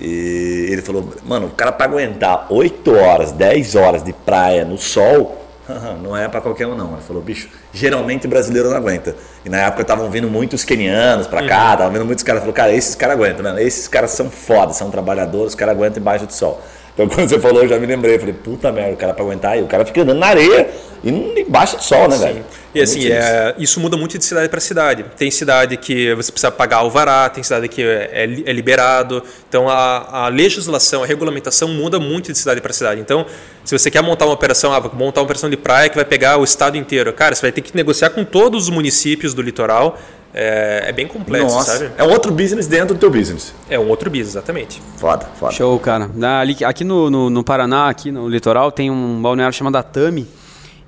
E 0.00 0.68
ele 0.70 0.82
falou, 0.82 1.12
mano, 1.24 1.46
o 1.46 1.50
cara 1.50 1.72
pra 1.72 1.86
aguentar 1.86 2.46
8 2.50 2.94
horas, 2.94 3.32
10 3.32 3.74
horas 3.74 4.04
de 4.04 4.12
praia 4.12 4.64
no 4.64 4.78
sol, 4.78 5.44
não 6.02 6.16
é 6.16 6.28
pra 6.28 6.40
qualquer 6.40 6.66
um 6.66 6.74
não. 6.74 6.92
Ele 6.92 7.02
falou, 7.02 7.22
bicho, 7.22 7.48
geralmente 7.72 8.26
brasileiro 8.26 8.70
não 8.70 8.76
aguenta. 8.76 9.16
E 9.44 9.48
na 9.48 9.58
época 9.58 9.82
estavam 9.82 10.10
vindo 10.10 10.28
muitos 10.28 10.64
quenianos 10.64 11.26
pra 11.26 11.46
cá, 11.46 11.72
estavam 11.72 11.92
vindo 11.92 12.04
muitos 12.04 12.24
caras. 12.24 12.40
Falou, 12.40 12.54
cara, 12.54 12.72
esses 12.72 12.94
caras 12.94 13.16
aguentam, 13.16 13.42
mano. 13.42 13.58
Esses 13.58 13.88
caras 13.88 14.12
são 14.12 14.30
foda, 14.30 14.72
são 14.72 14.90
trabalhadores, 14.90 15.48
os 15.48 15.54
caras 15.54 15.74
aguentam 15.74 16.00
embaixo 16.00 16.26
do 16.26 16.32
sol. 16.32 16.60
Então 16.98 17.06
quando 17.06 17.28
você 17.28 17.38
falou, 17.38 17.62
eu 17.62 17.68
já 17.68 17.78
me 17.78 17.86
lembrei. 17.86 18.16
Eu 18.16 18.18
falei, 18.18 18.34
puta 18.34 18.72
merda, 18.72 18.94
o 18.94 18.96
cara 18.96 19.14
pra 19.14 19.22
aguentar. 19.22 19.56
E 19.56 19.62
o 19.62 19.66
cara 19.66 19.84
fica 19.86 20.02
andando 20.02 20.18
na 20.18 20.26
areia 20.26 20.68
e 21.04 21.10
embaixo 21.10 21.76
do 21.76 21.84
sol, 21.84 22.08
né, 22.08 22.16
velho? 22.16 22.44
E 22.74 22.82
assim, 22.82 22.98
muito 22.98 23.12
isso. 23.12 23.28
é, 23.28 23.54
isso 23.56 23.80
muda 23.80 23.96
muito 23.96 24.18
de 24.18 24.24
cidade 24.24 24.48
para 24.48 24.58
cidade. 24.58 25.04
Tem 25.16 25.30
cidade 25.30 25.76
que 25.76 26.12
você 26.14 26.32
precisa 26.32 26.50
pagar 26.50 26.78
alvará, 26.78 27.28
tem 27.28 27.40
cidade 27.42 27.68
que 27.68 27.82
é, 27.82 28.10
é 28.12 28.50
é 28.50 28.52
liberado. 28.52 29.22
Então 29.48 29.68
a, 29.68 30.24
a 30.24 30.28
legislação, 30.28 31.04
a 31.04 31.06
regulamentação 31.06 31.68
muda 31.68 32.00
muito 32.00 32.32
de 32.32 32.38
cidade 32.38 32.60
para 32.60 32.72
cidade. 32.72 33.00
Então, 33.00 33.24
se 33.64 33.78
você 33.78 33.92
quer 33.92 34.02
montar 34.02 34.26
uma 34.26 34.34
operação, 34.34 34.72
ah, 34.72 34.80
montar 34.92 35.20
uma 35.20 35.24
operação 35.24 35.48
de 35.48 35.56
praia 35.56 35.88
que 35.88 35.94
vai 35.94 36.04
pegar 36.04 36.36
o 36.36 36.42
estado 36.42 36.76
inteiro, 36.76 37.12
cara, 37.12 37.32
você 37.32 37.42
vai 37.42 37.52
ter 37.52 37.60
que 37.60 37.76
negociar 37.76 38.10
com 38.10 38.24
todos 38.24 38.64
os 38.64 38.70
municípios 38.70 39.34
do 39.34 39.40
litoral. 39.40 39.96
É, 40.34 40.84
é 40.88 40.92
bem 40.92 41.06
complexo, 41.06 41.54
Nossa, 41.56 41.78
sabe? 41.78 41.90
é 41.96 42.04
um 42.04 42.10
outro 42.10 42.30
business 42.32 42.66
dentro 42.66 42.94
do 42.94 43.00
teu 43.00 43.10
business. 43.10 43.54
É 43.68 43.78
um 43.78 43.88
outro 43.88 44.10
business, 44.10 44.30
exatamente. 44.34 44.80
Foda, 44.96 45.26
foda. 45.38 45.52
Show, 45.52 45.78
cara. 45.78 46.10
Na- 46.14 46.40
ali- 46.40 46.64
aqui 46.64 46.84
no, 46.84 47.10
no, 47.10 47.30
no 47.30 47.42
Paraná, 47.42 47.88
aqui 47.88 48.10
no 48.12 48.28
litoral, 48.28 48.70
tem 48.70 48.90
um 48.90 49.20
balneário 49.22 49.54
chamado 49.56 49.76
Atami. 49.76 50.26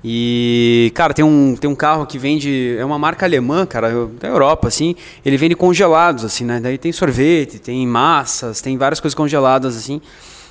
E, 0.03 0.91
cara, 0.95 1.13
tem 1.13 1.23
um, 1.23 1.55
tem 1.59 1.69
um 1.69 1.75
carro 1.75 2.05
que 2.07 2.17
vende. 2.17 2.75
É 2.77 2.83
uma 2.83 2.97
marca 2.97 3.25
alemã, 3.25 3.65
cara, 3.65 4.07
da 4.19 4.27
Europa, 4.27 4.67
assim. 4.67 4.95
Ele 5.23 5.37
vende 5.37 5.55
congelados, 5.55 6.25
assim, 6.25 6.43
né? 6.43 6.59
Daí 6.59 6.77
tem 6.77 6.91
sorvete, 6.91 7.59
tem 7.59 7.85
massas, 7.85 8.61
tem 8.61 8.77
várias 8.77 8.99
coisas 8.99 9.13
congeladas, 9.15 9.77
assim. 9.77 10.01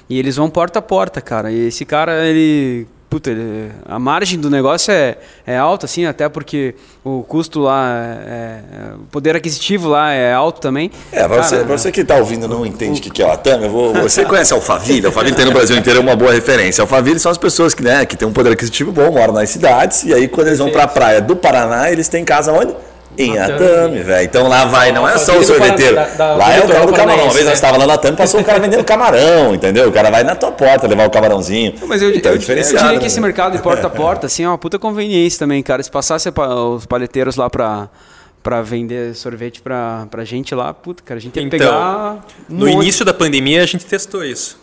E 0.09 0.18
eles 0.18 0.37
vão 0.37 0.48
porta 0.48 0.79
a 0.79 0.83
porta, 0.83 1.20
cara. 1.20 1.50
E 1.50 1.66
esse 1.66 1.85
cara, 1.85 2.24
ele. 2.26 2.87
Puta, 3.10 3.28
ele- 3.28 3.72
a 3.86 3.98
margem 3.98 4.38
do 4.38 4.48
negócio 4.48 4.92
é, 4.92 5.16
é 5.44 5.58
alta, 5.58 5.84
assim, 5.84 6.06
até 6.06 6.28
porque 6.28 6.76
o 7.04 7.24
custo 7.24 7.58
lá, 7.58 7.92
é, 7.92 8.30
é- 8.30 8.94
o 8.94 9.00
poder 9.10 9.34
aquisitivo 9.34 9.88
lá 9.88 10.12
é 10.12 10.32
alto 10.32 10.60
também. 10.60 10.92
É, 11.10 11.26
pra 11.26 11.42
você, 11.42 11.56
pra 11.64 11.76
você 11.76 11.90
que 11.90 12.04
tá 12.04 12.14
ouvindo 12.14 12.46
não 12.46 12.64
entende 12.64 13.00
o 13.00 13.02
que, 13.02 13.10
que 13.10 13.20
é 13.20 13.26
o 13.26 13.32
Atami, 13.32 13.64
eu 13.64 13.70
vou, 13.70 13.92
você 13.94 14.24
conhece 14.24 14.52
a 14.52 14.56
Alphaville? 14.56 15.04
A 15.04 15.08
Alphaville 15.08 15.34
tem 15.34 15.44
no 15.44 15.50
Brasil 15.50 15.76
inteiro 15.76 15.98
é 15.98 16.02
uma 16.02 16.14
boa 16.14 16.32
referência. 16.32 16.82
A 16.82 16.84
Alphaville 16.84 17.18
são 17.18 17.32
as 17.32 17.38
pessoas 17.38 17.74
que, 17.74 17.82
né, 17.82 18.06
que 18.06 18.16
têm 18.16 18.28
um 18.28 18.32
poder 18.32 18.52
aquisitivo 18.52 18.92
bom, 18.92 19.10
moram 19.10 19.32
nas 19.34 19.50
cidades, 19.50 20.04
e 20.04 20.14
aí 20.14 20.28
quando 20.28 20.46
eles 20.46 20.60
vão 20.60 20.70
pra 20.70 20.86
praia 20.86 21.20
do 21.20 21.34
Paraná, 21.34 21.90
eles 21.90 22.06
têm 22.08 22.24
casa 22.24 22.52
onde? 22.52 22.72
Em 23.22 23.38
Atami, 23.38 24.00
velho. 24.02 24.24
Então 24.24 24.48
lá 24.48 24.64
vai, 24.64 24.92
não 24.92 25.09
é 25.09 25.16
só 25.18 25.37
o 25.38 25.44
sorveteiro. 25.44 25.94
Da- 25.96 26.06
da- 26.06 26.37
Lá 26.37 26.52
é 26.54 26.61
o 26.61 26.68
cara 26.68 26.87
do 26.87 26.92
camarão. 26.92 27.24
Uma 27.24 27.33
vez 27.33 27.44
nós 27.44 27.54
estávamos 27.54 27.80
lá 27.87 27.87
na 27.88 27.94
Atami, 27.94 28.16
passou 28.16 28.40
um 28.40 28.44
cara 28.44 28.59
vendendo 28.59 28.85
camarão, 28.85 29.54
entendeu? 29.54 29.88
O 29.88 29.92
cara 29.92 30.11
vai 30.11 30.22
na 30.24 30.35
tua 30.35 30.52
porta 30.52 30.87
levar 30.87 31.06
o 31.06 31.11
camarãozinho. 31.11 31.74
Mas 31.87 32.00
eu, 32.02 32.11
então, 32.14 32.33
eu, 32.33 32.37
é 32.37 32.38
diferenciado. 32.38 32.76
eu 32.78 32.83
diria 32.85 32.98
que 32.98 33.04
né? 33.04 33.06
esse 33.06 33.20
mercado 33.20 33.56
de 33.56 33.62
porta 33.62 33.87
a 33.87 33.90
porta 33.90 34.26
assim, 34.26 34.44
é 34.44 34.48
uma 34.48 34.59
puta 34.59 34.78
conveniência 34.78 35.38
também, 35.38 35.62
cara. 35.62 35.83
Se 35.83 35.90
passasse 35.90 36.30
pa- 36.30 36.48
os 36.54 36.87
paleteiros 36.87 37.37
lá 37.37 37.48
pra, 37.50 37.88
pra 38.42 38.62
vender 38.62 39.14
sorvete 39.14 39.61
pra, 39.61 40.06
pra 40.11 40.24
gente 40.24 40.54
lá, 40.54 40.72
puta, 40.72 41.02
cara, 41.04 41.18
a 41.18 41.20
gente 41.20 41.37
ia 41.37 41.42
Então, 41.42 41.59
pegar. 41.59 42.24
um 42.48 42.54
No 42.54 42.66
monte. 42.66 42.83
início 42.85 43.04
da 43.04 43.12
pandemia, 43.12 43.62
a 43.62 43.66
gente 43.66 43.85
testou 43.85 44.24
isso. 44.24 44.59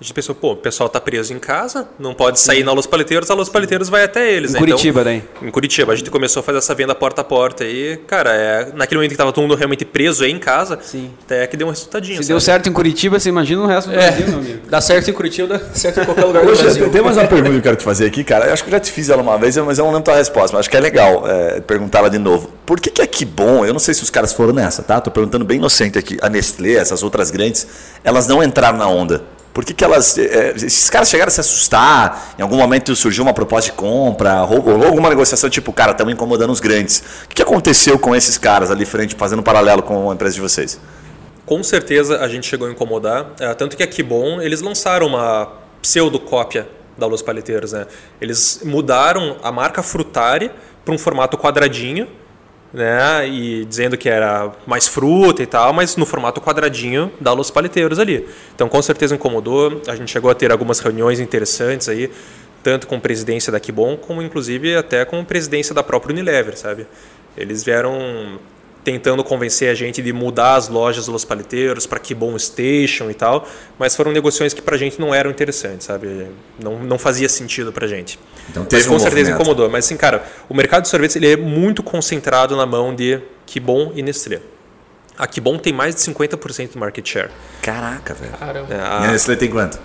A 0.00 0.02
gente 0.02 0.14
pensou, 0.14 0.34
pô, 0.34 0.52
o 0.52 0.56
pessoal 0.56 0.88
tá 0.88 0.98
preso 0.98 1.34
em 1.34 1.38
casa, 1.38 1.86
não 1.98 2.14
pode 2.14 2.40
sair 2.40 2.64
na 2.64 2.72
Los 2.72 2.86
Paleteiros, 2.86 3.30
a 3.30 3.34
Los 3.34 3.50
Paleteiros 3.50 3.90
vai 3.90 4.02
até 4.02 4.32
eles. 4.32 4.52
Em 4.52 4.54
né? 4.54 4.58
Curitiba, 4.58 5.04
daí. 5.04 5.22
Em 5.42 5.50
Curitiba. 5.50 5.92
A 5.92 5.96
gente 5.96 6.10
começou 6.10 6.40
a 6.40 6.42
fazer 6.42 6.56
essa 6.56 6.74
venda 6.74 6.94
porta 6.94 7.20
a 7.20 7.24
porta 7.24 7.66
e, 7.66 7.98
cara, 8.06 8.32
é, 8.32 8.72
naquele 8.74 8.96
momento 8.96 9.10
que 9.10 9.18
tava 9.18 9.30
todo 9.30 9.42
mundo 9.42 9.56
realmente 9.56 9.84
preso 9.84 10.24
aí 10.24 10.30
em 10.30 10.38
casa, 10.38 10.78
Sim. 10.80 11.10
até 11.22 11.46
que 11.46 11.54
deu 11.54 11.66
um 11.66 11.70
resultadinho. 11.70 12.16
Se 12.16 12.22
sabe? 12.22 12.28
deu 12.28 12.40
certo 12.40 12.70
em 12.70 12.72
Curitiba, 12.72 13.20
você 13.20 13.28
imagina 13.28 13.60
no 13.60 13.66
resto 13.66 13.90
do 13.90 13.92
Brasil, 13.92 14.26
meu 14.26 14.38
amigo. 14.38 14.60
Dá 14.70 14.80
certo 14.80 15.10
em 15.10 15.12
Curitiba, 15.12 15.58
dá 15.58 15.60
certo 15.74 16.00
em 16.00 16.04
qualquer 16.06 16.24
lugar 16.24 16.44
do 16.44 16.48
Poxa, 16.48 16.62
Brasil. 16.62 16.90
tem 16.90 17.02
mais 17.02 17.18
uma 17.18 17.28
pergunta 17.28 17.50
que 17.50 17.56
eu 17.58 17.62
quero 17.62 17.76
te 17.76 17.84
fazer 17.84 18.06
aqui, 18.06 18.24
cara. 18.24 18.46
Eu 18.46 18.54
acho 18.54 18.64
que 18.64 18.70
eu 18.70 18.72
já 18.72 18.80
te 18.80 18.90
fiz 18.90 19.10
ela 19.10 19.20
uma 19.20 19.36
vez, 19.36 19.54
mas 19.58 19.78
eu 19.78 19.84
não 19.84 19.92
lembro 19.92 20.10
a 20.14 20.16
resposta. 20.16 20.56
Mas 20.56 20.60
acho 20.60 20.70
que 20.70 20.78
é 20.78 20.80
legal 20.80 21.28
é, 21.28 21.60
perguntar 21.60 21.98
ela 21.98 22.08
de 22.08 22.18
novo. 22.18 22.50
Por 22.64 22.80
que, 22.80 22.88
que 22.88 23.02
é 23.02 23.06
que 23.06 23.26
bom? 23.26 23.66
Eu 23.66 23.74
não 23.74 23.80
sei 23.80 23.92
se 23.92 24.02
os 24.02 24.08
caras 24.08 24.32
foram 24.32 24.54
nessa, 24.54 24.82
tá? 24.82 24.98
Tô 24.98 25.10
perguntando 25.10 25.44
bem 25.44 25.58
inocente 25.58 25.98
aqui. 25.98 26.16
A 26.22 26.30
Nestlé, 26.30 26.76
essas 26.76 27.02
outras 27.02 27.30
grandes, 27.30 27.66
elas 28.02 28.26
não 28.26 28.42
entraram 28.42 28.78
na 28.78 28.88
onda. 28.88 29.22
Por 29.52 29.64
que, 29.64 29.74
que 29.74 29.84
elas. 29.84 30.16
é, 30.16 30.52
esses 30.56 30.88
caras 30.88 31.08
chegaram 31.08 31.28
a 31.28 31.30
se 31.30 31.40
assustar? 31.40 32.34
Em 32.38 32.42
algum 32.42 32.56
momento 32.56 32.94
surgiu 32.94 33.22
uma 33.24 33.34
proposta 33.34 33.70
de 33.70 33.76
compra? 33.76 34.44
Ou, 34.44 34.68
ou 34.68 34.86
alguma 34.86 35.08
negociação 35.08 35.50
tipo, 35.50 35.72
cara, 35.72 35.92
estamos 35.92 36.12
incomodando 36.12 36.50
os 36.50 36.60
grandes. 36.60 37.02
O 37.24 37.28
que, 37.28 37.36
que 37.36 37.42
aconteceu 37.42 37.98
com 37.98 38.14
esses 38.14 38.38
caras 38.38 38.70
ali 38.70 38.84
frente, 38.84 39.14
fazendo 39.16 39.40
um 39.40 39.42
paralelo 39.42 39.82
com 39.82 40.10
a 40.10 40.14
empresa 40.14 40.34
de 40.34 40.40
vocês? 40.40 40.80
Com 41.44 41.62
certeza 41.64 42.20
a 42.20 42.28
gente 42.28 42.46
chegou 42.46 42.68
a 42.68 42.70
incomodar. 42.70 43.32
é, 43.40 43.52
tanto 43.54 43.76
que 43.76 43.82
a 43.82 43.86
Kibon, 43.86 44.40
eles 44.40 44.60
lançaram 44.60 45.08
uma 45.08 45.52
pseudocópia 45.82 46.68
da 46.96 47.06
Los 47.06 47.22
Paleteiros. 47.22 47.72
Né? 47.72 47.86
Eles 48.20 48.60
mudaram 48.64 49.36
a 49.42 49.50
marca 49.50 49.82
Frutari 49.82 50.50
para 50.84 50.94
um 50.94 50.98
formato 50.98 51.36
quadradinho, 51.36 52.06
né? 52.72 53.28
e 53.28 53.64
dizendo 53.64 53.96
que 53.96 54.08
era 54.08 54.52
mais 54.66 54.86
fruta 54.86 55.42
e 55.42 55.46
tal, 55.46 55.72
mas 55.72 55.96
no 55.96 56.06
formato 56.06 56.40
quadradinho 56.40 57.12
da 57.20 57.32
Los 57.32 57.50
Paleteiros 57.50 57.98
ali. 57.98 58.26
Então 58.54 58.68
com 58.68 58.80
certeza 58.80 59.14
incomodou. 59.14 59.80
A 59.86 59.96
gente 59.96 60.10
chegou 60.10 60.30
a 60.30 60.34
ter 60.34 60.52
algumas 60.52 60.78
reuniões 60.80 61.20
interessantes 61.20 61.88
aí, 61.88 62.10
tanto 62.62 62.86
com 62.86 63.00
presidência 63.00 63.50
da 63.50 63.58
Kibon, 63.58 63.96
como 63.96 64.22
inclusive 64.22 64.76
até 64.76 65.04
com 65.04 65.24
presidência 65.24 65.74
da 65.74 65.82
própria 65.82 66.12
Unilever, 66.12 66.56
sabe? 66.56 66.86
Eles 67.36 67.64
vieram 67.64 68.38
tentando 68.82 69.22
convencer 69.22 69.70
a 69.70 69.74
gente 69.74 70.00
de 70.02 70.12
mudar 70.12 70.54
as 70.54 70.68
lojas 70.68 71.06
dos 71.06 71.24
paleteiros 71.24 71.86
para 71.86 71.98
Kibon 71.98 72.38
Station 72.38 73.10
e 73.10 73.14
tal, 73.14 73.46
mas 73.78 73.94
foram 73.94 74.10
negociações 74.12 74.54
que 74.54 74.62
para 74.62 74.74
a 74.74 74.78
gente 74.78 75.00
não 75.00 75.14
eram 75.14 75.30
interessantes, 75.30 75.86
sabe? 75.86 76.28
Não, 76.58 76.78
não 76.78 76.98
fazia 76.98 77.28
sentido 77.28 77.72
para 77.72 77.86
a 77.86 77.88
gente. 77.88 78.18
Então, 78.48 78.66
mas 78.70 78.86
com 78.86 78.94
um 78.94 78.98
certeza 78.98 79.30
movimento. 79.30 79.40
incomodou. 79.42 79.70
Mas 79.70 79.84
assim, 79.84 79.96
cara, 79.96 80.24
o 80.48 80.54
mercado 80.54 80.82
de 80.82 80.88
sorvetes 80.88 81.16
ele 81.16 81.32
é 81.32 81.36
muito 81.36 81.82
concentrado 81.82 82.56
na 82.56 82.66
mão 82.66 82.94
de 82.94 83.20
Kibon 83.46 83.92
e 83.94 84.02
Nestlé. 84.02 84.40
A 85.18 85.26
Kibon 85.26 85.58
tem 85.58 85.72
mais 85.72 85.94
de 85.94 86.00
50% 86.00 86.72
do 86.72 86.78
market 86.78 87.06
share. 87.06 87.30
Caraca, 87.60 88.14
velho. 88.14 88.32
Caramba. 88.32 88.74
E 88.74 88.74
a 88.74 88.96
A, 88.96 89.10
Nestlé 89.12 89.36
tem 89.36 89.50
quanto? 89.50 89.78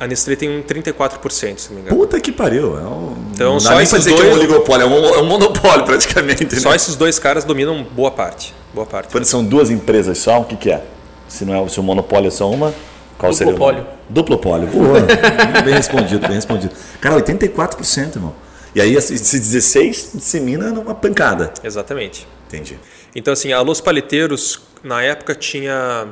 A, 0.00 0.06
Nestlé 0.06 0.36
tem 0.36 0.48
um 0.48 0.62
34%, 0.62 1.58
se 1.58 1.68
não 1.68 1.76
me 1.76 1.82
engano. 1.82 1.96
Puta 1.96 2.20
que 2.20 2.30
pariu. 2.32 2.78
É 2.78 2.82
um, 2.82 3.16
Então, 3.32 3.52
não 3.54 3.60
só 3.60 3.80
esses 3.80 3.98
dizer 3.98 4.14
que 4.14 4.20
é 4.20 4.24
um 4.24 4.30
dois- 4.30 4.38
oligopólio, 4.38 4.84
é 4.84 4.86
um, 4.88 5.04
é 5.14 5.18
um 5.20 5.26
monopólio 5.26 5.84
praticamente. 5.86 6.60
Só 6.60 6.70
né? 6.70 6.76
esses 6.76 6.96
dois 6.96 7.18
caras 7.18 7.44
dominam 7.44 7.82
boa 7.82 8.10
parte. 8.10 8.54
Boa 8.72 8.86
parte. 8.86 9.10
Quando 9.10 9.24
são 9.24 9.44
duas 9.44 9.70
empresas 9.70 10.18
só, 10.18 10.40
o 10.40 10.44
que, 10.44 10.56
que 10.56 10.70
é? 10.70 10.84
Se 11.28 11.44
não 11.44 11.54
é 11.54 11.68
se 11.68 11.80
o 11.80 11.82
monopólio 11.82 12.28
é 12.28 12.30
só 12.30 12.50
uma, 12.50 12.72
qual 13.18 13.32
seria 13.32 13.52
o 13.52 13.56
Duplopólio. 13.56 13.86
Duplopólio. 14.08 14.68
Boa. 14.68 15.00
bem 15.64 15.74
respondido, 15.74 16.26
bem 16.26 16.36
respondido. 16.36 16.72
Cara, 17.00 17.20
84%, 17.20 18.16
irmão. 18.16 18.34
E 18.74 18.80
aí 18.80 18.94
esse 18.94 19.38
16 19.38 20.10
dissemina 20.14 20.70
numa 20.70 20.94
pancada. 20.94 21.52
Exatamente. 21.64 22.28
Entendi. 22.46 22.78
Então, 23.14 23.32
assim, 23.32 23.50
a 23.52 23.60
Los 23.62 23.80
Paleteiros, 23.80 24.60
na 24.84 25.02
época, 25.02 25.34
tinha, 25.34 26.06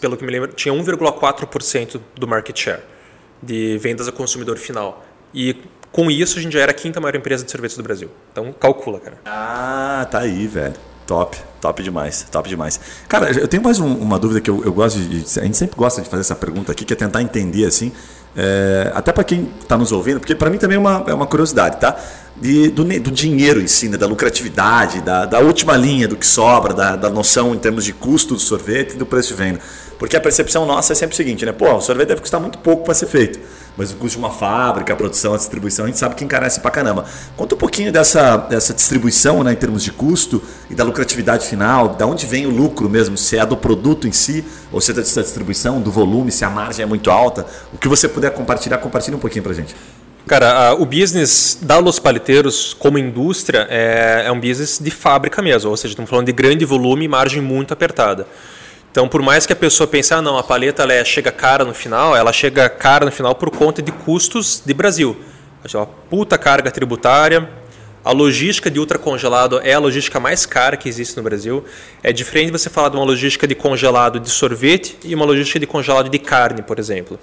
pelo 0.00 0.16
que 0.16 0.24
me 0.24 0.30
lembro, 0.30 0.52
tinha 0.52 0.74
1,4% 0.74 2.00
do 2.16 2.26
market 2.26 2.58
share 2.58 2.82
de 3.42 3.78
vendas 3.78 4.08
a 4.08 4.12
consumidor 4.12 4.56
final. 4.56 5.04
E 5.32 5.56
com 5.92 6.10
isso, 6.10 6.38
a 6.38 6.42
gente 6.42 6.52
já 6.52 6.60
era 6.60 6.70
a 6.72 6.74
quinta 6.74 7.00
maior 7.00 7.14
empresa 7.14 7.44
de 7.44 7.50
sorvetes 7.50 7.76
do 7.76 7.82
Brasil. 7.82 8.10
Então, 8.32 8.52
calcula, 8.52 9.00
cara. 9.00 9.18
Ah, 9.24 10.06
tá 10.10 10.20
aí, 10.20 10.46
velho. 10.46 10.74
Top, 11.06 11.38
top 11.58 11.82
demais, 11.82 12.26
top 12.30 12.48
demais. 12.48 12.78
Cara, 13.08 13.30
eu 13.30 13.48
tenho 13.48 13.62
mais 13.62 13.80
um, 13.80 13.94
uma 13.94 14.18
dúvida 14.18 14.42
que 14.42 14.50
eu, 14.50 14.62
eu 14.62 14.72
gosto 14.72 14.98
de. 14.98 15.40
A 15.40 15.44
gente 15.44 15.56
sempre 15.56 15.74
gosta 15.74 16.02
de 16.02 16.08
fazer 16.08 16.20
essa 16.20 16.36
pergunta 16.36 16.70
aqui, 16.70 16.84
que 16.84 16.92
é 16.92 16.96
tentar 16.96 17.22
entender 17.22 17.64
assim. 17.64 17.92
É, 18.36 18.92
até 18.94 19.12
para 19.12 19.24
quem 19.24 19.48
está 19.60 19.76
nos 19.76 19.90
ouvindo, 19.90 20.20
porque 20.20 20.34
para 20.34 20.48
mim 20.48 20.58
também 20.58 20.76
é 20.76 20.78
uma, 20.78 21.04
é 21.08 21.14
uma 21.14 21.26
curiosidade, 21.26 21.78
tá? 21.78 21.96
De, 22.36 22.68
do, 22.68 22.84
do, 22.84 23.10
dinheiro 23.10 23.60
em 23.60 23.66
si, 23.66 23.88
né? 23.88 23.96
da 23.96 24.06
lucratividade, 24.06 25.00
da, 25.00 25.26
da, 25.26 25.40
última 25.40 25.76
linha 25.76 26.06
do 26.06 26.16
que 26.16 26.24
sobra, 26.24 26.72
da, 26.72 26.94
da, 26.94 27.10
noção 27.10 27.52
em 27.52 27.58
termos 27.58 27.84
de 27.84 27.92
custo 27.92 28.34
do 28.34 28.40
sorvete 28.40 28.92
e 28.92 28.96
do 28.96 29.04
preço 29.04 29.30
de 29.30 29.34
venda. 29.34 29.58
Porque 29.98 30.16
a 30.16 30.20
percepção 30.20 30.64
nossa 30.64 30.92
é 30.92 30.94
sempre 30.94 31.14
o 31.14 31.16
seguinte, 31.16 31.44
né? 31.44 31.50
Pô, 31.50 31.74
o 31.74 31.80
sorvete 31.80 32.08
deve 32.08 32.20
custar 32.20 32.40
muito 32.40 32.58
pouco 32.58 32.84
para 32.84 32.94
ser 32.94 33.06
feito 33.06 33.40
mas 33.78 33.92
o 33.92 33.94
custo 33.94 34.18
de 34.18 34.24
uma 34.24 34.32
fábrica, 34.32 34.92
a 34.92 34.96
produção, 34.96 35.34
a 35.34 35.36
distribuição, 35.36 35.84
a 35.84 35.88
gente 35.88 36.00
sabe 36.00 36.16
que 36.16 36.24
encarece 36.24 36.58
pra 36.58 36.68
caramba. 36.68 37.04
Conta 37.36 37.54
um 37.54 37.58
pouquinho 37.58 37.92
dessa, 37.92 38.36
dessa 38.36 38.74
distribuição 38.74 39.44
né, 39.44 39.52
em 39.52 39.56
termos 39.56 39.84
de 39.84 39.92
custo 39.92 40.42
e 40.68 40.74
da 40.74 40.82
lucratividade 40.82 41.46
final, 41.46 41.90
da 41.90 42.04
onde 42.04 42.26
vem 42.26 42.44
o 42.44 42.50
lucro 42.50 42.90
mesmo, 42.90 43.16
se 43.16 43.38
é 43.38 43.46
do 43.46 43.56
produto 43.56 44.08
em 44.08 44.12
si, 44.12 44.44
ou 44.72 44.80
se 44.80 44.90
é 44.90 44.94
da 44.94 45.02
distribuição, 45.02 45.80
do 45.80 45.92
volume, 45.92 46.32
se 46.32 46.44
a 46.44 46.50
margem 46.50 46.82
é 46.82 46.86
muito 46.86 47.08
alta. 47.08 47.46
O 47.72 47.78
que 47.78 47.86
você 47.86 48.08
puder 48.08 48.32
compartilhar, 48.32 48.78
compartilha 48.78 49.16
um 49.16 49.20
pouquinho 49.20 49.44
pra 49.44 49.52
gente. 49.52 49.76
Cara, 50.26 50.74
o 50.74 50.84
business 50.84 51.56
da 51.62 51.78
Los 51.78 52.00
Paleteiros 52.00 52.74
como 52.74 52.98
indústria 52.98 53.66
é, 53.70 54.24
é 54.26 54.32
um 54.32 54.40
business 54.40 54.80
de 54.82 54.90
fábrica 54.90 55.40
mesmo, 55.40 55.70
ou 55.70 55.76
seja, 55.76 55.92
estamos 55.92 56.10
falando 56.10 56.26
de 56.26 56.32
grande 56.32 56.64
volume 56.64 57.04
e 57.04 57.08
margem 57.08 57.40
muito 57.40 57.72
apertada. 57.72 58.26
Então, 58.98 59.08
por 59.08 59.22
mais 59.22 59.46
que 59.46 59.52
a 59.52 59.56
pessoa 59.56 59.86
pense, 59.86 60.12
ah, 60.12 60.20
não, 60.20 60.36
a 60.36 60.42
paleta 60.42 60.82
ela 60.82 60.92
é, 60.92 61.04
chega 61.04 61.30
cara 61.30 61.64
no 61.64 61.72
final, 61.72 62.16
ela 62.16 62.32
chega 62.32 62.68
cara 62.68 63.04
no 63.06 63.12
final 63.12 63.32
por 63.32 63.48
conta 63.48 63.80
de 63.80 63.92
custos 63.92 64.60
de 64.66 64.74
Brasil. 64.74 65.16
Uma 65.72 65.86
puta 65.86 66.36
carga 66.36 66.68
tributária, 66.68 67.48
a 68.04 68.10
logística 68.10 68.68
de 68.68 68.80
ultracongelado 68.80 69.60
é 69.62 69.72
a 69.72 69.78
logística 69.78 70.18
mais 70.18 70.44
cara 70.44 70.76
que 70.76 70.88
existe 70.88 71.16
no 71.16 71.22
Brasil. 71.22 71.64
É 72.02 72.12
diferente 72.12 72.50
você 72.50 72.68
falar 72.68 72.88
de 72.88 72.96
uma 72.96 73.04
logística 73.04 73.46
de 73.46 73.54
congelado 73.54 74.18
de 74.18 74.30
sorvete 74.30 74.98
e 75.04 75.14
uma 75.14 75.24
logística 75.24 75.60
de 75.60 75.66
congelado 75.68 76.08
de 76.08 76.18
carne, 76.18 76.60
por 76.60 76.80
exemplo. 76.80 77.20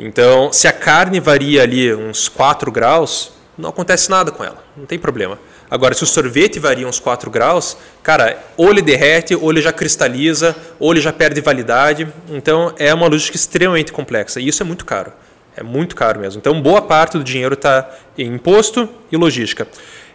Então, 0.00 0.52
se 0.52 0.66
a 0.66 0.72
carne 0.72 1.20
varia 1.20 1.62
ali 1.62 1.94
uns 1.94 2.28
4 2.28 2.72
graus, 2.72 3.30
não 3.56 3.70
acontece 3.70 4.10
nada 4.10 4.32
com 4.32 4.42
ela, 4.42 4.64
não 4.76 4.84
tem 4.84 4.98
problema. 4.98 5.38
Agora, 5.72 5.94
se 5.94 6.04
o 6.04 6.06
sorvete 6.06 6.58
varia 6.58 6.86
uns 6.86 7.00
4 7.00 7.30
graus, 7.30 7.78
cara, 8.02 8.38
ou 8.58 8.68
ele 8.68 8.82
derrete, 8.82 9.34
ou 9.34 9.50
ele 9.50 9.62
já 9.62 9.72
cristaliza, 9.72 10.54
ou 10.78 10.92
ele 10.92 11.00
já 11.00 11.10
perde 11.10 11.40
validade. 11.40 12.06
Então, 12.28 12.74
é 12.78 12.92
uma 12.92 13.06
logística 13.06 13.38
extremamente 13.38 13.90
complexa. 13.90 14.38
E 14.38 14.46
isso 14.46 14.62
é 14.62 14.66
muito 14.66 14.84
caro. 14.84 15.10
É 15.56 15.62
muito 15.62 15.96
caro 15.96 16.20
mesmo. 16.20 16.40
Então, 16.40 16.60
boa 16.60 16.82
parte 16.82 17.16
do 17.16 17.24
dinheiro 17.24 17.54
está 17.54 17.88
em 18.18 18.34
imposto 18.34 18.86
e 19.10 19.16
logística. 19.16 19.66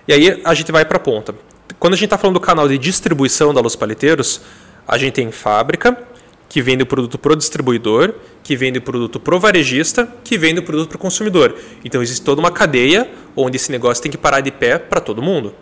E 0.07 0.13
aí, 0.13 0.39
a 0.45 0.53
gente 0.53 0.71
vai 0.71 0.85
para 0.85 0.97
a 0.97 0.99
ponta. 0.99 1.33
Quando 1.79 1.93
a 1.93 1.97
gente 1.97 2.05
está 2.05 2.19
falando 2.19 2.35
do 2.35 2.39
canal 2.39 2.67
de 2.67 2.77
distribuição 2.77 3.51
da 3.51 3.59
Los 3.59 3.75
Paleteiros, 3.75 4.41
a 4.87 4.95
gente 4.95 5.13
tem 5.13 5.31
fábrica, 5.31 5.97
que 6.49 6.62
vende 6.62 6.83
o 6.83 6.86
produto 6.86 7.17
para 7.17 7.33
o 7.33 7.36
distribuidor, 7.36 8.13
que 8.43 8.55
vende 8.55 8.79
o 8.79 8.81
produto 8.81 9.19
para 9.19 9.36
o 9.36 9.39
varejista, 9.39 10.07
que 10.23 10.38
vende 10.38 10.60
o 10.60 10.63
produto 10.63 10.89
para 10.89 10.95
o 10.95 10.99
consumidor. 10.99 11.55
Então 11.83 12.01
existe 12.01 12.23
toda 12.23 12.39
uma 12.39 12.51
cadeia 12.51 13.10
onde 13.36 13.57
esse 13.57 13.71
negócio 13.71 14.01
tem 14.01 14.12
que 14.12 14.17
parar 14.17 14.41
de 14.41 14.51
pé 14.51 14.77
para 14.77 14.99
todo 14.99 15.21
mundo. 15.21 15.53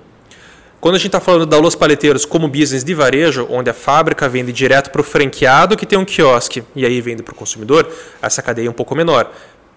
Quando 0.80 0.95
a 0.95 0.98
gente 1.00 1.08
está 1.08 1.19
falando 1.19 1.48
da 1.48 1.58
Los 1.58 1.74
Paleteiros 1.74 2.26
como 2.26 2.48
business 2.48 2.84
de 2.84 2.93
varejo, 2.93 3.48
onde 3.50 3.71
a 3.71 3.74
fábrica 3.74 4.30
vende 4.30 4.52
direto 4.52 4.91
para 4.91 5.02
o 5.02 5.04
franqueado 5.04 5.76
que 5.76 5.86
tem 5.86 5.98
um 5.98 6.06
quiosque 6.06 6.63
e 6.76 6.86
aí 6.86 7.02
vende 7.02 7.24
para 7.24 7.32
o 7.32 7.36
consumidor, 7.36 7.91
essa 8.21 8.41
cadeia 8.41 8.67
é 8.67 8.69
um 8.69 8.74
pouco 8.74 8.95
menor. 8.95 9.32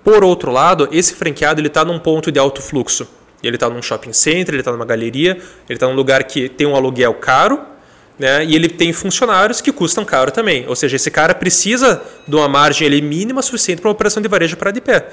Por 0.04 0.22
outro 0.22 0.50
lado, 0.50 0.86
esse 0.92 1.14
franqueado 1.14 1.66
está 1.66 1.84
num 1.84 1.98
ponto 1.98 2.30
de 2.30 2.38
alto 2.38 2.60
fluxo. 2.60 3.08
Ele 3.42 3.56
está 3.56 3.70
num 3.70 3.80
shopping 3.80 4.12
center, 4.12 4.54
ele 4.54 4.60
está 4.60 4.72
numa 4.72 4.84
galeria, 4.84 5.32
ele 5.32 5.76
está 5.76 5.86
num 5.86 5.94
lugar 5.94 6.24
que 6.24 6.48
tem 6.48 6.66
um 6.66 6.76
aluguel 6.76 7.14
caro, 7.14 7.60
né? 8.18 8.44
E 8.44 8.54
ele 8.54 8.68
tem 8.68 8.92
funcionários 8.92 9.60
que 9.60 9.70
custam 9.70 10.04
caro 10.04 10.30
também. 10.30 10.64
Ou 10.66 10.74
seja, 10.74 10.96
esse 10.96 11.10
cara 11.10 11.34
precisa 11.34 12.02
de 12.26 12.34
uma 12.34 12.48
margem 12.48 12.86
ali, 12.86 13.00
mínima 13.00 13.40
suficiente 13.42 13.80
para 13.80 13.88
uma 13.88 13.92
operação 13.92 14.20
de 14.20 14.28
varejo 14.28 14.56
parar 14.56 14.72
de 14.72 14.80
pé. 14.80 15.06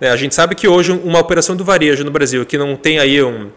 Né? 0.00 0.10
A 0.10 0.16
gente 0.16 0.34
sabe 0.34 0.54
que 0.54 0.66
hoje 0.66 0.92
uma 0.92 1.18
operação 1.18 1.54
do 1.54 1.64
varejo 1.64 2.02
no 2.02 2.10
Brasil 2.10 2.46
que 2.46 2.56
não 2.56 2.76
tem 2.76 2.98
aí 2.98 3.22
um, 3.22 3.50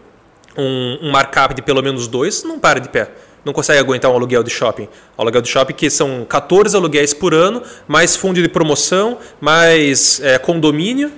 um, 0.56 0.98
um 1.02 1.10
markup 1.10 1.54
de 1.54 1.62
pelo 1.62 1.82
menos 1.82 2.06
dois, 2.06 2.44
não 2.44 2.58
para 2.58 2.78
de 2.78 2.90
pé. 2.90 3.08
Não 3.44 3.52
consegue 3.52 3.78
aguentar 3.78 4.10
um 4.10 4.14
aluguel 4.14 4.42
de 4.42 4.50
shopping. 4.50 4.88
Um 5.18 5.22
aluguel 5.22 5.42
de 5.42 5.48
shopping 5.48 5.74
que 5.74 5.90
são 5.90 6.24
14 6.28 6.76
aluguéis 6.76 7.12
por 7.12 7.34
ano, 7.34 7.62
mais 7.86 8.16
fundo 8.16 8.42
de 8.42 8.48
promoção, 8.48 9.18
mais 9.40 10.20
é, 10.22 10.38
condomínio. 10.38 11.10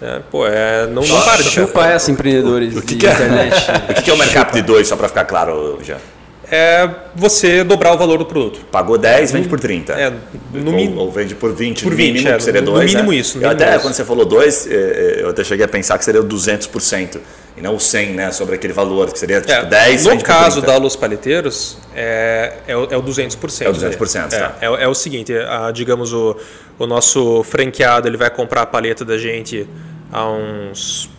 É, 0.00 0.20
pô, 0.30 0.46
é, 0.46 0.86
não, 0.86 1.02
não 1.02 1.22
para 1.22 1.38
de 1.38 1.44
pé. 1.44 1.50
Chupa 1.50 1.86
essa, 1.86 2.10
empreendedores 2.10 2.76
o 2.76 2.82
que, 2.82 2.96
que 2.96 3.06
é? 3.06 3.12
internet. 3.12 3.56
o 3.90 3.94
que, 3.94 4.02
que 4.02 4.10
é 4.10 4.14
o 4.14 4.16
markup 4.16 4.52
de 4.52 4.62
dois, 4.62 4.86
só 4.86 4.96
para 4.96 5.08
ficar 5.08 5.24
claro, 5.24 5.78
já? 5.82 5.96
É 6.50 6.88
você 7.14 7.64
dobrar 7.64 7.92
o 7.92 7.98
valor 7.98 8.18
do 8.18 8.26
produto. 8.26 8.60
Pagou 8.70 8.96
10, 8.96 9.32
vende 9.32 9.48
por 9.48 9.58
30. 9.58 9.92
É, 9.94 10.12
no 10.52 10.76
ou, 10.76 10.96
ou 10.98 11.12
vende 11.12 11.34
por 11.34 11.52
20, 11.52 11.82
por 11.82 11.94
20 11.94 12.12
mínimo, 12.12 12.28
é, 12.28 12.38
seria 12.38 12.62
2. 12.62 12.78
No 12.78 12.84
mínimo 12.84 13.12
né? 13.12 13.18
isso. 13.18 13.38
No 13.38 13.42
mínimo 13.42 13.62
até 13.62 13.74
isso. 13.74 13.84
quando 13.84 13.94
você 13.94 14.04
falou 14.04 14.24
2, 14.24 14.66
é, 14.66 14.74
é, 14.74 15.22
eu 15.22 15.30
até 15.30 15.42
cheguei 15.42 15.64
a 15.64 15.68
pensar 15.68 15.98
que 15.98 16.04
seria 16.04 16.20
o 16.20 16.24
200%, 16.24 17.18
e 17.56 17.62
não 17.62 17.74
o 17.74 17.80
100, 17.80 18.12
né, 18.12 18.30
sobre 18.32 18.54
aquele 18.54 18.72
valor, 18.72 19.10
que 19.10 19.18
seria 19.18 19.40
tipo 19.40 19.52
é, 19.52 19.64
10, 19.64 20.04
No 20.06 20.22
caso 20.22 20.62
da 20.62 20.76
Los 20.76 20.94
Paleteiros, 20.94 21.78
é, 21.94 22.52
é, 22.68 22.76
o, 22.76 22.84
é 22.90 22.96
o 22.96 23.02
200%. 23.02 23.62
É 23.62 23.68
o 23.68 23.72
200%, 23.72 24.32
é, 24.32 24.38
tá. 24.38 24.54
É, 24.60 24.66
é, 24.66 24.88
o 24.88 24.94
seguinte, 24.94 25.32
a, 25.36 25.70
digamos, 25.72 26.12
o, 26.12 26.36
o 26.78 26.86
nosso 26.86 27.42
franqueado 27.42 28.06
ele 28.06 28.16
vai 28.16 28.30
comprar 28.30 28.62
a 28.62 28.66
paleta 28.66 29.04
da 29.04 29.18
gente 29.18 29.66
a 30.12 30.28
uns 30.30 31.10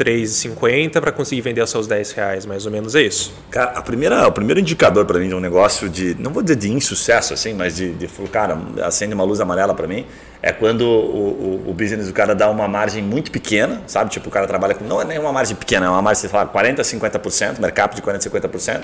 3,50 0.00 0.98
para 0.98 1.12
conseguir 1.12 1.42
vender 1.42 1.60
aos 1.60 1.68
seus 1.68 1.86
10 1.86 2.12
reais, 2.12 2.46
mais 2.46 2.64
ou 2.64 2.72
menos 2.72 2.94
é 2.94 3.02
isso. 3.02 3.34
Cara, 3.50 3.72
a 3.72 3.82
primeira, 3.82 4.26
o 4.26 4.32
primeiro 4.32 4.58
indicador 4.58 5.04
para 5.04 5.18
mim 5.18 5.28
de 5.28 5.34
um 5.34 5.40
negócio 5.40 5.90
de, 5.90 6.16
não 6.18 6.32
vou 6.32 6.42
dizer 6.42 6.56
de 6.56 6.72
insucesso 6.72 7.34
assim, 7.34 7.52
mas 7.52 7.76
de, 7.76 7.92
de 7.92 8.08
cara, 8.32 8.58
acende 8.82 9.12
uma 9.12 9.24
luz 9.24 9.40
amarela 9.40 9.74
para 9.74 9.86
mim, 9.86 10.06
é 10.42 10.52
quando 10.52 10.82
o, 10.82 11.64
o, 11.66 11.70
o, 11.70 11.74
business 11.74 12.06
do 12.06 12.14
cara 12.14 12.34
dá 12.34 12.48
uma 12.48 12.66
margem 12.66 13.02
muito 13.02 13.30
pequena, 13.30 13.82
sabe? 13.86 14.10
Tipo, 14.10 14.28
o 14.28 14.30
cara 14.30 14.46
trabalha 14.46 14.74
com, 14.74 14.86
não 14.86 15.02
é 15.02 15.04
nem 15.04 15.18
uma 15.18 15.32
margem 15.32 15.54
pequena, 15.54 15.84
é 15.84 15.88
uma 15.90 16.00
margem, 16.00 16.22
você 16.22 16.28
fala, 16.28 16.46
40, 16.46 16.80
50%, 16.80 17.60
mercado 17.60 17.94
de 17.94 18.00
40, 18.00 18.30
50%, 18.30 18.80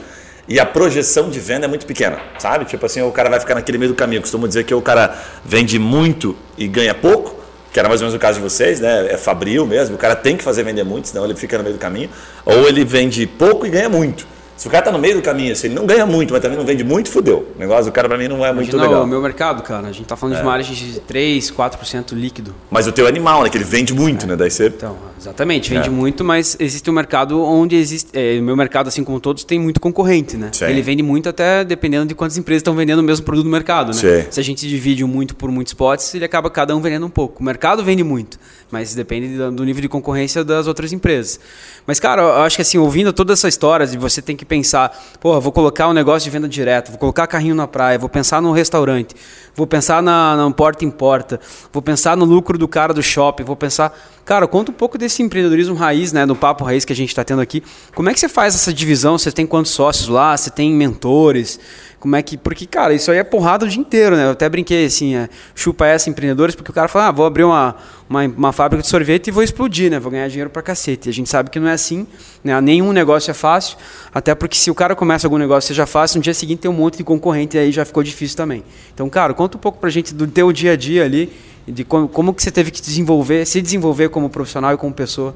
e 0.46 0.60
a 0.60 0.66
projeção 0.66 1.30
de 1.30 1.40
venda 1.40 1.64
é 1.64 1.68
muito 1.68 1.86
pequena, 1.86 2.20
sabe? 2.38 2.66
Tipo 2.66 2.84
assim, 2.84 3.00
o 3.00 3.10
cara 3.10 3.30
vai 3.30 3.40
ficar 3.40 3.54
naquele 3.54 3.78
meio 3.78 3.92
do 3.92 3.96
caminho. 3.96 4.18
Eu 4.18 4.22
costumo 4.22 4.46
dizer 4.46 4.64
que 4.64 4.74
o 4.74 4.82
cara 4.82 5.16
vende 5.44 5.78
muito 5.78 6.36
e 6.58 6.68
ganha 6.68 6.94
pouco, 6.94 7.45
que 7.76 7.80
era 7.80 7.90
mais 7.90 8.00
ou 8.00 8.06
menos 8.06 8.16
o 8.16 8.18
caso 8.18 8.38
de 8.38 8.42
vocês, 8.42 8.80
né? 8.80 9.08
É 9.10 9.18
fabril 9.18 9.66
mesmo, 9.66 9.96
o 9.96 9.98
cara 9.98 10.16
tem 10.16 10.34
que 10.34 10.42
fazer 10.42 10.62
vender 10.62 10.82
muito, 10.82 11.08
senão 11.08 11.26
ele 11.26 11.34
fica 11.34 11.58
no 11.58 11.62
meio 11.62 11.76
do 11.76 11.78
caminho. 11.78 12.08
Ou 12.42 12.66
ele 12.66 12.86
vende 12.86 13.26
pouco 13.26 13.66
e 13.66 13.68
ganha 13.68 13.86
muito. 13.86 14.26
Se 14.56 14.66
o 14.68 14.70
cara 14.70 14.84
tá 14.86 14.92
no 14.92 14.98
meio 14.98 15.16
do 15.16 15.22
caminho, 15.22 15.54
se 15.54 15.66
ele 15.66 15.74
não 15.74 15.84
ganha 15.84 16.06
muito, 16.06 16.32
mas 16.32 16.40
também 16.40 16.56
não 16.56 16.64
vende 16.64 16.82
muito, 16.82 17.10
fudeu. 17.10 17.46
O 17.54 17.58
negócio 17.58 17.84
do 17.84 17.92
cara 17.92 18.08
para 18.08 18.16
mim 18.16 18.26
não 18.26 18.44
é 18.44 18.50
Imagina 18.50 18.54
muito 18.54 18.76
legal. 18.76 19.04
o 19.04 19.06
meu 19.06 19.20
mercado, 19.20 19.62
cara, 19.62 19.88
a 19.88 19.92
gente 19.92 20.06
tá 20.06 20.16
falando 20.16 20.36
é. 20.36 20.38
de 20.38 20.44
uma 20.44 20.52
área 20.52 20.64
de 20.64 21.00
3, 21.00 21.50
4% 21.50 22.12
líquido. 22.12 22.54
Mas 22.70 22.86
o 22.86 22.92
teu 22.92 23.06
animal, 23.06 23.42
né, 23.42 23.50
que 23.50 23.58
ele 23.58 23.64
vende 23.64 23.92
muito, 23.92 24.24
é. 24.24 24.28
né, 24.28 24.36
daí 24.36 24.50
você... 24.50 24.68
Então, 24.68 24.96
exatamente, 25.18 25.68
vende 25.68 25.88
é. 25.88 25.90
muito, 25.90 26.24
mas 26.24 26.56
existe 26.58 26.88
um 26.90 26.94
mercado 26.94 27.42
onde 27.42 27.76
existe, 27.76 28.10
é, 28.14 28.38
o 28.38 28.42
meu 28.42 28.56
mercado 28.56 28.88
assim 28.88 29.04
como 29.04 29.20
todos 29.20 29.44
tem 29.44 29.58
muito 29.58 29.78
concorrente, 29.78 30.36
né? 30.36 30.50
Sim. 30.52 30.64
Ele 30.66 30.80
vende 30.80 31.02
muito 31.02 31.28
até 31.28 31.62
dependendo 31.62 32.06
de 32.06 32.14
quantas 32.14 32.38
empresas 32.38 32.60
estão 32.60 32.74
vendendo 32.74 33.00
o 33.00 33.02
mesmo 33.02 33.24
produto 33.24 33.44
no 33.44 33.50
mercado, 33.50 33.88
né? 33.88 33.92
Sim. 33.94 34.30
Se 34.30 34.40
a 34.40 34.42
gente 34.42 34.66
divide 34.66 35.04
muito 35.04 35.36
por 35.36 35.50
muitos 35.50 35.74
potes, 35.74 36.14
ele 36.14 36.24
acaba 36.24 36.48
cada 36.48 36.74
um 36.74 36.80
vendendo 36.80 37.04
um 37.04 37.10
pouco. 37.10 37.42
O 37.42 37.44
mercado 37.44 37.84
vende 37.84 38.02
muito, 38.02 38.38
mas 38.70 38.94
depende 38.94 39.36
do 39.36 39.64
nível 39.64 39.82
de 39.82 39.88
concorrência 39.88 40.42
das 40.42 40.66
outras 40.66 40.92
empresas. 40.92 41.38
Mas 41.86 42.00
cara, 42.00 42.22
eu 42.22 42.42
acho 42.42 42.56
que 42.56 42.62
assim, 42.62 42.78
ouvindo 42.78 43.12
toda 43.12 43.34
essa 43.34 43.48
história 43.48 43.86
de 43.86 43.98
você 43.98 44.22
tem 44.22 44.34
que 44.34 44.45
pensar 44.46 44.96
Pô, 45.20 45.40
vou 45.40 45.50
colocar 45.50 45.88
um 45.88 45.92
negócio 45.92 46.24
de 46.24 46.30
venda 46.30 46.48
direta, 46.48 46.90
vou 46.90 46.98
colocar 46.98 47.26
carrinho 47.26 47.54
na 47.54 47.66
praia, 47.66 47.98
vou 47.98 48.08
pensar 48.08 48.40
no 48.40 48.52
restaurante, 48.52 49.14
vou 49.54 49.66
pensar 49.66 50.02
na, 50.02 50.36
na 50.36 50.50
porta 50.50 50.84
em 50.84 50.90
porta, 50.90 51.40
vou 51.72 51.82
pensar 51.82 52.16
no 52.16 52.24
lucro 52.24 52.56
do 52.58 52.68
cara 52.68 52.94
do 52.94 53.02
shopping, 53.02 53.42
vou 53.42 53.56
pensar. 53.56 53.96
Cara, 54.24 54.46
conta 54.46 54.70
um 54.70 54.74
pouco 54.74 54.98
desse 54.98 55.22
empreendedorismo 55.22 55.74
raiz, 55.74 56.12
né? 56.12 56.26
No 56.26 56.34
papo 56.36 56.64
raiz 56.64 56.84
que 56.84 56.92
a 56.92 56.96
gente 56.96 57.08
está 57.08 57.24
tendo 57.24 57.40
aqui. 57.40 57.62
Como 57.94 58.08
é 58.10 58.14
que 58.14 58.20
você 58.20 58.28
faz 58.28 58.54
essa 58.54 58.72
divisão? 58.72 59.16
Você 59.16 59.32
tem 59.32 59.46
quantos 59.46 59.72
sócios 59.72 60.08
lá? 60.08 60.36
Você 60.36 60.50
tem 60.50 60.72
mentores? 60.72 61.58
Como 62.06 62.14
é 62.14 62.22
que. 62.22 62.36
Porque, 62.36 62.66
cara, 62.66 62.94
isso 62.94 63.10
aí 63.10 63.18
é 63.18 63.24
porrada 63.24 63.66
o 63.66 63.68
dia 63.68 63.80
inteiro, 63.80 64.14
né? 64.14 64.26
Eu 64.26 64.30
até 64.30 64.48
brinquei 64.48 64.86
assim, 64.86 65.16
é, 65.16 65.28
chupa 65.56 65.88
essa 65.88 66.08
empreendedores, 66.08 66.54
porque 66.54 66.70
o 66.70 66.72
cara 66.72 66.86
fala, 66.86 67.08
ah, 67.08 67.10
vou 67.10 67.26
abrir 67.26 67.42
uma, 67.42 67.74
uma, 68.08 68.22
uma 68.22 68.52
fábrica 68.52 68.80
de 68.80 68.88
sorvete 68.88 69.26
e 69.26 69.30
vou 69.32 69.42
explodir, 69.42 69.90
né? 69.90 69.98
Vou 69.98 70.12
ganhar 70.12 70.28
dinheiro 70.28 70.48
pra 70.48 70.62
cacete. 70.62 71.08
E 71.08 71.10
a 71.10 71.12
gente 71.12 71.28
sabe 71.28 71.50
que 71.50 71.58
não 71.58 71.66
é 71.66 71.72
assim, 71.72 72.06
né? 72.44 72.60
Nenhum 72.60 72.92
negócio 72.92 73.32
é 73.32 73.34
fácil, 73.34 73.76
até 74.14 74.36
porque 74.36 74.56
se 74.56 74.70
o 74.70 74.74
cara 74.74 74.94
começa 74.94 75.26
algum 75.26 75.36
negócio 75.36 75.66
seja 75.66 75.84
fácil, 75.84 76.18
no 76.18 76.22
dia 76.22 76.32
seguinte 76.32 76.60
tem 76.60 76.70
um 76.70 76.74
monte 76.74 76.96
de 76.98 77.02
concorrente 77.02 77.56
e 77.56 77.58
aí 77.58 77.72
já 77.72 77.84
ficou 77.84 78.04
difícil 78.04 78.36
também. 78.36 78.62
Então, 78.94 79.10
cara, 79.10 79.34
conta 79.34 79.56
um 79.56 79.60
pouco 79.60 79.80
pra 79.80 79.90
gente 79.90 80.14
do 80.14 80.28
teu 80.28 80.52
dia 80.52 80.74
a 80.74 80.76
dia 80.76 81.04
ali, 81.04 81.32
de 81.66 81.82
como, 81.82 82.06
como 82.06 82.32
que 82.32 82.40
você 82.40 82.52
teve 82.52 82.70
que 82.70 82.80
desenvolver, 82.80 83.44
se 83.44 83.60
desenvolver 83.60 84.10
como 84.10 84.30
profissional 84.30 84.72
e 84.72 84.76
como 84.76 84.94
pessoa. 84.94 85.34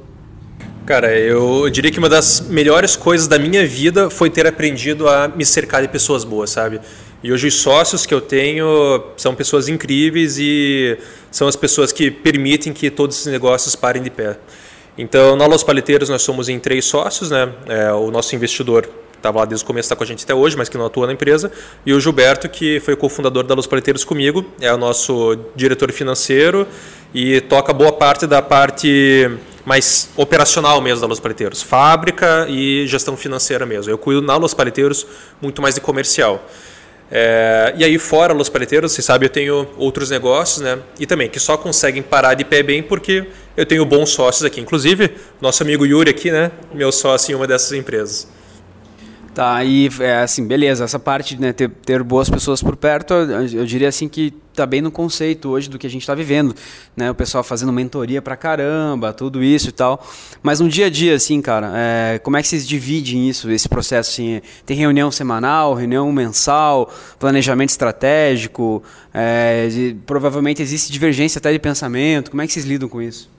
Cara, 0.90 1.16
eu 1.16 1.70
diria 1.70 1.88
que 1.88 2.00
uma 2.00 2.08
das 2.08 2.40
melhores 2.40 2.96
coisas 2.96 3.28
da 3.28 3.38
minha 3.38 3.64
vida 3.64 4.10
foi 4.10 4.28
ter 4.28 4.44
aprendido 4.44 5.08
a 5.08 5.28
me 5.28 5.46
cercar 5.46 5.82
de 5.82 5.86
pessoas 5.86 6.24
boas, 6.24 6.50
sabe? 6.50 6.80
E 7.22 7.32
hoje 7.32 7.46
os 7.46 7.54
sócios 7.54 8.04
que 8.04 8.12
eu 8.12 8.20
tenho 8.20 9.00
são 9.16 9.32
pessoas 9.32 9.68
incríveis 9.68 10.36
e 10.36 10.98
são 11.30 11.46
as 11.46 11.54
pessoas 11.54 11.92
que 11.92 12.10
permitem 12.10 12.72
que 12.72 12.90
todos 12.90 13.18
esses 13.18 13.32
negócios 13.32 13.76
parem 13.76 14.02
de 14.02 14.10
pé. 14.10 14.36
Então, 14.98 15.36
na 15.36 15.46
Los 15.46 15.62
Paleteiros 15.62 16.08
nós 16.08 16.22
somos 16.22 16.48
em 16.48 16.58
três 16.58 16.86
sócios, 16.86 17.30
né? 17.30 17.48
É, 17.68 17.92
o 17.92 18.10
nosso 18.10 18.34
investidor 18.34 18.90
estava 19.20 19.40
lá 19.40 19.44
desde 19.44 19.64
o 19.64 19.66
começo, 19.66 19.86
está 19.86 19.94
com 19.94 20.02
a 20.02 20.06
gente 20.06 20.24
até 20.24 20.34
hoje, 20.34 20.56
mas 20.56 20.68
que 20.68 20.76
não 20.76 20.86
atua 20.86 21.06
na 21.06 21.12
empresa, 21.12 21.52
e 21.86 21.92
o 21.92 22.00
Gilberto, 22.00 22.48
que 22.48 22.80
foi 22.80 22.96
cofundador 22.96 23.44
da 23.44 23.54
Los 23.54 23.66
Paleteiros 23.66 24.04
comigo, 24.04 24.44
é 24.60 24.72
o 24.72 24.76
nosso 24.76 25.38
diretor 25.54 25.92
financeiro 25.92 26.66
e 27.14 27.40
toca 27.42 27.72
boa 27.72 27.92
parte 27.92 28.26
da 28.26 28.40
parte 28.40 29.30
mais 29.64 30.10
operacional 30.16 30.80
mesmo 30.80 31.02
da 31.02 31.06
Los 31.06 31.20
Paleteiros, 31.20 31.62
fábrica 31.62 32.46
e 32.48 32.86
gestão 32.86 33.16
financeira 33.16 33.66
mesmo. 33.66 33.92
Eu 33.92 33.98
cuido 33.98 34.22
na 34.22 34.36
Los 34.36 34.54
Paleteiros 34.54 35.06
muito 35.40 35.60
mais 35.60 35.74
de 35.74 35.80
comercial. 35.80 36.44
É, 37.12 37.74
e 37.76 37.84
aí 37.84 37.98
fora 37.98 38.32
Los 38.32 38.48
Paleteiros, 38.48 38.92
você 38.92 39.02
sabe, 39.02 39.26
eu 39.26 39.30
tenho 39.30 39.68
outros 39.76 40.10
negócios, 40.10 40.60
né? 40.60 40.78
E 40.98 41.06
também 41.06 41.28
que 41.28 41.40
só 41.40 41.56
conseguem 41.56 42.02
parar 42.02 42.34
de 42.34 42.44
pé 42.44 42.62
bem 42.62 42.82
porque 42.82 43.26
eu 43.56 43.66
tenho 43.66 43.84
bons 43.84 44.10
sócios 44.10 44.44
aqui. 44.44 44.60
Inclusive, 44.60 45.10
nosso 45.40 45.62
amigo 45.62 45.84
Yuri 45.84 46.10
aqui, 46.10 46.30
né? 46.30 46.52
Meu 46.72 46.92
sócio 46.92 47.32
em 47.32 47.34
uma 47.34 47.46
dessas 47.46 47.72
empresas. 47.72 48.28
Tá, 49.32 49.64
e 49.64 49.88
é, 50.00 50.22
assim, 50.22 50.44
beleza, 50.44 50.82
essa 50.82 50.98
parte 50.98 51.36
de 51.36 51.40
né, 51.40 51.52
ter, 51.52 51.70
ter 51.70 52.02
boas 52.02 52.28
pessoas 52.28 52.60
por 52.60 52.74
perto, 52.74 53.14
eu, 53.14 53.46
eu 53.60 53.64
diria 53.64 53.88
assim 53.88 54.08
que 54.08 54.34
está 54.50 54.66
bem 54.66 54.80
no 54.80 54.90
conceito 54.90 55.48
hoje 55.48 55.70
do 55.70 55.78
que 55.78 55.86
a 55.86 55.90
gente 55.90 56.02
está 56.02 56.16
vivendo, 56.16 56.52
né? 56.96 57.12
O 57.12 57.14
pessoal 57.14 57.44
fazendo 57.44 57.72
mentoria 57.72 58.20
pra 58.20 58.36
caramba, 58.36 59.12
tudo 59.12 59.42
isso 59.42 59.68
e 59.68 59.72
tal. 59.72 60.04
Mas 60.42 60.58
no 60.58 60.68
dia 60.68 60.86
a 60.86 60.90
dia, 60.90 61.14
assim, 61.14 61.40
cara, 61.40 61.72
é, 61.76 62.18
como 62.18 62.36
é 62.36 62.42
que 62.42 62.48
vocês 62.48 62.66
dividem 62.66 63.28
isso, 63.28 63.48
esse 63.50 63.68
processo, 63.68 64.10
assim? 64.10 64.42
Tem 64.66 64.76
reunião 64.76 65.12
semanal, 65.12 65.74
reunião 65.74 66.10
mensal, 66.12 66.92
planejamento 67.18 67.70
estratégico, 67.70 68.82
é, 69.14 69.68
provavelmente 70.06 70.60
existe 70.60 70.90
divergência 70.90 71.38
até 71.38 71.52
de 71.52 71.58
pensamento, 71.60 72.32
como 72.32 72.42
é 72.42 72.46
que 72.48 72.52
vocês 72.52 72.66
lidam 72.66 72.88
com 72.88 73.00
isso? 73.00 73.30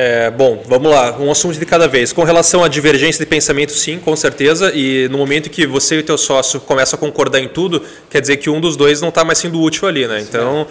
É, 0.00 0.30
bom, 0.30 0.62
vamos 0.64 0.92
lá, 0.92 1.18
um 1.18 1.28
assunto 1.28 1.58
de 1.58 1.66
cada 1.66 1.88
vez. 1.88 2.12
Com 2.12 2.22
relação 2.22 2.62
à 2.62 2.68
divergência 2.68 3.18
de 3.18 3.28
pensamento, 3.28 3.72
sim, 3.72 3.98
com 3.98 4.14
certeza. 4.14 4.70
E 4.72 5.08
no 5.08 5.18
momento 5.18 5.50
que 5.50 5.66
você 5.66 5.96
e 5.96 5.98
o 5.98 6.02
teu 6.04 6.16
sócio 6.16 6.60
começam 6.60 6.96
a 6.96 7.00
concordar 7.00 7.40
em 7.40 7.48
tudo, 7.48 7.82
quer 8.08 8.20
dizer 8.20 8.36
que 8.36 8.48
um 8.48 8.60
dos 8.60 8.76
dois 8.76 9.00
não 9.00 9.08
está 9.08 9.24
mais 9.24 9.38
sendo 9.38 9.60
útil 9.60 9.88
ali, 9.88 10.06
né? 10.06 10.20
Então, 10.20 10.68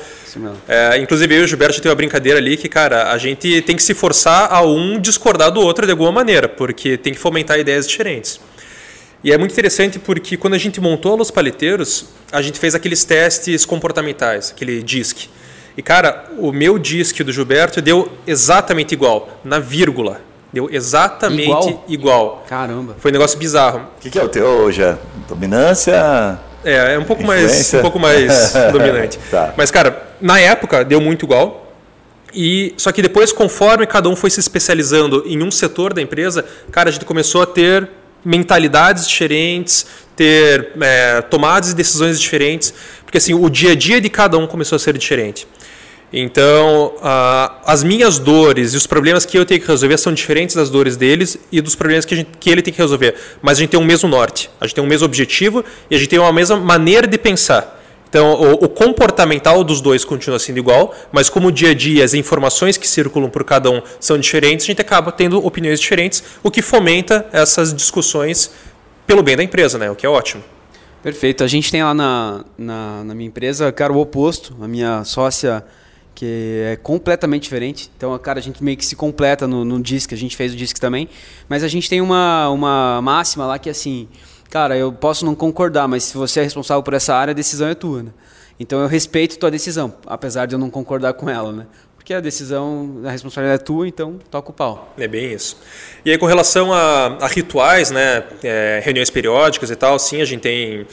é, 0.65 0.97
inclusive 0.97 1.35
eu 1.35 1.41
e 1.41 1.43
o 1.43 1.47
Gilberto 1.47 1.81
tem 1.81 1.89
uma 1.89 1.95
brincadeira 1.95 2.39
ali 2.39 2.55
que, 2.55 2.69
cara, 2.69 3.11
a 3.11 3.17
gente 3.17 3.61
tem 3.63 3.75
que 3.75 3.83
se 3.83 3.93
forçar 3.93 4.47
a 4.49 4.61
um 4.61 4.97
discordar 4.97 5.51
do 5.51 5.59
outro 5.59 5.85
de 5.85 5.91
alguma 5.91 6.13
maneira, 6.13 6.47
porque 6.47 6.95
tem 6.95 7.13
que 7.13 7.19
fomentar 7.19 7.59
ideias 7.59 7.85
diferentes. 7.85 8.39
E 9.21 9.33
é 9.33 9.37
muito 9.37 9.51
interessante 9.51 9.99
porque 9.99 10.37
quando 10.37 10.53
a 10.53 10.57
gente 10.57 10.79
montou 10.79 11.11
a 11.11 11.17
Los 11.17 11.31
Paleteiros, 11.31 12.05
a 12.31 12.41
gente 12.41 12.57
fez 12.57 12.73
aqueles 12.73 13.03
testes 13.03 13.65
comportamentais, 13.65 14.51
aquele 14.51 14.81
DISC. 14.81 15.27
E, 15.77 15.81
cara, 15.83 16.25
o 16.39 16.51
meu 16.51 16.79
disque 16.79 17.23
do 17.23 17.31
Gilberto 17.31 17.79
deu 17.81 18.11
exatamente 18.25 18.93
igual, 18.93 19.29
na 19.43 19.59
vírgula. 19.59 20.19
Deu 20.51 20.67
exatamente 20.71 21.43
igual. 21.43 21.85
igual. 21.87 22.45
Caramba. 22.49 22.95
Foi 22.97 23.11
um 23.11 23.13
negócio 23.13 23.37
bizarro. 23.37 23.81
O 23.97 24.01
que, 24.01 24.09
que, 24.09 24.17
é 24.17 24.23
o 24.23 24.27
teu 24.27 24.45
hoje? 24.45 24.81
É 24.81 24.97
dominância? 25.27 26.39
É, 26.65 26.95
é 26.95 26.99
um 26.99 27.03
pouco 27.03 27.23
mais, 27.23 27.73
um 27.75 27.81
pouco 27.81 27.99
mais 27.99 28.53
dominante. 28.73 29.19
tá. 29.29 29.53
Mas, 29.55 29.69
cara, 29.69 30.07
na 30.19 30.39
época 30.39 30.83
deu 30.83 30.99
muito 30.99 31.25
igual. 31.25 31.71
E 32.33 32.73
só 32.75 32.91
que 32.91 33.01
depois, 33.01 33.31
conforme 33.31 33.85
cada 33.85 34.09
um 34.09 34.15
foi 34.15 34.29
se 34.31 34.39
especializando 34.39 35.23
em 35.27 35.43
um 35.43 35.51
setor 35.51 35.93
da 35.93 36.01
empresa, 36.01 36.43
cara, 36.71 36.89
a 36.89 36.91
gente 36.91 37.05
começou 37.05 37.43
a 37.43 37.45
ter 37.45 37.87
mentalidades 38.25 39.07
diferentes, 39.07 39.85
ter 40.15 40.71
é, 40.81 41.21
tomadas 41.21 41.71
e 41.71 41.75
decisões 41.75 42.19
diferentes, 42.19 42.73
porque 43.03 43.17
assim 43.17 43.33
o 43.33 43.49
dia 43.49 43.71
a 43.71 43.75
dia 43.75 44.01
de 44.01 44.09
cada 44.09 44.37
um 44.37 44.47
começou 44.47 44.75
a 44.75 44.79
ser 44.79 44.97
diferente. 44.97 45.47
Então, 46.11 46.93
uh, 46.97 47.59
as 47.65 47.83
minhas 47.83 48.17
dores 48.17 48.73
e 48.73 48.77
os 48.77 48.87
problemas 48.87 49.25
que 49.25 49.37
eu 49.37 49.45
tenho 49.45 49.59
que 49.59 49.67
resolver 49.67 49.97
são 49.97 50.13
diferentes 50.13 50.55
das 50.55 50.69
dores 50.69 50.95
deles 50.95 51.37
e 51.51 51.59
dos 51.59 51.75
problemas 51.75 52.05
que, 52.05 52.15
gente, 52.15 52.29
que 52.39 52.49
ele 52.49 52.61
tem 52.61 52.73
que 52.73 52.81
resolver. 52.81 53.15
Mas 53.41 53.57
a 53.57 53.61
gente 53.61 53.71
tem 53.71 53.79
o 53.79 53.83
mesmo 53.83 54.07
norte, 54.07 54.49
a 54.59 54.65
gente 54.65 54.75
tem 54.75 54.83
o 54.83 54.87
mesmo 54.87 55.05
objetivo 55.05 55.65
e 55.89 55.95
a 55.95 55.97
gente 55.97 56.07
tem 56.07 56.17
uma 56.17 56.31
mesma 56.31 56.55
maneira 56.57 57.05
de 57.05 57.17
pensar. 57.17 57.77
Então, 58.09 58.33
o, 58.35 58.53
o, 58.53 58.69
comportamental 58.69 59.65
dos 59.65 59.81
dois 59.81 60.05
continua 60.05 60.39
sendo 60.39 60.57
igual, 60.57 60.95
mas 61.11 61.29
como 61.29 61.49
o 61.49 61.51
dia 61.51 61.71
a 61.71 61.73
dia, 61.73 62.05
as 62.05 62.13
informações 62.13 62.77
que 62.77 62.87
circulam 62.87 63.29
por 63.29 63.43
cada 63.43 63.69
um 63.69 63.81
são 63.99 64.17
diferentes, 64.17 64.65
a 64.65 64.67
gente 64.67 64.81
acaba 64.81 65.11
tendo 65.11 65.45
opiniões 65.45 65.77
diferentes, 65.77 66.23
o 66.41 66.49
que 66.49 66.61
fomenta 66.61 67.27
essas 67.33 67.73
discussões 67.73 68.49
pelo 69.05 69.21
bem 69.21 69.35
da 69.35 69.43
empresa, 69.43 69.77
né? 69.77 69.91
o 69.91 69.95
que 69.95 70.05
é 70.05 70.09
ótimo. 70.09 70.41
Perfeito. 71.03 71.43
A 71.43 71.47
gente 71.47 71.69
tem 71.69 71.83
lá 71.83 71.93
na, 71.93 72.45
na, 72.57 73.03
na 73.03 73.15
minha 73.15 73.27
empresa, 73.27 73.71
cara, 73.71 73.93
o 73.93 73.99
oposto. 73.99 74.55
A 74.61 74.67
minha 74.67 75.03
sócia 75.03 75.63
que 76.17 76.63
é 76.65 76.75
completamente 76.77 77.43
diferente. 77.43 77.91
Então, 77.95 78.17
cara, 78.17 78.39
a 78.39 78.41
gente 78.41 78.63
meio 78.63 78.75
que 78.75 78.83
se 78.83 78.95
completa 78.95 79.45
no, 79.45 79.63
no 79.63 79.79
disco, 79.79 80.15
a 80.15 80.17
gente 80.17 80.35
fez 80.35 80.51
o 80.51 80.55
disco 80.55 80.79
também. 80.81 81.07
Mas 81.47 81.63
a 81.63 81.67
gente 81.67 81.87
tem 81.87 82.01
uma, 82.01 82.49
uma 82.49 82.99
máxima 83.03 83.45
lá 83.45 83.59
que 83.59 83.69
é 83.69 83.71
assim, 83.71 84.07
cara, 84.49 84.75
eu 84.75 84.91
posso 84.91 85.23
não 85.23 85.35
concordar, 85.35 85.87
mas 85.87 86.05
se 86.05 86.17
você 86.17 86.39
é 86.39 86.43
responsável 86.43 86.81
por 86.81 86.95
essa 86.95 87.13
área, 87.13 87.33
a 87.33 87.35
decisão 87.35 87.67
é 87.67 87.75
tua, 87.75 88.01
né? 88.01 88.09
Então 88.59 88.81
eu 88.81 88.87
respeito 88.87 89.37
tua 89.37 89.51
decisão, 89.51 89.93
apesar 90.07 90.47
de 90.47 90.55
eu 90.55 90.59
não 90.59 90.71
concordar 90.71 91.13
com 91.13 91.29
ela, 91.29 91.51
né? 91.51 91.67
Porque 91.95 92.15
a 92.15 92.19
decisão, 92.19 93.01
a 93.05 93.11
responsabilidade 93.11 93.61
é 93.61 93.63
tua, 93.63 93.87
então 93.87 94.17
toca 94.31 94.49
o 94.49 94.53
pau. 94.53 94.95
É 94.97 95.07
bem 95.07 95.31
isso. 95.31 95.55
E 96.03 96.09
aí 96.09 96.17
com 96.17 96.25
relação 96.25 96.73
a, 96.73 97.17
a 97.21 97.27
rituais, 97.27 97.91
né, 97.91 98.23
é, 98.43 98.81
reuniões 98.83 99.11
periódicas 99.11 99.69
e 99.69 99.75
tal, 99.75 99.99
sim, 99.99 100.19
a 100.19 100.25
gente 100.25 100.41
tem 100.41 100.87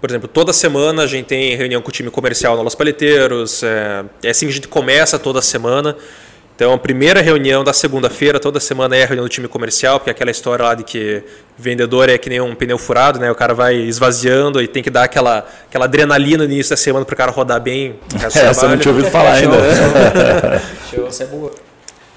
por 0.00 0.10
exemplo, 0.10 0.28
toda 0.28 0.52
semana 0.52 1.02
a 1.02 1.06
gente 1.06 1.26
tem 1.26 1.56
reunião 1.56 1.82
com 1.82 1.88
o 1.88 1.92
time 1.92 2.10
comercial 2.10 2.56
na 2.56 2.62
Los 2.62 2.74
Paleteiros. 2.74 3.62
É, 3.62 4.04
é 4.22 4.30
assim 4.30 4.46
que 4.46 4.52
a 4.52 4.54
gente 4.54 4.68
começa 4.68 5.18
toda 5.18 5.42
semana. 5.42 5.96
Então, 6.54 6.72
a 6.72 6.78
primeira 6.78 7.20
reunião 7.20 7.62
da 7.62 7.72
segunda-feira, 7.72 8.40
toda 8.40 8.58
semana 8.58 8.96
é 8.96 9.04
a 9.04 9.06
reunião 9.06 9.24
do 9.24 9.28
time 9.28 9.46
comercial, 9.46 10.00
porque 10.00 10.10
é 10.10 10.12
aquela 10.12 10.30
história 10.30 10.64
lá 10.64 10.74
de 10.74 10.82
que 10.82 11.22
vendedor 11.56 12.08
é 12.08 12.18
que 12.18 12.28
nem 12.28 12.40
um 12.40 12.52
pneu 12.52 12.76
furado, 12.76 13.20
né? 13.20 13.30
O 13.30 13.34
cara 13.34 13.54
vai 13.54 13.76
esvaziando 13.76 14.60
e 14.60 14.66
tem 14.66 14.82
que 14.82 14.90
dar 14.90 15.04
aquela, 15.04 15.46
aquela 15.68 15.84
adrenalina 15.84 16.44
no 16.44 16.52
início 16.52 16.70
da 16.70 16.76
semana 16.76 17.04
para 17.04 17.14
o 17.14 17.16
cara 17.16 17.30
rodar 17.30 17.60
bem. 17.60 18.00
Essa 18.20 18.66
eu 18.66 18.70
não 18.70 18.76
tinha 18.76 18.92
ouvido 18.92 19.08
falar 19.08 19.34
ainda. 19.34 19.56
Show, 20.90 21.06
é. 21.06 21.68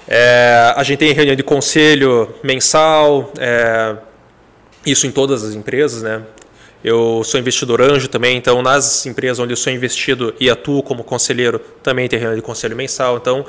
É, 0.08 0.74
a 0.76 0.82
gente 0.82 0.98
tem 0.98 1.12
reunião 1.12 1.36
de 1.36 1.44
conselho 1.44 2.34
mensal, 2.42 3.32
é, 3.38 3.94
isso 4.84 5.06
em 5.06 5.12
todas 5.12 5.44
as 5.44 5.54
empresas, 5.54 6.02
né? 6.02 6.20
Eu 6.84 7.22
sou 7.24 7.38
investidor 7.38 7.80
anjo 7.80 8.08
também, 8.08 8.36
então 8.36 8.60
nas 8.60 9.06
empresas 9.06 9.38
onde 9.38 9.52
eu 9.52 9.56
sou 9.56 9.72
investido 9.72 10.34
e 10.40 10.50
atuo 10.50 10.82
como 10.82 11.04
conselheiro, 11.04 11.60
também 11.82 12.08
tem 12.08 12.18
reunião 12.18 12.36
de 12.36 12.42
conselho 12.42 12.76
mensal. 12.76 13.16
Então, 13.16 13.46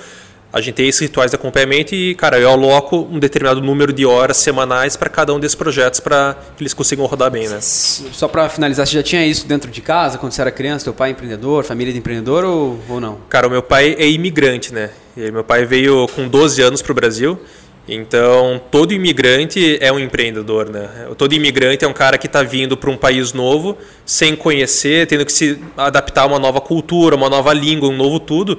a 0.53 0.61
gente 0.61 0.75
tem 0.75 0.87
esses 0.87 1.01
rituais 1.01 1.31
de 1.31 1.35
acompanhamento 1.35 1.95
e, 1.95 2.13
cara, 2.13 2.37
eu 2.37 2.47
aloco 2.47 3.07
um 3.11 3.17
determinado 3.17 3.59
número 3.59 3.91
de 3.91 4.05
horas 4.05 4.37
semanais 4.37 4.95
para 4.95 5.09
cada 5.09 5.33
um 5.33 5.39
desses 5.39 5.55
projetos 5.55 5.99
para 5.99 6.37
que 6.55 6.61
eles 6.61 6.75
consigam 6.75 7.07
rodar 7.07 7.31
bem, 7.31 7.49
né? 7.49 7.57
Só 7.59 8.27
para 8.27 8.47
finalizar, 8.49 8.85
você 8.85 8.93
já 8.93 9.01
tinha 9.01 9.25
isso 9.25 9.47
dentro 9.47 9.71
de 9.71 9.81
casa, 9.81 10.19
quando 10.19 10.31
você 10.31 10.41
era 10.41 10.51
criança? 10.51 10.85
Teu 10.85 10.93
pai 10.93 11.09
é 11.09 11.13
empreendedor, 11.13 11.63
família 11.63 11.91
de 11.91 11.97
empreendedor 11.97 12.43
ou, 12.43 12.79
ou 12.87 13.01
não? 13.01 13.17
Cara, 13.29 13.47
o 13.47 13.49
meu 13.49 13.63
pai 13.63 13.95
é 13.97 14.07
imigrante, 14.07 14.71
né? 14.71 14.91
E 15.17 15.31
meu 15.31 15.43
pai 15.43 15.65
veio 15.65 16.07
com 16.09 16.27
12 16.27 16.61
anos 16.61 16.83
para 16.83 16.91
o 16.91 16.95
Brasil 16.95 17.39
então, 17.87 18.61
todo 18.71 18.93
imigrante 18.93 19.77
é 19.81 19.91
um 19.91 19.99
empreendedor, 19.99 20.69
né? 20.69 21.07
Todo 21.17 21.33
imigrante 21.33 21.83
é 21.83 21.87
um 21.87 21.93
cara 21.93 22.17
que 22.17 22.27
está 22.27 22.41
vindo 22.41 22.77
para 22.77 22.89
um 22.89 22.95
país 22.95 23.33
novo, 23.33 23.77
sem 24.05 24.35
conhecer, 24.35 25.05
tendo 25.05 25.25
que 25.25 25.33
se 25.33 25.59
adaptar 25.75 26.21
a 26.21 26.25
uma 26.27 26.39
nova 26.39 26.61
cultura, 26.61 27.15
uma 27.15 27.29
nova 27.29 27.51
língua, 27.51 27.89
um 27.89 27.95
novo 27.95 28.21
tudo. 28.21 28.57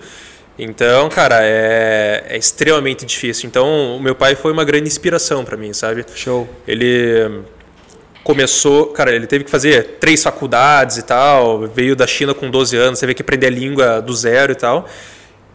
Então, 0.59 1.09
cara, 1.09 1.39
é, 1.41 2.27
é 2.29 2.37
extremamente 2.37 3.07
difícil. 3.07 3.49
Então, 3.49 3.97
o 3.97 4.01
meu 4.01 4.15
pai 4.15 4.35
foi 4.35 4.53
uma 4.53 4.65
grande 4.65 4.89
inspiração 4.89 5.43
para 5.43 5.57
mim, 5.57 5.73
sabe? 5.73 6.05
Show. 6.15 6.47
Ele 6.69 7.43
começou, 8.23 8.87
cara, 8.87 9.15
ele 9.15 9.27
teve 9.27 9.45
que 9.45 9.51
fazer 9.51 9.97
três 10.01 10.23
faculdades 10.23 10.99
e 10.99 11.03
tal, 11.03 11.67
veio 11.67 11.97
da 11.97 12.07
China 12.07 12.33
com 12.35 12.51
12 12.51 12.77
anos, 12.77 13.01
teve 13.01 13.15
que 13.15 13.23
aprender 13.23 13.47
a 13.47 13.51
língua 13.51 14.01
do 14.01 14.15
zero 14.15 14.53
e 14.53 14.55
tal. 14.55 14.87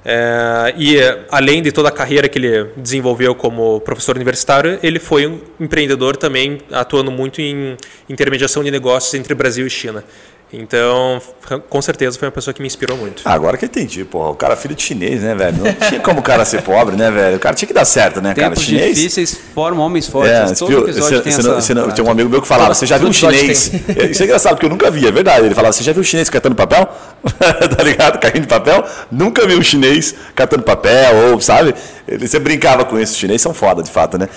É, 0.03 0.73
e 0.77 0.97
além 1.29 1.61
de 1.61 1.71
toda 1.71 1.89
a 1.89 1.91
carreira 1.91 2.29
que 2.29 2.39
ele 2.39 2.71
desenvolveu 2.77 3.35
como 3.35 3.81
professor 3.81 4.15
universitário, 4.15 4.79
ele 4.81 4.99
foi 4.99 5.27
um 5.27 5.39
empreendedor 5.59 6.15
também, 6.15 6.59
atuando 6.71 7.11
muito 7.11 7.41
em 7.41 7.75
intermediação 8.07 8.63
de 8.63 8.71
negócios 8.71 9.13
entre 9.13 9.33
Brasil 9.33 9.67
e 9.67 9.69
China. 9.69 10.03
Então, 10.51 11.21
com 11.69 11.79
certeza 11.79 12.17
foi 12.17 12.27
uma 12.27 12.31
pessoa 12.31 12.51
que 12.53 12.59
me 12.61 12.65
inspirou 12.67 12.97
muito. 12.97 13.21
Agora 13.23 13.55
que 13.55 13.65
eu 13.65 13.67
entendi, 13.67 14.03
porra. 14.03 14.31
O 14.31 14.35
cara 14.35 14.53
é 14.53 14.57
filho 14.57 14.73
de 14.73 14.81
chinês, 14.81 15.21
né, 15.21 15.35
velho? 15.35 15.57
Não 15.57 15.73
tinha 15.87 15.99
como 15.99 16.21
o 16.21 16.23
cara 16.23 16.43
ser 16.43 16.63
pobre, 16.63 16.95
né, 16.95 17.11
velho? 17.11 17.37
O 17.37 17.39
cara 17.39 17.53
tinha 17.55 17.67
que 17.67 17.73
dar 17.73 17.85
certo, 17.85 18.19
né, 18.19 18.33
Tempos 18.33 18.57
cara? 18.57 18.67
Chinês. 18.67 18.95
difíceis 18.95 19.39
formam 19.53 19.85
homens 19.85 20.07
fortes. 20.07 20.31
É, 20.31 20.55
Todo 20.55 20.71
episódio 20.89 21.17
Você- 21.17 21.21
tem 21.21 21.31
você 21.31 21.39
essa... 21.39 21.73
não- 21.75 21.85
não- 21.87 21.93
tinha 21.93 22.05
um 22.05 22.09
amigo 22.09 22.29
meu 22.29 22.41
que 22.41 22.47
falava, 22.47 22.73
você 22.73 22.87
já 22.87 22.97
viu 22.97 23.07
um 23.09 23.13
chinês? 23.13 23.71
Isso 24.09 24.23
é 24.23 24.25
engraçado, 24.25 24.53
porque 24.53 24.65
eu 24.65 24.69
nunca 24.71 24.89
vi, 24.89 25.07
é 25.07 25.11
verdade. 25.11 25.45
Ele 25.45 25.53
falava, 25.53 25.71
você 25.71 25.83
já 25.83 25.93
viu 25.93 26.01
um 26.01 26.03
chinês 26.05 26.31
catando 26.31 26.55
papel? 26.55 26.89
tá 27.77 27.83
ligado? 27.83 28.17
Caindo 28.19 28.41
de 28.41 28.47
papel? 28.47 28.83
Nunca 29.11 29.45
vi 29.45 29.55
um 29.55 29.61
chinês 29.61 30.15
catando 30.33 30.63
papel, 30.63 31.15
ou, 31.31 31.39
sabe? 31.39 31.75
Ele, 32.07 32.27
você 32.27 32.39
brincava 32.39 32.85
com 32.85 32.99
isso, 32.99 33.13
os 33.13 33.19
chineses 33.19 33.41
são 33.43 33.53
foda, 33.53 33.83
de 33.83 33.91
fato, 33.91 34.17
né? 34.17 34.27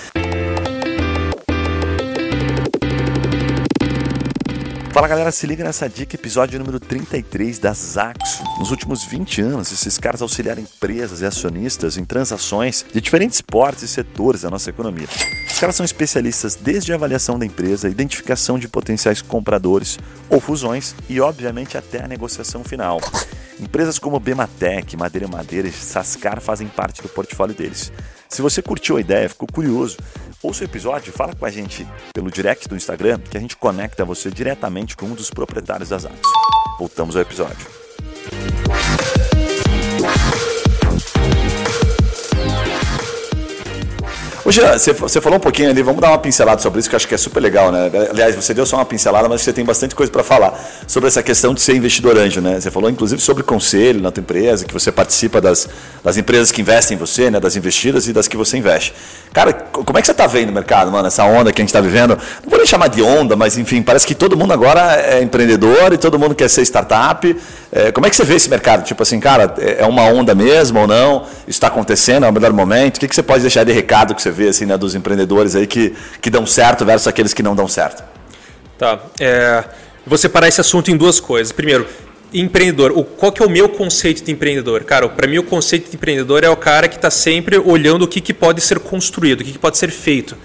Fala 4.92 5.08
galera, 5.08 5.32
se 5.32 5.46
liga 5.46 5.64
nessa 5.64 5.88
dica, 5.88 6.16
episódio 6.16 6.58
número 6.58 6.78
33 6.78 7.58
da 7.58 7.72
Zaxo. 7.72 8.44
Nos 8.58 8.70
últimos 8.70 9.02
20 9.06 9.40
anos, 9.40 9.72
esses 9.72 9.96
caras 9.96 10.20
auxiliaram 10.20 10.60
empresas 10.60 11.22
e 11.22 11.24
acionistas 11.24 11.96
em 11.96 12.04
transações 12.04 12.84
de 12.92 13.00
diferentes 13.00 13.40
portes 13.40 13.84
e 13.84 13.88
setores 13.88 14.42
da 14.42 14.50
nossa 14.50 14.68
economia. 14.68 15.08
Os 15.50 15.58
caras 15.58 15.76
são 15.76 15.84
especialistas 15.84 16.56
desde 16.56 16.92
a 16.92 16.96
avaliação 16.96 17.38
da 17.38 17.46
empresa, 17.46 17.88
identificação 17.88 18.58
de 18.58 18.68
potenciais 18.68 19.22
compradores 19.22 19.98
ou 20.28 20.38
fusões 20.40 20.94
e, 21.08 21.18
obviamente, 21.22 21.78
até 21.78 22.04
a 22.04 22.06
negociação 22.06 22.62
final. 22.62 23.00
Empresas 23.58 23.98
como 23.98 24.20
Bematec, 24.20 24.94
Madeira 24.94 25.26
Madeira 25.26 25.68
e 25.68 25.72
Sascar 25.72 26.38
fazem 26.38 26.68
parte 26.68 27.00
do 27.00 27.08
portfólio 27.08 27.54
deles. 27.54 27.90
Se 28.32 28.40
você 28.40 28.62
curtiu 28.62 28.96
a 28.96 29.00
ideia, 29.00 29.28
ficou 29.28 29.46
curioso, 29.46 29.98
ouça 30.42 30.62
o 30.62 30.64
episódio, 30.64 31.12
fala 31.12 31.34
com 31.34 31.44
a 31.44 31.50
gente 31.50 31.86
pelo 32.14 32.30
direct 32.30 32.66
do 32.66 32.74
Instagram, 32.74 33.18
que 33.18 33.36
a 33.36 33.40
gente 33.40 33.54
conecta 33.54 34.06
você 34.06 34.30
diretamente 34.30 34.96
com 34.96 35.04
um 35.04 35.14
dos 35.14 35.28
proprietários 35.28 35.90
das 35.90 36.06
Axos. 36.06 36.32
Voltamos 36.78 37.14
ao 37.14 37.20
episódio. 37.20 37.66
Jean, 44.50 44.76
você, 44.76 45.20
falou 45.20 45.38
um 45.38 45.40
pouquinho 45.40 45.70
ali, 45.70 45.82
vamos 45.82 46.00
dar 46.00 46.08
uma 46.08 46.18
pincelada 46.18 46.60
sobre 46.60 46.80
isso, 46.80 46.88
que 46.88 46.94
eu 46.94 46.96
acho 46.96 47.06
que 47.06 47.14
é 47.14 47.18
super 47.18 47.40
legal, 47.40 47.70
né? 47.70 47.90
Aliás, 48.10 48.34
você 48.34 48.52
deu 48.52 48.66
só 48.66 48.76
uma 48.76 48.84
pincelada, 48.84 49.28
mas 49.28 49.40
você 49.42 49.52
tem 49.52 49.64
bastante 49.64 49.94
coisa 49.94 50.10
para 50.10 50.24
falar 50.24 50.58
sobre 50.86 51.06
essa 51.06 51.22
questão 51.22 51.54
de 51.54 51.60
ser 51.60 51.76
investidor 51.76 52.18
anjo, 52.18 52.40
né? 52.40 52.58
Você 52.60 52.70
falou 52.70 52.90
inclusive 52.90 53.22
sobre 53.22 53.44
conselho 53.44 54.00
na 54.00 54.10
tua 54.10 54.20
empresa, 54.20 54.64
que 54.64 54.74
você 54.74 54.90
participa 54.90 55.40
das, 55.40 55.68
das 56.02 56.16
empresas 56.16 56.50
que 56.50 56.60
investem 56.60 56.96
em 56.96 56.98
você, 56.98 57.30
né? 57.30 57.38
Das 57.38 57.54
investidas 57.54 58.08
e 58.08 58.12
das 58.12 58.26
que 58.26 58.36
você 58.36 58.56
investe. 58.56 58.92
Cara, 59.32 59.52
co- 59.52 59.84
como 59.84 59.98
é 59.98 60.00
que 60.00 60.06
você 60.06 60.12
está 60.12 60.26
vendo 60.26 60.50
o 60.50 60.52
mercado, 60.52 60.90
mano? 60.90 61.06
Essa 61.06 61.24
onda 61.24 61.52
que 61.52 61.60
a 61.60 61.62
gente 61.62 61.70
está 61.70 61.80
vivendo, 61.80 62.18
não 62.42 62.50
vou 62.50 62.58
nem 62.58 62.66
chamar 62.66 62.88
de 62.88 63.00
onda, 63.00 63.36
mas 63.36 63.56
enfim, 63.56 63.80
parece 63.80 64.04
que 64.06 64.14
todo 64.14 64.36
mundo 64.36 64.52
agora 64.52 64.96
é 64.96 65.22
empreendedor 65.22 65.92
e 65.92 65.98
todo 65.98 66.18
mundo 66.18 66.34
quer 66.34 66.50
ser 66.50 66.62
startup. 66.62 67.36
É, 67.70 67.92
como 67.92 68.06
é 68.06 68.10
que 68.10 68.16
você 68.16 68.24
vê 68.24 68.34
esse 68.34 68.50
mercado? 68.50 68.82
Tipo 68.84 69.04
assim, 69.04 69.20
cara, 69.20 69.54
é 69.58 69.82
é 69.82 69.86
uma 69.86 70.02
onda 70.02 70.34
mesmo 70.34 70.80
ou 70.80 70.86
não? 70.88 71.22
Isso 71.46 71.50
está 71.50 71.68
acontecendo, 71.68 72.26
é 72.26 72.28
o 72.28 72.32
melhor 72.32 72.52
momento? 72.52 72.96
O 72.96 73.00
que, 73.00 73.06
que 73.08 73.14
você 73.14 73.22
pode 73.22 73.42
deixar 73.42 73.62
de 73.64 73.72
recado 73.72 74.14
que 74.14 74.20
você 74.20 74.31
vê 74.32 74.48
assim, 74.48 74.66
né, 74.66 74.76
dos 74.76 74.94
empreendedores 74.94 75.54
aí 75.54 75.66
que, 75.66 75.94
que 76.20 76.30
dão 76.30 76.46
certo 76.46 76.84
versus 76.84 77.06
aqueles 77.06 77.32
que 77.32 77.42
não 77.42 77.54
dão 77.54 77.68
certo? 77.68 78.02
Tá. 78.78 78.98
É, 79.20 79.64
vou 80.06 80.18
separar 80.18 80.48
esse 80.48 80.60
assunto 80.60 80.90
em 80.90 80.96
duas 80.96 81.20
coisas. 81.20 81.52
Primeiro, 81.52 81.86
empreendedor. 82.34 82.92
O, 82.92 83.04
qual 83.04 83.30
que 83.30 83.42
é 83.42 83.46
o 83.46 83.50
meu 83.50 83.68
conceito 83.68 84.24
de 84.24 84.32
empreendedor? 84.32 84.84
Cara, 84.84 85.08
para 85.08 85.28
mim 85.28 85.38
o 85.38 85.42
conceito 85.42 85.90
de 85.90 85.96
empreendedor 85.96 86.42
é 86.44 86.48
o 86.48 86.56
cara 86.56 86.88
que 86.88 86.96
está 86.96 87.10
sempre 87.10 87.58
olhando 87.58 88.02
o 88.02 88.08
que, 88.08 88.20
que 88.20 88.32
pode 88.32 88.60
ser 88.60 88.78
construído, 88.78 89.42
o 89.42 89.44
que, 89.44 89.52
que 89.52 89.58
pode 89.58 89.78
ser 89.78 89.90
feito. 89.90 90.36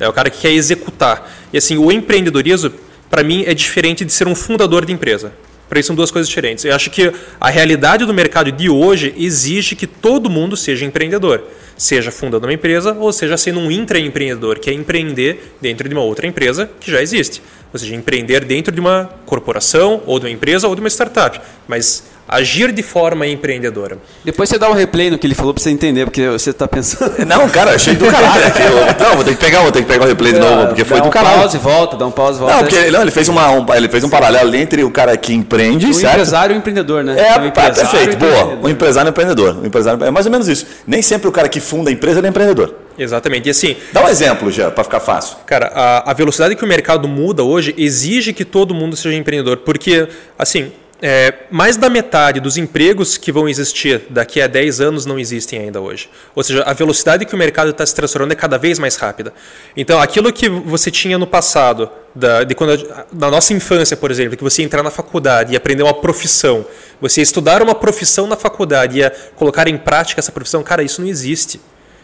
É 0.00 0.08
o 0.08 0.12
cara 0.12 0.30
que 0.30 0.40
quer 0.40 0.52
executar. 0.52 1.30
E 1.52 1.58
assim, 1.58 1.76
o 1.76 1.92
empreendedorismo, 1.92 2.72
para 3.08 3.22
mim, 3.22 3.44
é 3.46 3.54
diferente 3.54 4.04
de 4.04 4.12
ser 4.12 4.26
um 4.26 4.34
fundador 4.34 4.84
de 4.84 4.92
empresa. 4.92 5.32
Para 5.68 5.80
isso 5.80 5.88
são 5.88 5.96
duas 5.96 6.10
coisas 6.10 6.28
diferentes. 6.28 6.64
Eu 6.64 6.74
acho 6.74 6.90
que 6.90 7.12
a 7.40 7.50
realidade 7.50 8.04
do 8.04 8.12
mercado 8.12 8.52
de 8.52 8.68
hoje 8.68 9.14
exige 9.16 9.74
que 9.74 9.86
todo 9.86 10.28
mundo 10.30 10.56
seja 10.56 10.84
empreendedor. 10.84 11.42
Seja 11.76 12.12
fundando 12.12 12.46
uma 12.46 12.52
empresa 12.52 12.92
ou 12.92 13.12
seja 13.12 13.36
sendo 13.36 13.58
um 13.58 13.70
intraempreendedor, 13.70 14.60
que 14.60 14.70
é 14.70 14.72
empreender 14.72 15.54
dentro 15.60 15.88
de 15.88 15.94
uma 15.94 16.04
outra 16.04 16.26
empresa 16.26 16.70
que 16.78 16.90
já 16.90 17.02
existe. 17.02 17.42
Ou 17.72 17.78
seja, 17.78 17.94
empreender 17.96 18.44
dentro 18.44 18.72
de 18.72 18.78
uma 18.78 19.10
corporação, 19.26 20.00
ou 20.06 20.20
de 20.20 20.26
uma 20.26 20.30
empresa, 20.30 20.68
ou 20.68 20.74
de 20.76 20.80
uma 20.80 20.88
startup. 20.88 21.40
Mas 21.66 22.04
agir 22.28 22.72
de 22.72 22.82
forma 22.82 23.26
empreendedora. 23.26 23.98
Depois 24.24 24.48
você 24.48 24.58
dá 24.58 24.68
um 24.70 24.72
replay 24.72 25.10
no 25.10 25.18
que 25.18 25.26
ele 25.26 25.34
falou 25.34 25.52
pra 25.52 25.62
você 25.62 25.70
entender, 25.70 26.04
porque 26.06 26.28
você 26.28 26.52
tá 26.52 26.66
pensando... 26.66 27.12
Não, 27.26 27.48
cara, 27.48 27.74
achei 27.74 27.94
do 27.94 28.06
caralho. 28.06 28.46
aqui. 28.46 28.62
Eu- 28.62 29.06
Não, 29.08 29.14
vou 29.16 29.24
ter 29.24 29.32
que 29.36 29.44
pegar, 29.44 29.60
vou 29.60 29.72
ter 29.72 29.82
que 29.82 29.88
pegar 29.88 30.04
o 30.04 30.08
replay 30.08 30.32
de 30.32 30.38
novo, 30.38 30.66
porque 30.68 30.84
foi 30.84 30.96
dá 30.98 31.02
do 31.02 31.08
um 31.08 31.12
caralho. 31.12 31.40
pause 31.40 31.56
e 31.56 31.60
volta, 31.60 31.96
dá 31.96 32.06
um 32.06 32.10
pause 32.10 32.38
e 32.38 32.40
volta. 32.40 32.54
Não, 32.56 32.62
porque 32.62 32.76
ele, 32.76 32.90
não, 32.90 33.02
ele 33.02 33.10
fez 33.10 33.28
uma, 33.28 33.50
um, 33.50 33.66
ele 33.74 33.88
fez 33.88 34.02
um 34.04 34.08
paralelo 34.08 34.54
entre 34.56 34.82
o 34.84 34.90
cara 34.90 35.16
que 35.16 35.34
empreende, 35.34 35.86
o 35.86 35.94
certo? 35.94 36.12
empresário 36.14 36.54
e 36.54 36.56
o 36.56 36.58
empreendedor, 36.58 37.04
né? 37.04 37.14
É, 37.18 37.36
o 37.38 37.52
perfeito, 37.52 38.14
o 38.14 38.18
boa. 38.18 38.30
empreendedor. 38.32 38.58
O 38.64 38.68
empresário 38.70 39.08
e 39.08 39.10
o 39.10 39.12
empreendedor. 39.12 39.56
O 39.62 39.66
empresário, 39.66 40.04
é 40.04 40.10
mais 40.10 40.26
ou 40.26 40.32
menos 40.32 40.48
isso. 40.48 40.66
Nem 40.86 41.02
sempre 41.02 41.28
o 41.28 41.32
cara 41.32 41.48
que 41.48 41.60
funda 41.60 41.90
a 41.90 41.92
empresa 41.92 42.20
é 42.24 42.28
empreendedor. 42.28 42.74
Exatamente. 42.98 43.46
E 43.48 43.50
assim, 43.50 43.76
Dá 43.92 44.04
um 44.04 44.08
exemplo, 44.08 44.50
já, 44.50 44.70
para 44.70 44.84
ficar 44.84 45.00
fácil. 45.00 45.36
Cara, 45.46 45.70
a, 45.74 46.10
a 46.10 46.14
velocidade 46.14 46.54
que 46.56 46.64
o 46.64 46.66
mercado 46.66 47.08
muda 47.08 47.42
hoje 47.42 47.74
exige 47.76 48.32
que 48.32 48.44
todo 48.44 48.72
mundo 48.74 48.96
seja 48.96 49.16
empreendedor, 49.16 49.58
porque, 49.58 50.08
assim, 50.38 50.70
é, 51.06 51.34
mais 51.50 51.76
da 51.76 51.90
metade 51.90 52.40
dos 52.40 52.56
empregos 52.56 53.18
que 53.18 53.30
vão 53.30 53.46
existir 53.46 54.04
daqui 54.08 54.40
a 54.40 54.46
10 54.46 54.80
anos 54.80 55.04
não 55.04 55.18
existem 55.18 55.58
ainda 55.58 55.78
hoje. 55.78 56.08
Ou 56.34 56.42
seja, 56.42 56.62
a 56.62 56.72
velocidade 56.72 57.26
que 57.26 57.34
o 57.34 57.36
mercado 57.36 57.72
está 57.72 57.84
se 57.84 57.94
transformando 57.94 58.32
é 58.32 58.34
cada 58.34 58.56
vez 58.56 58.78
mais 58.78 58.96
rápida. 58.96 59.30
Então, 59.76 60.00
aquilo 60.00 60.32
que 60.32 60.48
você 60.48 60.90
tinha 60.90 61.18
no 61.18 61.26
passado, 61.26 61.90
da, 62.14 62.42
de 62.42 62.54
quando, 62.54 62.82
na 63.12 63.30
nossa 63.30 63.52
infância, 63.52 63.98
por 63.98 64.10
exemplo, 64.10 64.34
que 64.34 64.42
você 64.42 64.62
ia 64.62 64.64
entrar 64.64 64.82
na 64.82 64.90
faculdade 64.90 65.52
e 65.52 65.56
aprender 65.56 65.82
uma 65.82 65.92
profissão, 65.92 66.64
você 66.98 67.20
ia 67.20 67.24
estudar 67.24 67.60
uma 67.60 67.74
profissão 67.74 68.26
na 68.26 68.34
faculdade 68.34 68.96
e 68.96 69.00
ia 69.00 69.12
colocar 69.36 69.68
em 69.68 69.76
prática 69.76 70.22
essa 70.22 70.32
profissão, 70.32 70.62
cara, 70.62 70.82
isso 70.82 71.02
não 71.02 71.08
existe. 71.08 71.60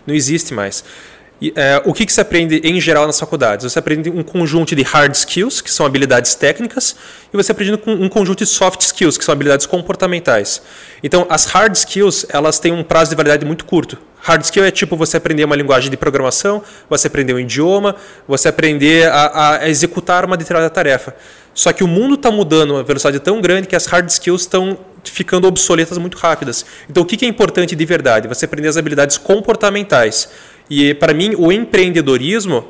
Não 0.07 0.15
existe 0.15 0.53
mais. 0.53 0.85
É, 1.55 1.81
o 1.87 1.95
que, 1.95 2.05
que 2.05 2.13
se 2.13 2.21
aprende 2.21 2.61
em 2.63 2.79
geral 2.81 3.07
nas 3.07 3.19
faculdades? 3.19 3.71
Você 3.71 3.79
aprende 3.79 4.11
um 4.11 4.23
conjunto 4.23 4.77
de 4.77 4.83
hard 4.83 5.15
skills, 5.15 5.63
que 5.63 5.71
são 5.71 5.87
habilidades 5.87 6.35
técnicas, 6.35 6.95
e 7.33 7.37
você 7.37 7.53
aprende 7.53 7.81
um 7.87 8.09
conjunto 8.11 8.45
de 8.45 8.47
soft 8.47 8.83
skills, 8.83 9.17
que 9.17 9.25
são 9.25 9.33
habilidades 9.33 9.65
comportamentais. 9.65 10.61
Então, 11.03 11.27
as 11.31 11.47
hard 11.47 11.75
skills, 11.75 12.27
elas 12.29 12.59
têm 12.59 12.73
um 12.73 12.85
prazo 12.85 13.11
de 13.11 13.17
validade 13.17 13.47
muito 13.47 13.65
curto. 13.65 13.97
Hard 14.23 14.43
skill 14.43 14.65
é 14.65 14.71
tipo 14.71 14.97
você 14.97 15.17
aprender 15.17 15.45
uma 15.45 15.57
linguagem 15.57 15.91
de 15.91 15.97
programação, 15.97 16.63
você 16.91 17.07
aprender 17.07 17.33
um 17.33 17.41
idioma, 17.41 17.97
você 18.29 18.49
aprender 18.49 19.09
a, 19.11 19.61
a 19.61 19.69
executar 19.71 20.27
uma 20.27 20.37
determinada 20.37 20.69
tarefa. 20.69 21.17
Só 21.55 21.73
que 21.73 21.83
o 21.83 21.89
mundo 21.89 22.17
está 22.17 22.31
mudando 22.31 22.73
a 22.73 22.77
uma 22.77 22.83
velocidade 22.83 23.19
tão 23.19 23.41
grande 23.41 23.67
que 23.67 23.75
as 23.75 23.87
hard 23.87 24.09
skills 24.11 24.43
estão 24.43 24.79
ficando 25.05 25.49
obsoletas 25.49 25.97
muito 25.97 26.19
rápidas. 26.19 26.67
Então, 26.89 27.03
o 27.03 27.07
que, 27.07 27.17
que 27.17 27.25
é 27.25 27.29
importante 27.29 27.75
de 27.75 27.85
verdade? 27.87 28.29
Você 28.29 28.45
aprender 28.45 28.69
as 28.69 28.77
habilidades 28.77 29.17
comportamentais. 29.17 30.29
E, 30.71 30.95
para 30.95 31.13
mim, 31.13 31.35
o 31.37 31.51
empreendedorismo 31.51 32.65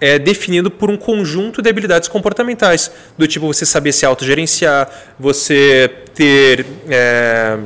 é 0.00 0.18
definido 0.18 0.70
por 0.70 0.90
um 0.90 0.96
conjunto 0.96 1.62
de 1.62 1.68
habilidades 1.68 2.08
comportamentais, 2.08 2.90
do 3.16 3.28
tipo 3.28 3.46
você 3.46 3.64
saber 3.64 3.92
se 3.92 4.04
autogerenciar, 4.04 4.90
você 5.20 5.88
ter 6.12 6.66
é, 6.88 7.58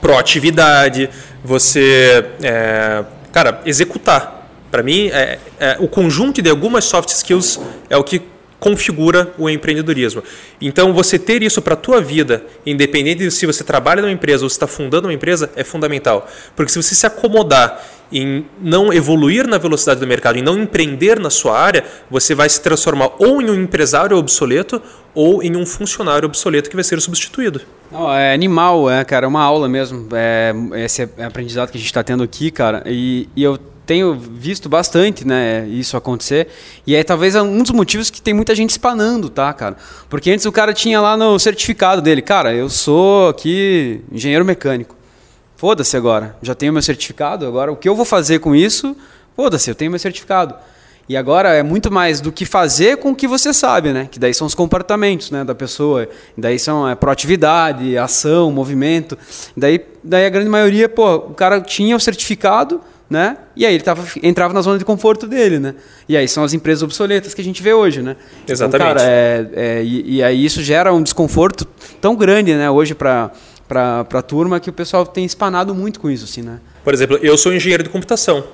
proatividade, 0.00 1.10
você, 1.44 2.24
é, 2.42 3.04
cara, 3.32 3.60
executar. 3.66 4.48
Para 4.70 4.82
mim, 4.82 5.08
é, 5.08 5.38
é, 5.60 5.76
o 5.78 5.88
conjunto 5.88 6.40
de 6.40 6.48
algumas 6.48 6.84
soft 6.84 7.10
skills 7.10 7.60
é 7.90 7.96
o 7.96 8.04
que 8.04 8.22
configura 8.58 9.32
o 9.36 9.50
empreendedorismo. 9.50 10.22
Então, 10.60 10.92
você 10.92 11.18
ter 11.18 11.42
isso 11.42 11.60
para 11.60 11.74
a 11.74 11.76
tua 11.76 12.00
vida, 12.00 12.44
independente 12.64 13.18
de 13.18 13.30
se 13.30 13.44
você 13.44 13.62
trabalha 13.62 14.00
numa 14.00 14.10
empresa 14.10 14.44
ou 14.44 14.48
se 14.48 14.54
está 14.54 14.66
fundando 14.66 15.08
uma 15.08 15.14
empresa, 15.14 15.50
é 15.54 15.62
fundamental. 15.62 16.28
Porque 16.54 16.72
se 16.72 16.82
você 16.82 16.94
se 16.94 17.06
acomodar 17.06 17.84
em 18.12 18.46
não 18.60 18.92
evoluir 18.92 19.46
na 19.46 19.58
velocidade 19.58 20.00
do 20.00 20.06
mercado, 20.06 20.38
em 20.38 20.42
não 20.42 20.58
empreender 20.58 21.18
na 21.18 21.30
sua 21.30 21.58
área, 21.58 21.84
você 22.10 22.34
vai 22.34 22.48
se 22.48 22.60
transformar 22.60 23.10
ou 23.18 23.42
em 23.42 23.50
um 23.50 23.54
empresário 23.54 24.16
obsoleto 24.16 24.80
ou 25.14 25.42
em 25.42 25.56
um 25.56 25.66
funcionário 25.66 26.26
obsoleto 26.26 26.68
que 26.68 26.76
vai 26.76 26.84
ser 26.84 27.00
substituído. 27.00 27.62
Não, 27.90 28.12
é 28.12 28.34
animal, 28.34 28.90
é, 28.90 29.04
cara, 29.04 29.26
é 29.26 29.28
uma 29.28 29.42
aula 29.42 29.68
mesmo. 29.68 30.08
É, 30.12 30.52
esse 30.84 31.02
é 31.02 31.24
aprendizado 31.24 31.70
que 31.70 31.78
a 31.78 31.80
gente 31.80 31.88
está 31.88 32.02
tendo 32.02 32.22
aqui, 32.22 32.50
cara. 32.50 32.82
E, 32.86 33.28
e 33.34 33.42
eu 33.42 33.58
tenho 33.86 34.14
visto 34.14 34.68
bastante, 34.68 35.26
né, 35.26 35.66
isso 35.68 35.96
acontecer. 35.96 36.48
E 36.86 36.94
é 36.94 37.04
talvez 37.04 37.36
um 37.36 37.62
dos 37.62 37.70
motivos 37.70 38.10
que 38.10 38.20
tem 38.20 38.34
muita 38.34 38.54
gente 38.54 38.70
espanando, 38.70 39.30
tá, 39.30 39.52
cara? 39.52 39.76
Porque 40.10 40.30
antes 40.30 40.44
o 40.44 40.52
cara 40.52 40.74
tinha 40.74 41.00
lá 41.00 41.16
no 41.16 41.38
certificado 41.38 42.02
dele, 42.02 42.20
cara, 42.20 42.52
eu 42.52 42.68
sou 42.68 43.28
aqui 43.28 44.02
engenheiro 44.10 44.44
mecânico. 44.44 44.95
Foda-se 45.56 45.96
agora, 45.96 46.36
já 46.42 46.54
tenho 46.54 46.72
meu 46.72 46.82
certificado, 46.82 47.46
agora 47.46 47.72
o 47.72 47.76
que 47.76 47.88
eu 47.88 47.94
vou 47.96 48.04
fazer 48.04 48.40
com 48.40 48.54
isso? 48.54 48.96
Foda-se, 49.34 49.70
eu 49.70 49.74
tenho 49.74 49.90
meu 49.90 49.98
certificado. 49.98 50.54
E 51.08 51.16
agora 51.16 51.54
é 51.54 51.62
muito 51.62 51.90
mais 51.90 52.20
do 52.20 52.32
que 52.32 52.44
fazer 52.44 52.96
com 52.96 53.12
o 53.12 53.14
que 53.14 53.28
você 53.28 53.54
sabe, 53.54 53.92
né? 53.92 54.08
Que 54.10 54.18
daí 54.18 54.34
são 54.34 54.46
os 54.46 54.56
comportamentos, 54.56 55.30
né, 55.30 55.44
da 55.44 55.54
pessoa. 55.54 56.08
Daí 56.36 56.58
são 56.58 56.88
é, 56.88 56.96
proatividade, 56.96 57.96
ação, 57.96 58.50
movimento. 58.50 59.16
Daí, 59.56 59.80
daí 60.02 60.26
a 60.26 60.28
grande 60.28 60.48
maioria, 60.48 60.88
pô, 60.88 61.14
o 61.14 61.34
cara 61.34 61.60
tinha 61.60 61.94
o 61.94 62.00
certificado, 62.00 62.80
né? 63.08 63.36
E 63.54 63.64
aí 63.64 63.74
ele 63.74 63.84
tava, 63.84 64.04
entrava 64.20 64.52
na 64.52 64.60
zona 64.60 64.78
de 64.78 64.84
conforto 64.84 65.28
dele, 65.28 65.60
né? 65.60 65.76
E 66.08 66.16
aí 66.16 66.26
são 66.26 66.42
as 66.42 66.52
empresas 66.52 66.82
obsoletas 66.82 67.34
que 67.34 67.40
a 67.40 67.44
gente 67.44 67.62
vê 67.62 67.72
hoje, 67.72 68.02
né? 68.02 68.16
Exatamente. 68.46 68.90
Então, 68.90 68.94
cara, 68.96 69.08
é, 69.08 69.48
é, 69.54 69.84
e, 69.84 70.16
e, 70.16 70.22
aí 70.24 70.44
isso 70.44 70.60
gera 70.60 70.92
um 70.92 71.02
desconforto 71.02 71.64
tão 72.00 72.16
grande, 72.16 72.52
né? 72.52 72.68
Hoje 72.68 72.96
para 72.96 73.30
para 73.68 74.00
a 74.00 74.22
turma 74.22 74.60
que 74.60 74.70
o 74.70 74.72
pessoal 74.72 75.06
tem 75.06 75.24
espanado 75.24 75.74
muito 75.74 76.00
com 76.00 76.10
isso, 76.10 76.24
assim, 76.24 76.42
né? 76.42 76.60
Por 76.84 76.94
exemplo, 76.94 77.18
eu 77.22 77.36
sou 77.36 77.52
engenheiro 77.52 77.82
de 77.82 77.88
computação. 77.88 78.44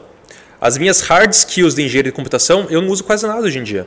As 0.61 0.79
minhas 0.79 1.01
hard 1.01 1.33
skills 1.33 1.75
de 1.75 1.83
engenharia 1.83 2.11
de 2.11 2.17
computação 2.17 2.67
eu 2.71 2.81
não 2.81 2.89
uso 2.89 3.03
quase 3.03 3.27
nada 3.27 3.43
hoje 3.43 3.59
em 3.59 3.65
dia. 3.65 3.87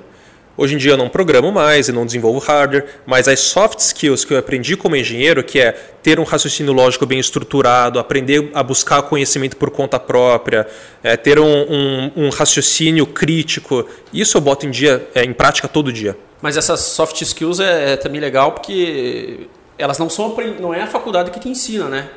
Hoje 0.58 0.76
em 0.76 0.78
dia 0.78 0.92
eu 0.92 0.98
não 0.98 1.10
programo 1.10 1.52
mais, 1.52 1.90
e 1.90 1.92
não 1.92 2.06
desenvolvo 2.06 2.40
hardware, 2.40 2.86
mas 3.06 3.28
as 3.28 3.42
soft 3.42 3.80
skills 3.80 4.24
que 4.24 4.34
eu 4.34 4.38
aprendi 4.38 4.78
como 4.78 4.96
engenheiro, 4.96 5.44
que 5.44 5.60
é 5.60 5.74
ter 6.02 6.18
um 6.18 6.24
raciocínio 6.24 6.72
lógico 6.72 7.06
bem 7.06 7.20
estruturado, 7.20 8.00
aprender 8.00 8.52
a 8.54 8.64
buscar 8.64 9.02
conhecimento 9.02 9.58
por 9.58 9.70
conta 9.70 10.00
própria, 10.00 10.66
é, 11.04 11.18
ter 11.18 11.40
um, 11.40 11.46
um, 11.46 12.12
um, 12.16 12.30
raciocínio 12.30 13.06
crítico, 13.06 13.86
isso 14.14 14.38
eu 14.38 14.42
boto 14.42 14.66
em 14.66 14.72
dia, 14.72 15.06
é, 15.14 15.26
em 15.26 15.34
prática 15.34 15.68
todo 15.68 15.92
dia. 15.92 16.18
Mas 16.42 16.56
essas 16.56 16.80
soft 16.80 17.22
skills 17.22 17.60
é, 17.60 17.94
é 17.94 17.98
também 17.98 18.22
legal 18.22 18.54
porque 18.54 19.48
elas 19.78 19.98
não 19.98 20.10
são 20.10 20.36
não 20.60 20.74
é 20.74 20.82
a 20.82 20.88
faculdade 20.88 21.32
que 21.32 21.40
te 21.40 21.50
ensina, 21.50 21.88
né? 21.88 22.10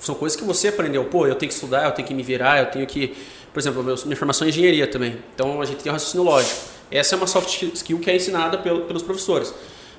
São 0.00 0.14
coisas 0.14 0.38
que 0.38 0.44
você 0.44 0.68
aprendeu. 0.68 1.04
Pô, 1.04 1.26
eu 1.26 1.34
tenho 1.34 1.48
que 1.48 1.54
estudar, 1.54 1.84
eu 1.84 1.92
tenho 1.92 2.06
que 2.06 2.14
me 2.14 2.22
virar, 2.22 2.58
eu 2.58 2.66
tenho 2.66 2.86
que, 2.86 3.14
por 3.52 3.60
exemplo, 3.60 3.82
minha 3.82 4.16
formação 4.16 4.46
é 4.46 4.50
engenharia 4.50 4.86
também. 4.86 5.18
Então 5.34 5.60
a 5.60 5.64
gente 5.64 5.82
tem 5.82 5.90
um 5.90 5.94
raciocínio 5.94 6.24
lógico. 6.24 6.58
Essa 6.90 7.14
é 7.14 7.16
uma 7.16 7.26
soft 7.26 7.62
skill 7.74 7.98
que 7.98 8.10
é 8.10 8.16
ensinada 8.16 8.58
pelos 8.58 9.02
professores. 9.02 9.54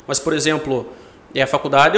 Mas, 0.07 0.19
por 0.19 0.33
exemplo, 0.33 0.91
é 1.33 1.41
a 1.41 1.47
faculdade, 1.47 1.97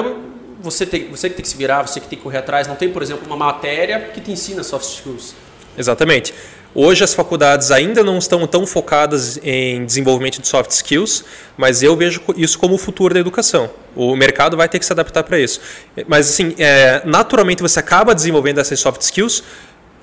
você, 0.61 0.85
tem, 0.85 1.09
você 1.09 1.29
que 1.29 1.35
tem 1.35 1.43
que 1.43 1.49
se 1.49 1.57
virar, 1.57 1.81
você 1.81 1.99
que 1.99 2.07
tem 2.07 2.17
que 2.17 2.23
correr 2.23 2.37
atrás. 2.37 2.67
Não 2.67 2.75
tem, 2.75 2.91
por 2.91 3.01
exemplo, 3.01 3.25
uma 3.25 3.35
matéria 3.35 3.99
que 4.13 4.21
te 4.21 4.31
ensina 4.31 4.63
soft 4.63 4.85
skills. 4.85 5.35
Exatamente. 5.77 6.33
Hoje 6.76 7.03
as 7.03 7.13
faculdades 7.13 7.69
ainda 7.69 8.03
não 8.03 8.17
estão 8.17 8.47
tão 8.47 8.65
focadas 8.65 9.39
em 9.43 9.86
desenvolvimento 9.86 10.41
de 10.41 10.47
soft 10.47 10.71
skills, 10.71 11.24
mas 11.55 11.84
eu 11.84 11.95
vejo 11.95 12.21
isso 12.36 12.57
como 12.57 12.74
o 12.74 12.78
futuro 12.80 13.13
da 13.13 13.19
educação. 13.19 13.69
O 13.95 14.15
mercado 14.15 14.57
vai 14.57 14.67
ter 14.67 14.80
que 14.80 14.86
se 14.86 14.91
adaptar 14.91 15.24
para 15.24 15.39
isso. 15.39 15.61
Mas 16.07 16.30
assim, 16.32 16.55
é, 16.57 17.03
naturalmente 17.05 17.61
você 17.61 17.80
acaba 17.80 18.15
desenvolvendo 18.15 18.59
essas 18.59 18.80
soft 18.80 19.01
skills 19.01 19.43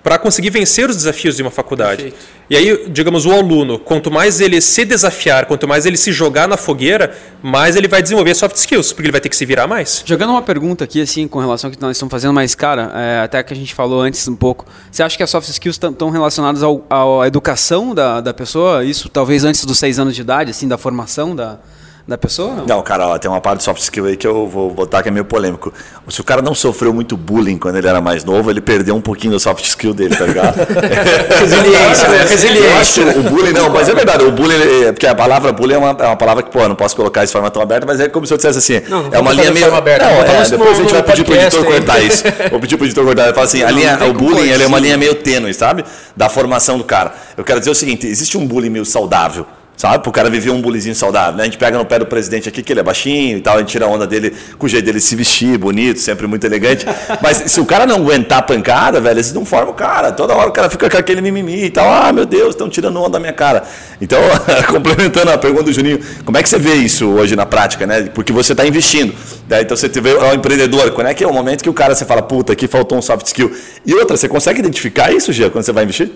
para 0.03 0.19
conseguir 0.19 0.51
vencer 0.51 0.89
os 0.89 0.97
desafios 0.97 1.37
de 1.37 1.43
uma 1.43 1.51
faculdade. 1.51 2.03
Perfeito. 2.05 2.41
E 2.49 2.57
aí, 2.57 2.91
digamos, 2.91 3.27
o 3.27 3.33
aluno, 3.33 3.79
quanto 3.79 4.11
mais 4.11 4.41
ele 4.41 4.61
se 4.61 4.85
desafiar, 4.85 5.47
quanto 5.47 5.69
mais 5.69 5.87
ele 5.87 5.97
se 5.97 6.11
jogar 6.11 6.49
na 6.49 6.57
fogueira, 6.57 7.17
mais 7.41 7.77
ele 7.77 7.87
vai 7.87 8.03
desenvolver 8.03 8.35
soft 8.35 8.57
skills, 8.57 8.93
porque 8.93 9.07
ele 9.07 9.13
vai 9.13 9.21
ter 9.21 9.29
que 9.29 9.37
se 9.37 9.47
virar 9.47 9.69
mais. 9.69 10.03
Jogando 10.05 10.31
uma 10.31 10.43
pergunta 10.43 10.83
aqui, 10.83 11.01
assim, 11.01 11.29
com 11.29 11.39
relação 11.39 11.69
ao 11.69 11.77
que 11.77 11.81
nós 11.81 11.97
estamos 11.97 12.11
fazendo, 12.11 12.35
mas, 12.35 12.55
cara, 12.57 12.91
é, 12.95 13.21
até 13.21 13.41
que 13.43 13.53
a 13.53 13.57
gente 13.57 13.73
falou 13.73 14.01
antes 14.01 14.27
um 14.27 14.35
pouco, 14.35 14.67
você 14.91 15.03
acha 15.03 15.17
que 15.17 15.23
as 15.23 15.31
soft 15.31 15.49
skills 15.49 15.77
estão 15.77 16.11
relacionadas 16.11 16.63
ao, 16.63 16.85
à 16.91 17.27
educação 17.27 17.95
da, 17.95 18.21
da 18.21 18.35
pessoa? 18.35 18.85
Isso 18.85 19.09
talvez 19.09 19.45
antes 19.45 19.65
dos 19.65 19.79
seis 19.79 20.01
anos 20.01 20.17
de 20.17 20.23
idade, 20.23 20.51
assim, 20.51 20.67
da 20.67 20.77
formação 20.77 21.37
da 21.37 21.61
da 22.07 22.19
pessoa? 22.19 22.55
Não, 22.55 22.67
não 22.67 22.83
cara, 22.83 23.07
ó, 23.07 23.19
tem 23.19 23.31
uma 23.31 23.41
parte 23.41 23.59
de 23.59 23.65
soft 23.65 23.81
skill 23.83 24.07
aí 24.07 24.17
que 24.17 24.27
eu 24.27 24.47
vou 24.47 24.71
botar 24.71 25.03
que 25.03 25.09
é 25.09 25.13
meio 25.13 25.25
polêmico. 25.25 25.73
Se 26.09 26.21
o 26.21 26.25
cara 26.25 26.43
não 26.43 26.55
sofreu 26.55 26.93
muito 26.93 27.17
bullying 27.17 27.57
quando 27.59 27.77
ele 27.77 27.87
era 27.87 28.01
mais 28.01 28.25
novo, 28.25 28.51
ele 28.51 28.61
perdeu 28.61 28.95
um 28.97 29.01
pouquinho 29.01 29.33
do 29.33 29.41
soft 29.41 29.65
skill 29.65 29.95
dele, 29.95 30.17
tá 30.17 30.27
ligado? 30.27 30.57
Resiliência, 31.41 32.09
né? 32.09 32.27
Resiliência. 32.29 33.19
o 33.19 33.23
bullying, 33.23 33.53
não, 33.53 33.71
mas 33.71 33.89
é 33.89 33.95
verdade, 33.95 34.25
o 34.25 34.33
bullying, 34.33 34.87
é, 34.87 34.93
porque 34.93 35.07
a 35.07 35.15
palavra 35.15 35.53
bullying 35.53 35.75
é 35.75 35.79
uma, 35.79 35.91
é 35.91 36.07
uma 36.07 36.17
palavra 36.17 36.43
que, 36.43 36.51
pô, 36.51 36.67
não 36.67 36.75
posso 36.75 36.97
colocar 36.97 37.25
de 37.25 37.31
forma 37.31 37.51
tão 37.51 37.63
aberta, 37.63 37.87
mas 37.87 38.01
é 38.01 38.09
como 38.09 38.27
se 38.27 38.33
eu 38.33 38.37
dissesse 38.37 38.59
assim, 38.59 38.89
não, 38.89 39.05
não 39.05 39.15
é 39.15 39.19
uma 39.19 39.33
linha 39.33 39.51
meio... 39.51 39.75
Aberta, 39.75 40.05
não, 40.05 40.13
é, 40.13 40.45
depois 40.45 40.71
a 40.71 40.83
gente 40.83 40.93
vai 40.93 41.03
pedir 41.03 41.25
pro 41.25 41.35
editor 41.35 41.65
cortar 41.65 42.01
isso. 42.01 42.25
Vou 42.51 42.61
pedir 42.61 42.77
pro 42.77 42.87
editor 42.87 43.05
cortar, 43.05 43.25
ele 43.25 43.35
fala 43.35 43.47
assim, 43.47 43.63
a 43.63 43.71
linha, 43.71 43.99
o 44.05 44.13
bullying 44.13 44.49
ele 44.49 44.65
é 44.65 44.67
uma 44.67 44.79
linha 44.81 44.97
meio 44.97 45.15
tênue, 45.15 45.55
sabe? 45.55 45.85
Da 46.17 46.29
formação 46.29 46.77
do 46.77 46.85
cara. 46.85 47.15
Eu 47.37 47.45
quero 47.45 47.61
dizer 47.61 47.71
o 47.71 47.75
seguinte, 47.75 48.07
existe 48.07 48.37
um 48.37 48.47
bullying 48.47 48.71
meio 48.71 48.85
saudável, 48.85 49.47
sabe? 49.81 50.03
Pro 50.03 50.13
cara 50.13 50.29
viver 50.29 50.51
um 50.51 50.61
bulizinho 50.61 50.95
saudável. 50.95 51.37
Né? 51.37 51.43
A 51.43 51.45
gente 51.47 51.57
pega 51.57 51.79
no 51.79 51.87
pé 51.87 51.99
do 51.99 52.05
presidente 52.05 52.47
aqui, 52.47 52.63
que 52.63 52.71
ele 52.71 52.81
é 52.81 52.83
baixinho 52.83 53.39
e 53.39 53.41
tal, 53.41 53.57
a 53.57 53.59
gente 53.61 53.71
tira 53.71 53.87
a 53.87 53.89
onda 53.89 54.07
dele 54.07 54.35
com 54.59 54.67
o 54.67 54.69
jeito 54.69 54.85
dele 54.85 55.01
se 55.01 55.17
vestir, 55.17 55.57
bonito, 55.57 55.99
sempre 55.99 56.27
muito 56.27 56.45
elegante. 56.45 56.85
Mas 57.23 57.45
se 57.47 57.59
o 57.61 57.65
cara 57.65 57.87
não 57.87 57.97
aguentar 57.97 58.41
a 58.41 58.43
pancada, 58.43 59.01
velho, 59.01 59.17
eles 59.17 59.33
não 59.33 59.43
formam 59.43 59.71
o 59.71 59.75
cara. 59.75 60.13
Toda 60.13 60.35
hora 60.35 60.51
o 60.51 60.53
cara 60.53 60.69
fica 60.69 60.91
com 60.91 60.99
aquele 60.99 61.23
mimimi 61.23 61.65
e 61.65 61.71
tal. 61.71 61.91
Ah, 61.91 62.13
meu 62.13 62.27
Deus, 62.27 62.51
estão 62.51 62.69
tirando 62.69 63.01
onda 63.01 63.09
da 63.09 63.19
minha 63.19 63.33
cara. 63.33 63.63
Então, 64.03 64.19
complementando 64.69 65.31
a 65.31 65.39
pergunta 65.39 65.65
do 65.65 65.73
Juninho, 65.73 65.99
como 66.27 66.37
é 66.37 66.43
que 66.43 66.49
você 66.51 66.59
vê 66.59 66.75
isso 66.75 67.09
hoje 67.09 67.35
na 67.35 67.47
prática, 67.47 67.87
né? 67.87 68.03
Porque 68.15 68.35
você 68.35 68.53
está 68.53 68.67
investindo. 68.67 69.15
Né? 69.49 69.63
Então 69.63 69.75
você 69.75 69.89
vê 69.89 70.13
o 70.13 70.35
empreendedor, 70.35 70.91
quando 70.91 71.07
é 71.07 71.15
que 71.15 71.25
é 71.25 71.27
o 71.27 71.33
momento 71.33 71.63
que 71.63 71.71
o 71.71 71.75
cara 71.75 71.95
você 71.95 72.05
fala, 72.05 72.21
puta, 72.21 72.53
aqui 72.53 72.69
faltou 72.69 72.99
um 72.99 73.03
soft 73.03 73.27
skill. 73.27 73.51
E 73.87 73.95
outra, 73.95 74.15
você 74.19 74.29
consegue 74.29 74.59
identificar 74.61 75.11
isso, 75.11 75.33
Gia, 75.33 75.49
quando 75.49 75.65
você 75.65 75.73
vai 75.73 75.85
investir? 75.85 76.11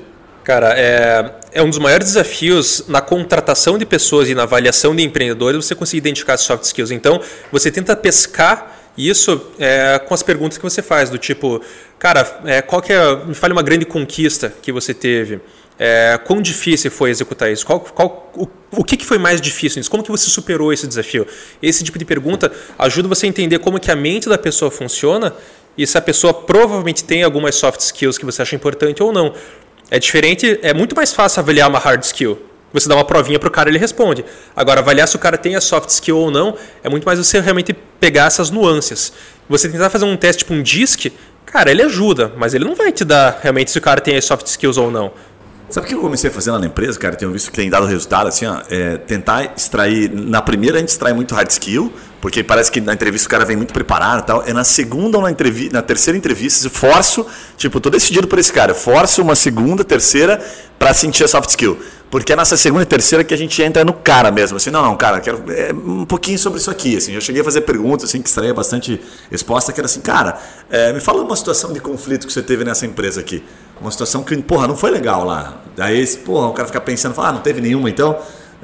Cara, 0.44 0.74
é, 0.78 1.32
é 1.52 1.62
um 1.62 1.70
dos 1.70 1.78
maiores 1.78 2.08
desafios 2.08 2.84
na 2.86 3.00
contratação 3.00 3.78
de 3.78 3.86
pessoas 3.86 4.28
e 4.28 4.34
na 4.34 4.42
avaliação 4.42 4.94
de 4.94 5.02
empreendedores 5.02 5.64
você 5.64 5.74
conseguir 5.74 5.98
identificar 5.98 6.36
soft 6.36 6.64
skills. 6.64 6.90
Então, 6.90 7.18
você 7.50 7.70
tenta 7.70 7.96
pescar 7.96 8.78
isso 8.96 9.40
é, 9.58 9.98
com 9.98 10.12
as 10.12 10.22
perguntas 10.22 10.58
que 10.58 10.62
você 10.62 10.82
faz, 10.82 11.08
do 11.08 11.16
tipo, 11.16 11.62
cara, 11.98 12.40
é, 12.44 12.60
qual 12.60 12.82
que 12.82 12.92
é, 12.92 13.16
me 13.24 13.34
fale 13.34 13.54
uma 13.54 13.62
grande 13.62 13.86
conquista 13.86 14.52
que 14.60 14.70
você 14.70 14.92
teve. 14.92 15.40
É, 15.78 16.20
quão 16.24 16.42
difícil 16.42 16.90
foi 16.90 17.08
executar 17.08 17.50
isso? 17.50 17.64
Qual, 17.64 17.80
qual, 17.80 18.30
o, 18.36 18.46
o 18.70 18.84
que, 18.84 18.98
que 18.98 19.06
foi 19.06 19.16
mais 19.16 19.40
difícil 19.40 19.80
nisso? 19.80 19.90
Como 19.90 20.02
que 20.02 20.10
você 20.10 20.28
superou 20.28 20.74
esse 20.74 20.86
desafio? 20.86 21.26
Esse 21.62 21.82
tipo 21.82 21.98
de 21.98 22.04
pergunta 22.04 22.52
ajuda 22.78 23.08
você 23.08 23.24
a 23.24 23.28
entender 23.30 23.58
como 23.60 23.80
que 23.80 23.90
a 23.90 23.96
mente 23.96 24.28
da 24.28 24.36
pessoa 24.36 24.70
funciona 24.70 25.34
e 25.76 25.86
se 25.86 25.98
a 25.98 26.02
pessoa 26.02 26.32
provavelmente 26.32 27.02
tem 27.02 27.24
algumas 27.24 27.54
soft 27.56 27.80
skills 27.80 28.18
que 28.18 28.26
você 28.26 28.42
acha 28.42 28.54
importante 28.54 29.02
ou 29.02 29.10
não. 29.10 29.34
É 29.90 29.98
diferente, 29.98 30.58
é 30.62 30.72
muito 30.72 30.96
mais 30.96 31.12
fácil 31.12 31.40
avaliar 31.40 31.68
uma 31.68 31.78
hard 31.78 32.02
skill. 32.02 32.38
Você 32.72 32.88
dá 32.88 32.96
uma 32.96 33.04
provinha 33.04 33.38
pro 33.38 33.50
cara, 33.50 33.68
ele 33.68 33.78
responde. 33.78 34.24
Agora, 34.56 34.80
avaliar 34.80 35.06
se 35.06 35.14
o 35.14 35.18
cara 35.18 35.38
tem 35.38 35.54
a 35.54 35.60
soft 35.60 35.88
skill 35.90 36.18
ou 36.18 36.30
não, 36.30 36.56
é 36.82 36.88
muito 36.88 37.04
mais 37.04 37.18
você 37.18 37.40
realmente 37.40 37.72
pegar 38.00 38.26
essas 38.26 38.50
nuances. 38.50 39.12
Você 39.48 39.68
tentar 39.68 39.90
fazer 39.90 40.04
um 40.04 40.16
teste 40.16 40.40
tipo 40.40 40.54
um 40.54 40.60
DISC, 40.60 41.12
cara, 41.46 41.70
ele 41.70 41.82
ajuda, 41.82 42.32
mas 42.36 42.52
ele 42.52 42.64
não 42.64 42.74
vai 42.74 42.90
te 42.90 43.04
dar 43.04 43.38
realmente 43.40 43.70
se 43.70 43.78
o 43.78 43.80
cara 43.80 44.00
tem 44.00 44.16
as 44.16 44.24
soft 44.24 44.46
skills 44.46 44.76
ou 44.76 44.90
não. 44.90 45.12
Sabe 45.74 45.86
o 45.86 45.88
que 45.88 45.94
eu 45.96 46.00
comecei 46.00 46.30
a 46.30 46.32
fazer 46.32 46.52
lá 46.52 46.58
na 46.60 46.66
empresa, 46.66 46.96
cara? 46.96 47.16
Tenho 47.16 47.32
visto 47.32 47.50
que 47.50 47.56
tem 47.56 47.68
dado 47.68 47.84
resultado, 47.84 48.28
assim, 48.28 48.46
ó, 48.46 48.62
é 48.70 48.96
tentar 48.96 49.54
extrair. 49.56 50.08
Na 50.08 50.40
primeira 50.40 50.76
a 50.76 50.78
gente 50.78 50.90
extrai 50.90 51.12
muito 51.12 51.34
hard 51.34 51.50
skill, 51.50 51.92
porque 52.20 52.44
parece 52.44 52.70
que 52.70 52.80
na 52.80 52.92
entrevista 52.92 53.26
o 53.26 53.30
cara 53.32 53.44
vem 53.44 53.56
muito 53.56 53.74
preparado 53.74 54.20
e 54.20 54.22
tal. 54.24 54.44
É 54.46 54.52
na 54.52 54.62
segunda 54.62 55.16
ou 55.16 55.24
na, 55.24 55.32
entrevista, 55.32 55.72
na 55.72 55.82
terceira 55.82 56.16
entrevista, 56.16 56.64
eu 56.64 56.70
forço, 56.70 57.26
tipo, 57.56 57.80
tô 57.80 57.90
decidido 57.90 58.28
por 58.28 58.38
esse 58.38 58.52
cara, 58.52 58.70
eu 58.70 58.76
forço 58.76 59.20
uma 59.20 59.34
segunda, 59.34 59.82
terceira, 59.82 60.40
para 60.78 60.94
sentir 60.94 61.24
a 61.24 61.26
soft 61.26 61.50
skill. 61.50 61.76
Porque 62.14 62.32
é 62.32 62.36
nessa 62.36 62.56
segunda 62.56 62.84
e 62.84 62.86
terceira 62.86 63.24
que 63.24 63.34
a 63.34 63.36
gente 63.36 63.60
entra 63.60 63.84
no 63.84 63.92
cara 63.92 64.30
mesmo, 64.30 64.56
assim, 64.56 64.70
não, 64.70 64.84
não, 64.84 64.96
cara, 64.96 65.18
quero 65.18 65.42
é, 65.48 65.72
um 65.72 66.04
pouquinho 66.04 66.38
sobre 66.38 66.60
isso 66.60 66.70
aqui, 66.70 66.96
assim. 66.96 67.12
Eu 67.12 67.20
cheguei 67.20 67.40
a 67.42 67.44
fazer 67.44 67.62
perguntas, 67.62 68.08
assim, 68.08 68.22
que 68.22 68.28
extraía 68.28 68.54
bastante 68.54 69.02
resposta, 69.28 69.72
que 69.72 69.80
era 69.80 69.86
assim, 69.86 70.00
cara, 70.00 70.38
é, 70.70 70.92
me 70.92 71.00
fala 71.00 71.24
uma 71.24 71.34
situação 71.34 71.72
de 71.72 71.80
conflito 71.80 72.24
que 72.24 72.32
você 72.32 72.40
teve 72.40 72.64
nessa 72.64 72.86
empresa 72.86 73.20
aqui. 73.20 73.42
Uma 73.80 73.90
situação 73.90 74.22
que, 74.22 74.36
porra, 74.36 74.68
não 74.68 74.76
foi 74.76 74.92
legal 74.92 75.24
lá. 75.24 75.60
Daí, 75.74 76.06
porra, 76.18 76.46
o 76.46 76.52
cara 76.52 76.68
fica 76.68 76.80
pensando, 76.80 77.16
fala, 77.16 77.30
ah, 77.30 77.32
não 77.32 77.40
teve 77.40 77.60
nenhuma, 77.60 77.90
então... 77.90 78.16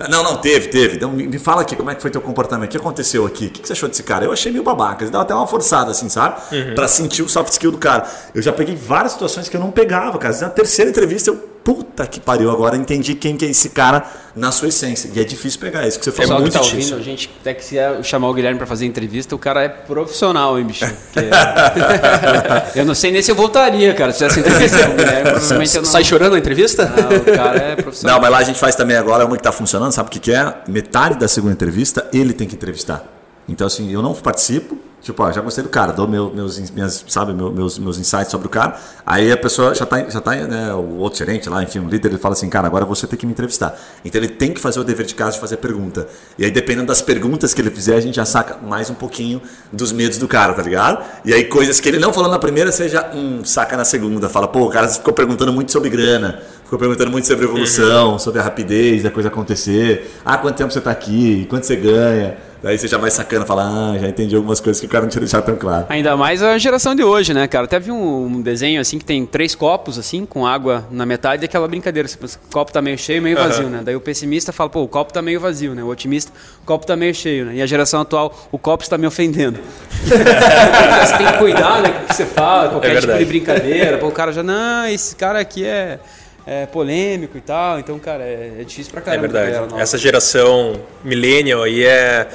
Não, 0.09 0.23
não, 0.23 0.37
teve, 0.37 0.69
teve. 0.69 0.97
Então 0.97 1.11
me, 1.11 1.39
fala 1.39 1.63
aqui, 1.63 1.75
como 1.75 1.91
é 1.91 1.95
que 1.97 2.01
foi 2.01 2.11
teu 2.11 2.21
comportamento? 2.21 2.69
O 2.69 2.71
que 2.71 2.77
aconteceu 2.77 3.27
aqui? 3.27 3.47
O 3.47 3.51
que, 3.51 3.67
você 3.67 3.73
achou 3.73 3.89
desse 3.89 4.03
cara? 4.05 4.25
Eu 4.25 4.33
achei 4.33 4.51
meio 4.51 4.65
babaca. 4.65 5.05
Ele 5.05 5.11
dava 5.11 5.25
até 5.25 5.35
uma 5.35 5.47
forçada, 5.47 5.91
assim, 5.91 6.09
sabe? 6.09 6.41
Uhum. 6.53 6.75
Pra 6.75 6.89
sentir 6.89 7.23
o 7.23 7.29
soft 7.29 7.53
skill 7.53 7.73
do 7.73 7.77
cara. 7.77 8.09
Eu 8.35 8.41
já 8.41 8.51
peguei 8.51 8.75
várias 8.75 9.13
situações 9.13 9.49
que 9.49 9.57
eu 9.57 9.61
não 9.61 9.71
pegava, 9.71 10.17
cara. 10.17 10.35
Na 10.39 10.49
terceira 10.49 10.91
entrevista 10.91 11.29
eu 11.29 11.51
puta 11.65 12.07
que 12.07 12.21
pariu, 12.21 12.51
agora 12.51 12.77
entendi 12.77 13.15
quem 13.15 13.37
que 13.37 13.45
é 13.45 13.49
esse 13.49 13.71
cara 13.71 14.05
na 14.35 14.51
sua 14.51 14.69
essência. 14.69 15.11
E 15.15 15.21
é 15.21 15.25
difícil 15.25 15.61
pegar 15.61 15.87
isso 15.87 15.99
que 15.99 16.05
você 16.05 16.13
falou. 16.13 16.39
É 16.39 16.41
muito 16.41 16.53
tá 16.53 16.61
difícil. 16.61 16.97
Ouvindo, 16.97 17.01
a 17.01 17.03
gente 17.03 17.31
até 17.41 17.55
que 17.55 17.65
se 17.65 17.77
chamar 18.03 18.29
o 18.29 18.35
Guilherme 18.35 18.59
para 18.59 18.67
fazer 18.67 18.87
entrevista, 18.87 19.35
o 19.35 19.39
cara 19.39 19.63
é 19.63 19.69
profissional, 19.69 20.59
hein, 20.59 20.65
bicho? 20.65 20.85
eu 22.75 22.85
não 22.85 22.95
sei 22.95 23.11
nem 23.11 23.23
se 23.23 23.31
eu 23.31 23.35
voltaria, 23.35 23.93
cara, 23.95 24.13
se 24.13 24.25
essa 24.25 24.41
entrevista 24.41 24.87
com 24.87 24.93
o 24.93 24.97
Guilherme. 24.97 25.31
Provavelmente 25.31 25.77
eu 25.77 25.83
não... 25.83 25.91
Sai 25.91 26.05
chorando 26.05 26.33
na 26.33 26.39
entrevista? 26.39 26.85
Não, 26.87 27.17
o 27.17 27.37
cara 27.37 27.59
é 27.59 27.77
profissional. 27.77 28.17
Não, 28.17 28.23
mas 28.23 28.31
lá 28.31 28.39
a 28.39 28.45
gente 28.45 28.59
faz 28.59 28.75
também 28.75 28.97
agora 28.97 29.25
uma 29.25 29.37
que 29.37 29.41
está 29.41 29.53
funcionando, 29.53 29.93
sabe 29.93 30.09
o 30.09 30.13
que, 30.13 30.21
que 30.21 30.33
é? 30.33 30.55
Metade 30.67 31.19
da 31.19 31.29
segunda 31.29 31.53
entrevista 31.53 32.09
ele 32.13 32.33
tem 32.33 32.47
que 32.47 32.55
entrevistar. 32.55 33.05
Então, 33.49 33.67
assim, 33.67 33.93
eu 33.93 34.01
não 34.01 34.15
participo, 34.15 34.79
Tipo, 35.03 35.23
ó, 35.23 35.33
já 35.33 35.41
gostei 35.41 35.65
do 35.65 35.71
cara, 35.71 35.93
dou 35.93 36.07
meu, 36.07 36.31
meus, 36.31 36.59
minhas, 36.71 37.05
sabe, 37.09 37.33
meus, 37.33 37.79
meus 37.79 37.99
insights 37.99 38.31
sobre 38.31 38.47
o 38.47 38.51
cara. 38.51 38.79
Aí 39.05 39.33
a 39.33 39.37
pessoa 39.37 39.75
já 39.75 39.85
está, 39.85 39.99
já 40.09 40.21
tá, 40.21 40.35
né, 40.35 40.75
o 40.75 40.99
outro 40.99 41.19
gerente 41.19 41.49
lá, 41.49 41.63
enfim, 41.63 41.79
o 41.79 41.89
líder, 41.89 42.09
ele 42.09 42.19
fala 42.19 42.35
assim, 42.35 42.49
cara, 42.51 42.67
agora 42.67 42.85
você 42.85 43.07
tem 43.07 43.19
que 43.19 43.25
me 43.25 43.33
entrevistar. 43.33 43.79
Então 44.05 44.21
ele 44.21 44.29
tem 44.29 44.53
que 44.53 44.61
fazer 44.61 44.79
o 44.79 44.85
dever 44.85 45.07
de 45.07 45.15
casa 45.15 45.33
de 45.33 45.41
fazer 45.41 45.57
pergunta. 45.57 46.07
E 46.39 46.45
aí, 46.45 46.51
dependendo 46.51 46.89
das 46.89 47.01
perguntas 47.01 47.55
que 47.55 47.63
ele 47.63 47.71
fizer, 47.71 47.97
a 47.97 48.01
gente 48.01 48.17
já 48.17 48.27
saca 48.27 48.59
mais 48.63 48.91
um 48.91 48.95
pouquinho 48.95 49.41
dos 49.73 49.91
medos 49.91 50.19
do 50.19 50.29
cara, 50.29 50.53
tá 50.53 50.63
ligado? 50.63 51.03
E 51.25 51.33
aí, 51.33 51.45
coisas 51.45 51.81
que 51.81 51.89
ele 51.89 51.99
não 51.99 52.13
falou 52.13 52.31
na 52.31 52.39
primeira, 52.39 52.71
seja, 52.71 53.11
hum, 53.15 53.43
saca 53.43 53.79
na 53.79 53.87
segunda. 53.87 54.29
Fala, 54.29 54.49
pô, 54.49 54.67
o 54.67 54.71
cara 54.71 54.87
ficou 54.87 55.15
perguntando 55.15 55.53
muito 55.53 55.73
sobre 55.73 55.89
grana, 55.89 56.43
ficou 56.63 56.79
perguntando 56.79 57.11
muito 57.11 57.27
sobre 57.27 57.47
evolução, 57.47 58.13
uhum. 58.13 58.19
sobre 58.19 58.41
a 58.41 58.43
rapidez 58.43 59.03
da 59.03 59.11
coisa 59.11 59.31
acontecer. 59.31 60.15
Ah, 60.25 60.37
quanto 60.37 60.57
tempo 60.57 60.71
você 60.71 60.79
está 60.79 60.91
aqui, 60.91 61.47
quanto 61.49 61.65
você 61.65 61.77
ganha 61.77 62.50
Daí 62.63 62.79
você 62.79 62.87
já 62.87 62.99
vai 62.99 63.11
sacando, 63.11 63.47
fala, 63.47 63.65
ah, 63.65 63.99
já 63.99 64.09
entendi 64.09 64.37
algumas 64.37 64.61
coisas 64.61 64.81
que 64.81 64.87
o 64.87 64.89
cara 64.89 65.03
não 65.03 65.09
tinha 65.11 65.21
deixado 65.21 65.45
tão 65.45 65.57
claro. 65.57 65.87
Ainda 65.89 66.17
mais 66.17 66.43
a 66.43 66.59
geração 66.59 66.95
de 66.95 67.03
hoje, 67.03 67.33
né, 67.33 67.49
cara? 67.49 67.65
Até 67.65 67.79
vi 67.81 67.91
um 67.91 68.43
desenho 68.43 68.81
assim 68.81 68.99
que 68.99 69.05
tem 69.05 69.25
três 69.25 69.55
copos, 69.55 69.99
assim, 69.99 70.27
com 70.27 70.47
água 70.47 70.85
na 70.91 71.07
metade, 71.07 71.45
e 71.45 71.47
aquela 71.47 71.67
brincadeira. 71.67 72.09
Tipo, 72.09 72.27
o 72.27 72.53
copo 72.53 72.73
tá 72.73 72.83
meio 72.83 72.99
cheio, 72.99 73.23
meio 73.23 73.37
vazio, 73.37 73.65
uhum. 73.65 73.71
né? 73.71 73.81
Daí 73.83 73.97
o 73.97 74.01
pessimista 74.01 74.53
fala, 74.53 74.69
pô, 74.69 74.83
o 74.83 74.89
copo 74.89 75.13
tá 75.13 75.23
meio 75.23 75.41
vazio, 75.41 75.75
né? 75.75 75.83
O 75.83 75.89
otimista, 75.89 76.33
o 76.63 76.67
copo 76.67 76.87
tá 76.87 76.97
meio 76.97 77.15
cheio, 77.15 77.47
né? 77.47 77.55
E 77.57 77.63
a 77.63 77.67
geração 77.67 78.01
atual, 78.03 78.49
o 78.53 78.59
copo 78.59 78.83
está 78.83 78.99
me 78.99 79.07
ofendendo. 79.07 79.59
você 80.05 81.17
tem 81.17 81.27
que 81.27 81.39
cuidar, 81.39 81.83
né, 81.83 82.03
o 82.05 82.09
que 82.09 82.15
você 82.15 82.27
fala, 82.27 82.71
qualquer 82.71 82.97
é 82.97 83.01
tipo 83.01 83.17
de 83.17 83.25
brincadeira. 83.25 83.99
Pô, 83.99 84.09
o 84.09 84.13
cara 84.13 84.33
já, 84.33 84.43
não, 84.43 84.87
esse 84.87 85.17
cara 85.17 85.41
aqui 85.41 85.65
é 85.65 85.99
é, 86.47 86.67
polêmico 86.67 87.37
e 87.37 87.41
tal. 87.41 87.79
Então, 87.79 87.99
cara, 87.99 88.23
é, 88.23 88.57
é 88.61 88.65
difícil 88.65 88.93
pra 88.93 89.01
caramba. 89.01 89.27
É 89.27 89.29
verdade. 89.29 89.81
Essa 89.81 89.99
geração 89.99 90.81
millennial 91.05 91.63
aí 91.63 91.85
é, 91.85 92.29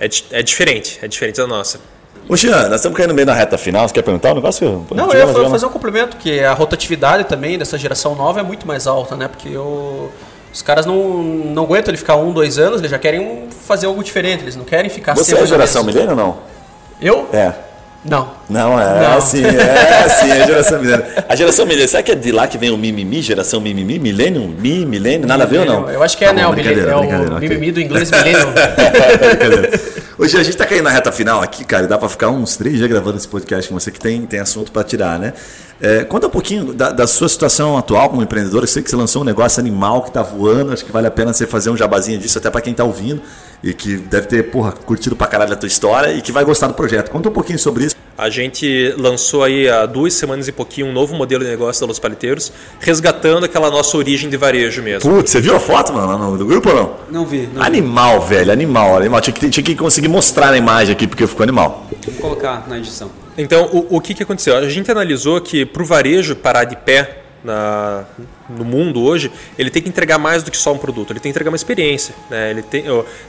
é, 0.00 0.08
é 0.30 0.42
diferente, 0.42 0.98
é 1.02 1.08
diferente 1.08 1.36
da 1.36 1.46
nossa. 1.46 1.80
Ô, 2.28 2.36
Jean, 2.36 2.68
nós 2.68 2.76
estamos 2.76 2.96
caindo 2.96 3.12
meio 3.12 3.26
na 3.26 3.34
reta 3.34 3.58
final. 3.58 3.86
Você 3.86 3.94
quer 3.94 4.02
perguntar 4.02 4.32
um 4.32 4.36
negócio? 4.36 4.86
Não, 4.94 5.12
eu 5.12 5.26
ia 5.26 5.48
fazer 5.48 5.66
um 5.66 5.70
complemento, 5.70 6.16
que 6.16 6.40
a 6.40 6.52
rotatividade 6.52 7.24
também 7.24 7.58
dessa 7.58 7.76
geração 7.76 8.14
nova 8.14 8.40
é 8.40 8.42
muito 8.42 8.66
mais 8.66 8.86
alta, 8.86 9.16
né? 9.16 9.26
Porque 9.26 9.56
o, 9.56 10.08
os 10.52 10.62
caras 10.62 10.86
não, 10.86 11.22
não 11.22 11.64
aguentam 11.64 11.90
ele 11.90 11.98
ficar 11.98 12.16
um, 12.16 12.32
dois 12.32 12.58
anos, 12.58 12.80
eles 12.80 12.90
já 12.90 12.98
querem 12.98 13.48
fazer 13.66 13.86
algo 13.86 14.02
diferente, 14.04 14.44
eles 14.44 14.54
não 14.54 14.64
querem 14.64 14.88
ficar 14.88 15.14
Você 15.16 15.34
é 15.34 15.40
a 15.40 15.46
geração 15.46 15.82
milênio 15.82 16.10
ou 16.10 16.16
não? 16.16 16.38
Eu? 17.00 17.28
É. 17.32 17.52
Não. 18.04 18.30
Não, 18.50 18.80
é 18.80 19.00
não. 19.00 19.16
assim, 19.16 19.44
é 19.44 20.02
assim, 20.04 20.28
é 20.28 20.42
a 20.42 20.46
geração 20.46 20.80
milênio. 20.80 21.04
A 21.28 21.36
geração 21.36 21.66
milênio, 21.66 21.88
será 21.88 22.02
que 22.02 22.12
é 22.12 22.14
de 22.14 22.32
lá 22.32 22.46
que 22.46 22.58
vem 22.58 22.70
o 22.70 22.76
mimimi, 22.76 23.22
geração 23.22 23.60
mimimi, 23.60 23.98
milênio, 23.98 24.48
mi, 24.48 24.84
milênio, 24.84 25.26
nada 25.26 25.44
a 25.44 25.46
ver 25.46 25.60
ou 25.60 25.66
não? 25.66 25.90
Eu 25.90 26.02
acho 26.02 26.18
que 26.18 26.24
é, 26.24 26.28
tá 26.28 26.34
né, 26.34 26.46
o, 26.46 26.52
milênio, 26.52 26.88
é 26.88 26.96
o 26.96 27.38
mimimi 27.38 27.70
do 27.70 27.80
inglês 27.80 28.10
milênio. 28.10 28.48
Hoje 30.22 30.36
a 30.36 30.42
gente 30.44 30.50
está 30.50 30.64
caindo 30.64 30.84
na 30.84 30.90
reta 30.90 31.10
final 31.10 31.42
aqui, 31.42 31.64
cara, 31.64 31.84
e 31.84 31.88
dá 31.88 31.98
para 31.98 32.08
ficar 32.08 32.30
uns 32.30 32.56
três 32.56 32.76
dias 32.76 32.88
gravando 32.88 33.16
esse 33.16 33.26
podcast 33.26 33.68
com 33.68 33.76
você 33.76 33.90
que 33.90 33.98
tem, 33.98 34.24
tem 34.24 34.38
assunto 34.38 34.70
para 34.70 34.84
tirar, 34.84 35.18
né? 35.18 35.32
É, 35.80 36.04
conta 36.04 36.28
um 36.28 36.30
pouquinho 36.30 36.72
da, 36.72 36.92
da, 36.92 37.08
sua 37.08 37.28
situação 37.28 37.76
atual 37.76 38.08
como 38.08 38.22
empreendedor. 38.22 38.62
Eu 38.62 38.68
sei 38.68 38.84
que 38.84 38.88
você 38.88 38.94
lançou 38.94 39.22
um 39.22 39.24
negócio 39.24 39.58
animal 39.58 40.00
que 40.02 40.10
está 40.10 40.22
voando, 40.22 40.72
acho 40.72 40.84
que 40.84 40.92
vale 40.92 41.08
a 41.08 41.10
pena 41.10 41.32
você 41.32 41.44
fazer 41.44 41.70
um 41.70 41.76
jabazinho 41.76 42.20
disso 42.20 42.38
até 42.38 42.48
para 42.50 42.60
quem 42.60 42.70
está 42.70 42.84
ouvindo 42.84 43.20
e 43.64 43.74
que 43.74 43.96
deve 43.96 44.28
ter, 44.28 44.44
porra, 44.44 44.70
curtido 44.70 45.16
pra 45.16 45.26
caralho 45.26 45.54
a 45.54 45.56
tua 45.56 45.66
história 45.66 46.12
e 46.12 46.22
que 46.22 46.30
vai 46.30 46.44
gostar 46.44 46.68
do 46.68 46.74
projeto. 46.74 47.10
Conta 47.10 47.28
um 47.28 47.32
pouquinho 47.32 47.58
sobre 47.58 47.86
isso. 47.86 47.96
A 48.16 48.28
gente 48.28 48.94
lançou 48.98 49.42
aí 49.42 49.68
há 49.68 49.86
duas 49.86 50.14
semanas 50.14 50.46
e 50.46 50.52
pouquinho 50.52 50.86
um 50.86 50.92
novo 50.92 51.14
modelo 51.14 51.42
de 51.42 51.50
negócio 51.50 51.80
da 51.80 51.86
Los 51.86 51.98
Paliteiros, 51.98 52.52
resgatando 52.78 53.44
aquela 53.44 53.70
nossa 53.70 53.96
origem 53.96 54.28
de 54.28 54.36
varejo 54.36 54.82
mesmo. 54.82 55.10
Putz, 55.10 55.30
você 55.30 55.40
viu 55.40 55.56
a 55.56 55.60
foto, 55.60 55.92
mano, 55.92 56.36
do 56.36 56.44
grupo 56.44 56.68
ou 56.68 56.74
não? 56.74 56.96
Não 57.10 57.26
vi. 57.26 57.48
Não 57.52 57.62
animal, 57.62 58.20
vi. 58.20 58.34
velho, 58.34 58.52
animal, 58.52 58.96
animal. 58.96 59.20
Tinha 59.20 59.34
que, 59.34 59.48
tinha 59.48 59.64
que 59.64 59.74
conseguir 59.74 60.08
mostrar 60.08 60.52
a 60.52 60.56
imagem 60.56 60.92
aqui, 60.92 61.06
porque 61.06 61.26
ficou 61.26 61.42
animal. 61.42 61.86
Vou 62.06 62.14
colocar 62.14 62.68
na 62.68 62.78
edição. 62.78 63.10
Então, 63.36 63.68
o, 63.72 63.96
o 63.96 64.00
que, 64.00 64.14
que 64.14 64.22
aconteceu? 64.22 64.56
A 64.56 64.68
gente 64.68 64.90
analisou 64.90 65.40
que 65.40 65.64
para 65.64 65.82
o 65.82 65.86
varejo 65.86 66.36
parar 66.36 66.64
de 66.64 66.76
pé 66.76 67.22
na, 67.42 68.04
no 68.48 68.64
mundo 68.64 69.02
hoje, 69.02 69.30
ele 69.58 69.70
tem 69.70 69.82
que 69.82 69.88
entregar 69.88 70.18
mais 70.18 70.42
do 70.42 70.50
que 70.50 70.56
só 70.56 70.72
um 70.72 70.78
produto, 70.78 71.10
ele 71.10 71.20
tem 71.20 71.30
que 71.30 71.36
entregar 71.36 71.50
uma 71.50 71.56
experiência. 71.56 72.14
Né? 72.30 72.50
Ele 72.50 72.62
tem, 72.62 72.84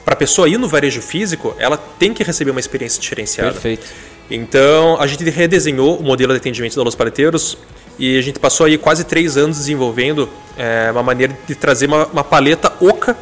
para 0.06 0.14
a 0.14 0.18
pessoa 0.18 0.48
ir 0.48 0.58
no 0.58 0.68
varejo 0.68 1.02
físico, 1.02 1.56
ela 1.58 1.78
tem 1.78 2.14
que 2.14 2.24
receber 2.24 2.52
uma 2.52 2.60
experiência 2.60 3.02
diferenciada. 3.02 3.52
Perfeito. 3.52 3.88
Então, 4.30 5.00
a 5.00 5.08
gente 5.08 5.24
redesenhou 5.30 5.98
o 5.98 6.04
modelo 6.04 6.34
de 6.34 6.40
atendimento 6.40 6.76
da 6.76 6.84
Los 6.84 6.96
Paleteiros 6.96 7.58
e 8.00 8.18
a 8.18 8.22
gente 8.22 8.40
passou 8.40 8.66
aí 8.66 8.78
quase 8.78 9.04
três 9.04 9.38
anos 9.38 9.58
desenvolvendo 9.58 10.30
é, 10.58 10.90
uma 10.92 11.04
maneira 11.04 11.38
de 11.48 11.56
trazer 11.56 11.86
uma, 11.86 12.06
uma 12.08 12.24
paleta 12.24 12.72
oca 12.82 13.16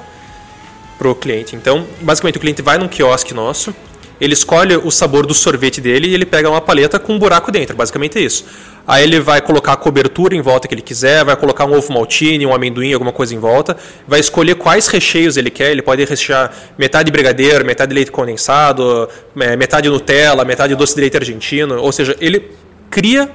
para 0.98 1.10
o 1.10 1.16
cliente. 1.16 1.56
Então, 1.56 1.86
basicamente, 2.02 2.38
o 2.38 2.40
cliente 2.40 2.62
vai 2.62 2.78
num 2.78 2.88
quiosque 2.88 3.34
nosso, 3.34 3.76
ele 4.22 4.34
escolhe 4.34 4.78
o 4.78 4.92
sabor 4.92 5.26
do 5.26 5.34
sorvete 5.34 5.82
dele 5.82 6.08
e 6.08 6.14
ele 6.14 6.28
pega 6.28 6.48
uma 6.48 6.62
paleta 6.62 7.00
com 7.00 7.14
um 7.14 7.20
buraco 7.20 7.52
dentro, 7.52 7.76
basicamente 7.76 8.20
é 8.20 8.22
isso. 8.22 8.46
Aí 8.88 9.04
ele 9.04 9.20
vai 9.20 9.42
colocar 9.42 9.74
a 9.74 9.76
cobertura 9.76 10.36
em 10.36 10.42
volta 10.42 10.68
que 10.68 10.76
ele 10.76 10.82
quiser, 10.84 11.26
vai 11.26 11.36
colocar 11.36 11.66
um 11.66 11.76
ovo 11.76 11.92
maltine, 11.92 12.46
um 12.46 12.54
amendoim, 12.54 12.94
alguma 12.94 13.12
coisa 13.12 13.34
em 13.34 13.40
volta, 13.40 13.76
vai 14.08 14.20
escolher 14.20 14.56
quais 14.56 14.88
recheios 14.88 15.38
ele 15.38 15.50
quer, 15.50 15.72
ele 15.72 15.82
pode 15.82 16.06
rechear 16.06 16.52
metade 16.78 17.12
brigadeiro, 17.12 17.66
metade 17.66 17.94
leite 17.94 18.12
condensado, 18.12 19.10
é, 19.40 19.56
metade 19.56 19.90
Nutella, 19.90 20.46
metade 20.46 20.76
doce 20.76 20.94
de 20.94 21.02
leite 21.02 21.18
argentino, 21.18 21.82
ou 21.82 21.92
seja, 21.92 22.16
ele 22.22 22.52
cria 22.92 23.28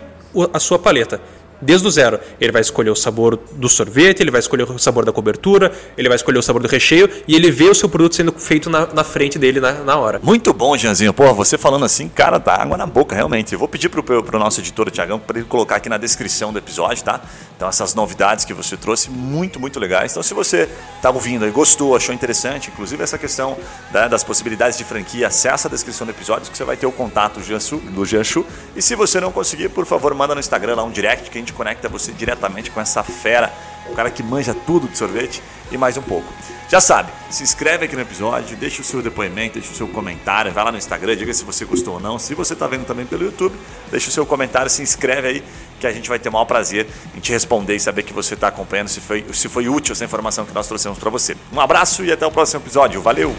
a 0.53 0.61
sua 0.61 0.79
paleta 0.79 1.21
desde 1.61 1.87
o 1.87 1.91
zero. 1.91 2.19
Ele 2.41 2.53
vai 2.53 2.61
escolher 2.61 2.91
o 2.91 2.97
sabor 2.97 3.39
do 3.53 3.69
sorvete, 3.69 4.21
ele 4.21 4.31
vai 4.31 4.41
escolher 4.41 4.65
o 4.65 4.79
sabor 4.79 5.05
da 5.05 5.13
cobertura, 5.13 5.73
ele 5.97 6.09
vai 6.09 6.17
escolher 6.17 6.39
o 6.39 6.43
sabor 6.43 6.63
do 6.63 6.69
recheio 6.69 7.09
e 7.27 7.35
ele 7.35 7.51
vê 7.51 7.65
o 7.65 7.75
seu 7.75 7.89
produto 7.89 8.17
sendo 8.17 8.33
feito 8.33 8.69
na, 8.71 8.87
na 8.87 9.05
frente 9.05 9.39
dele 9.39 9.61
na, 9.61 9.73
na 9.73 9.97
hora. 9.97 10.21
Muito 10.23 10.53
bom, 10.53 10.77
Janzinho. 10.77 11.13
Pô, 11.13 11.33
você 11.35 11.57
falando 11.59 11.85
assim, 11.85 12.09
cara, 12.09 12.39
tá 12.39 12.55
água 12.55 12.77
na 12.77 12.87
boca, 12.87 13.15
realmente. 13.15 13.53
Eu 13.53 13.59
vou 13.59 13.69
pedir 13.69 13.89
pro, 13.89 14.03
pro 14.03 14.39
nosso 14.39 14.61
editor, 14.61 14.91
Tiagão, 14.91 15.19
para 15.19 15.39
ele 15.39 15.47
colocar 15.47 15.77
aqui 15.77 15.89
na 15.89 15.99
descrição 15.99 16.53
do 16.53 16.59
episódio, 16.59 17.03
tá? 17.05 17.21
Então, 17.57 17.69
essas 17.69 17.95
novidades 17.95 18.45
que 18.45 18.53
você 18.53 18.77
trouxe, 18.77 19.11
muito, 19.11 19.59
muito 19.59 19.81
legais. 19.81 20.13
Então, 20.13 20.23
se 20.23 20.35
você 20.35 20.69
tá 21.01 21.11
ouvindo 21.11 21.47
e 21.47 21.51
gostou, 21.51 21.97
achou 21.97 22.15
interessante, 22.15 22.71
inclusive 22.71 23.03
essa 23.03 23.17
questão 23.17 23.57
né, 23.93 24.09
das 24.09 24.23
possibilidades 24.23 24.77
de 24.77 24.85
franquia, 24.85 25.29
acessa 25.29 25.69
a 25.69 25.71
descrição 25.71 26.07
do 26.07 26.11
episódio 26.11 26.51
que 26.51 26.57
você 26.57 26.65
vai 26.65 26.77
ter 26.77 26.87
o 26.87 26.93
contato 26.93 27.41
do 27.41 28.05
Janchu. 28.05 28.45
E 28.75 28.83
se 28.83 28.95
você 28.95 29.21
não 29.21 29.33
conseguir, 29.33 29.71
por 29.71 29.87
favor, 29.87 30.13
manda 30.15 30.35
no 30.35 30.41
Instagram 30.41 30.75
lá 30.75 30.85
um 30.85 30.91
direct 30.91 31.31
que 31.31 31.39
a 31.39 31.41
gente 31.47 31.53
conecta 31.53 31.89
você 31.89 32.11
diretamente 32.11 32.71
com 32.73 32.81
essa 32.81 33.05
fera, 33.05 33.53
o 33.89 33.95
cara 33.95 34.11
que 34.11 34.23
manja 34.23 34.53
tudo 34.53 34.89
de 34.89 34.99
sorvete 34.99 35.41
e 35.71 35.79
mais 35.79 35.97
um 35.97 36.03
pouco. 36.03 36.27
Já 36.69 36.81
sabe, 36.81 37.13
se 37.31 37.45
inscreve 37.45 37.85
aqui 37.85 37.95
no 37.95 38.03
episódio, 38.03 38.57
deixa 38.57 38.83
o 38.83 38.85
seu 38.85 39.01
depoimento, 39.01 39.55
deixa 39.55 39.73
o 39.73 39.77
seu 39.77 39.87
comentário, 39.87 40.51
vai 40.51 40.65
lá 40.65 40.73
no 40.73 40.79
Instagram, 40.79 41.17
diga 41.17 41.33
se 41.33 41.45
você 41.45 41.65
gostou 41.65 41.95
ou 41.95 42.01
não. 42.01 42.19
Se 42.19 42.35
você 42.35 42.55
está 42.55 42.67
vendo 42.67 42.85
também 42.85 43.07
pelo 43.07 43.25
YouTube, 43.25 43.55
deixa 43.89 44.09
o 44.09 44.13
seu 44.13 44.27
comentário, 44.27 44.69
se 44.69 44.83
inscreve 44.83 45.29
aí, 45.29 45.45
que 45.79 45.87
a 45.87 45.93
gente 45.93 46.09
vai 46.09 46.19
ter 46.19 46.29
o 46.29 46.33
maior 46.33 46.47
prazer 46.47 46.89
em 47.15 47.21
te 47.21 47.31
responder 47.31 47.77
e 47.77 47.81
saber 47.81 48.03
que 48.03 48.13
você 48.13 48.35
está 48.35 48.49
acompanhando, 48.49 48.89
se 48.89 49.01
foi, 49.01 49.25
se 49.33 49.49
foi 49.49 49.69
útil 49.69 49.93
essa 49.93 50.05
informação 50.05 50.45
que 50.45 50.53
nós 50.53 50.67
trouxemos 50.67 50.99
para 50.99 51.11
você. 51.11 51.37
Um 51.53 51.61
abraço 51.61 52.05
e 52.05 52.11
até 52.11 52.27
o 52.27 52.31
próximo 52.33 52.61
episódio. 52.61 53.01
Valeu! 53.01 53.35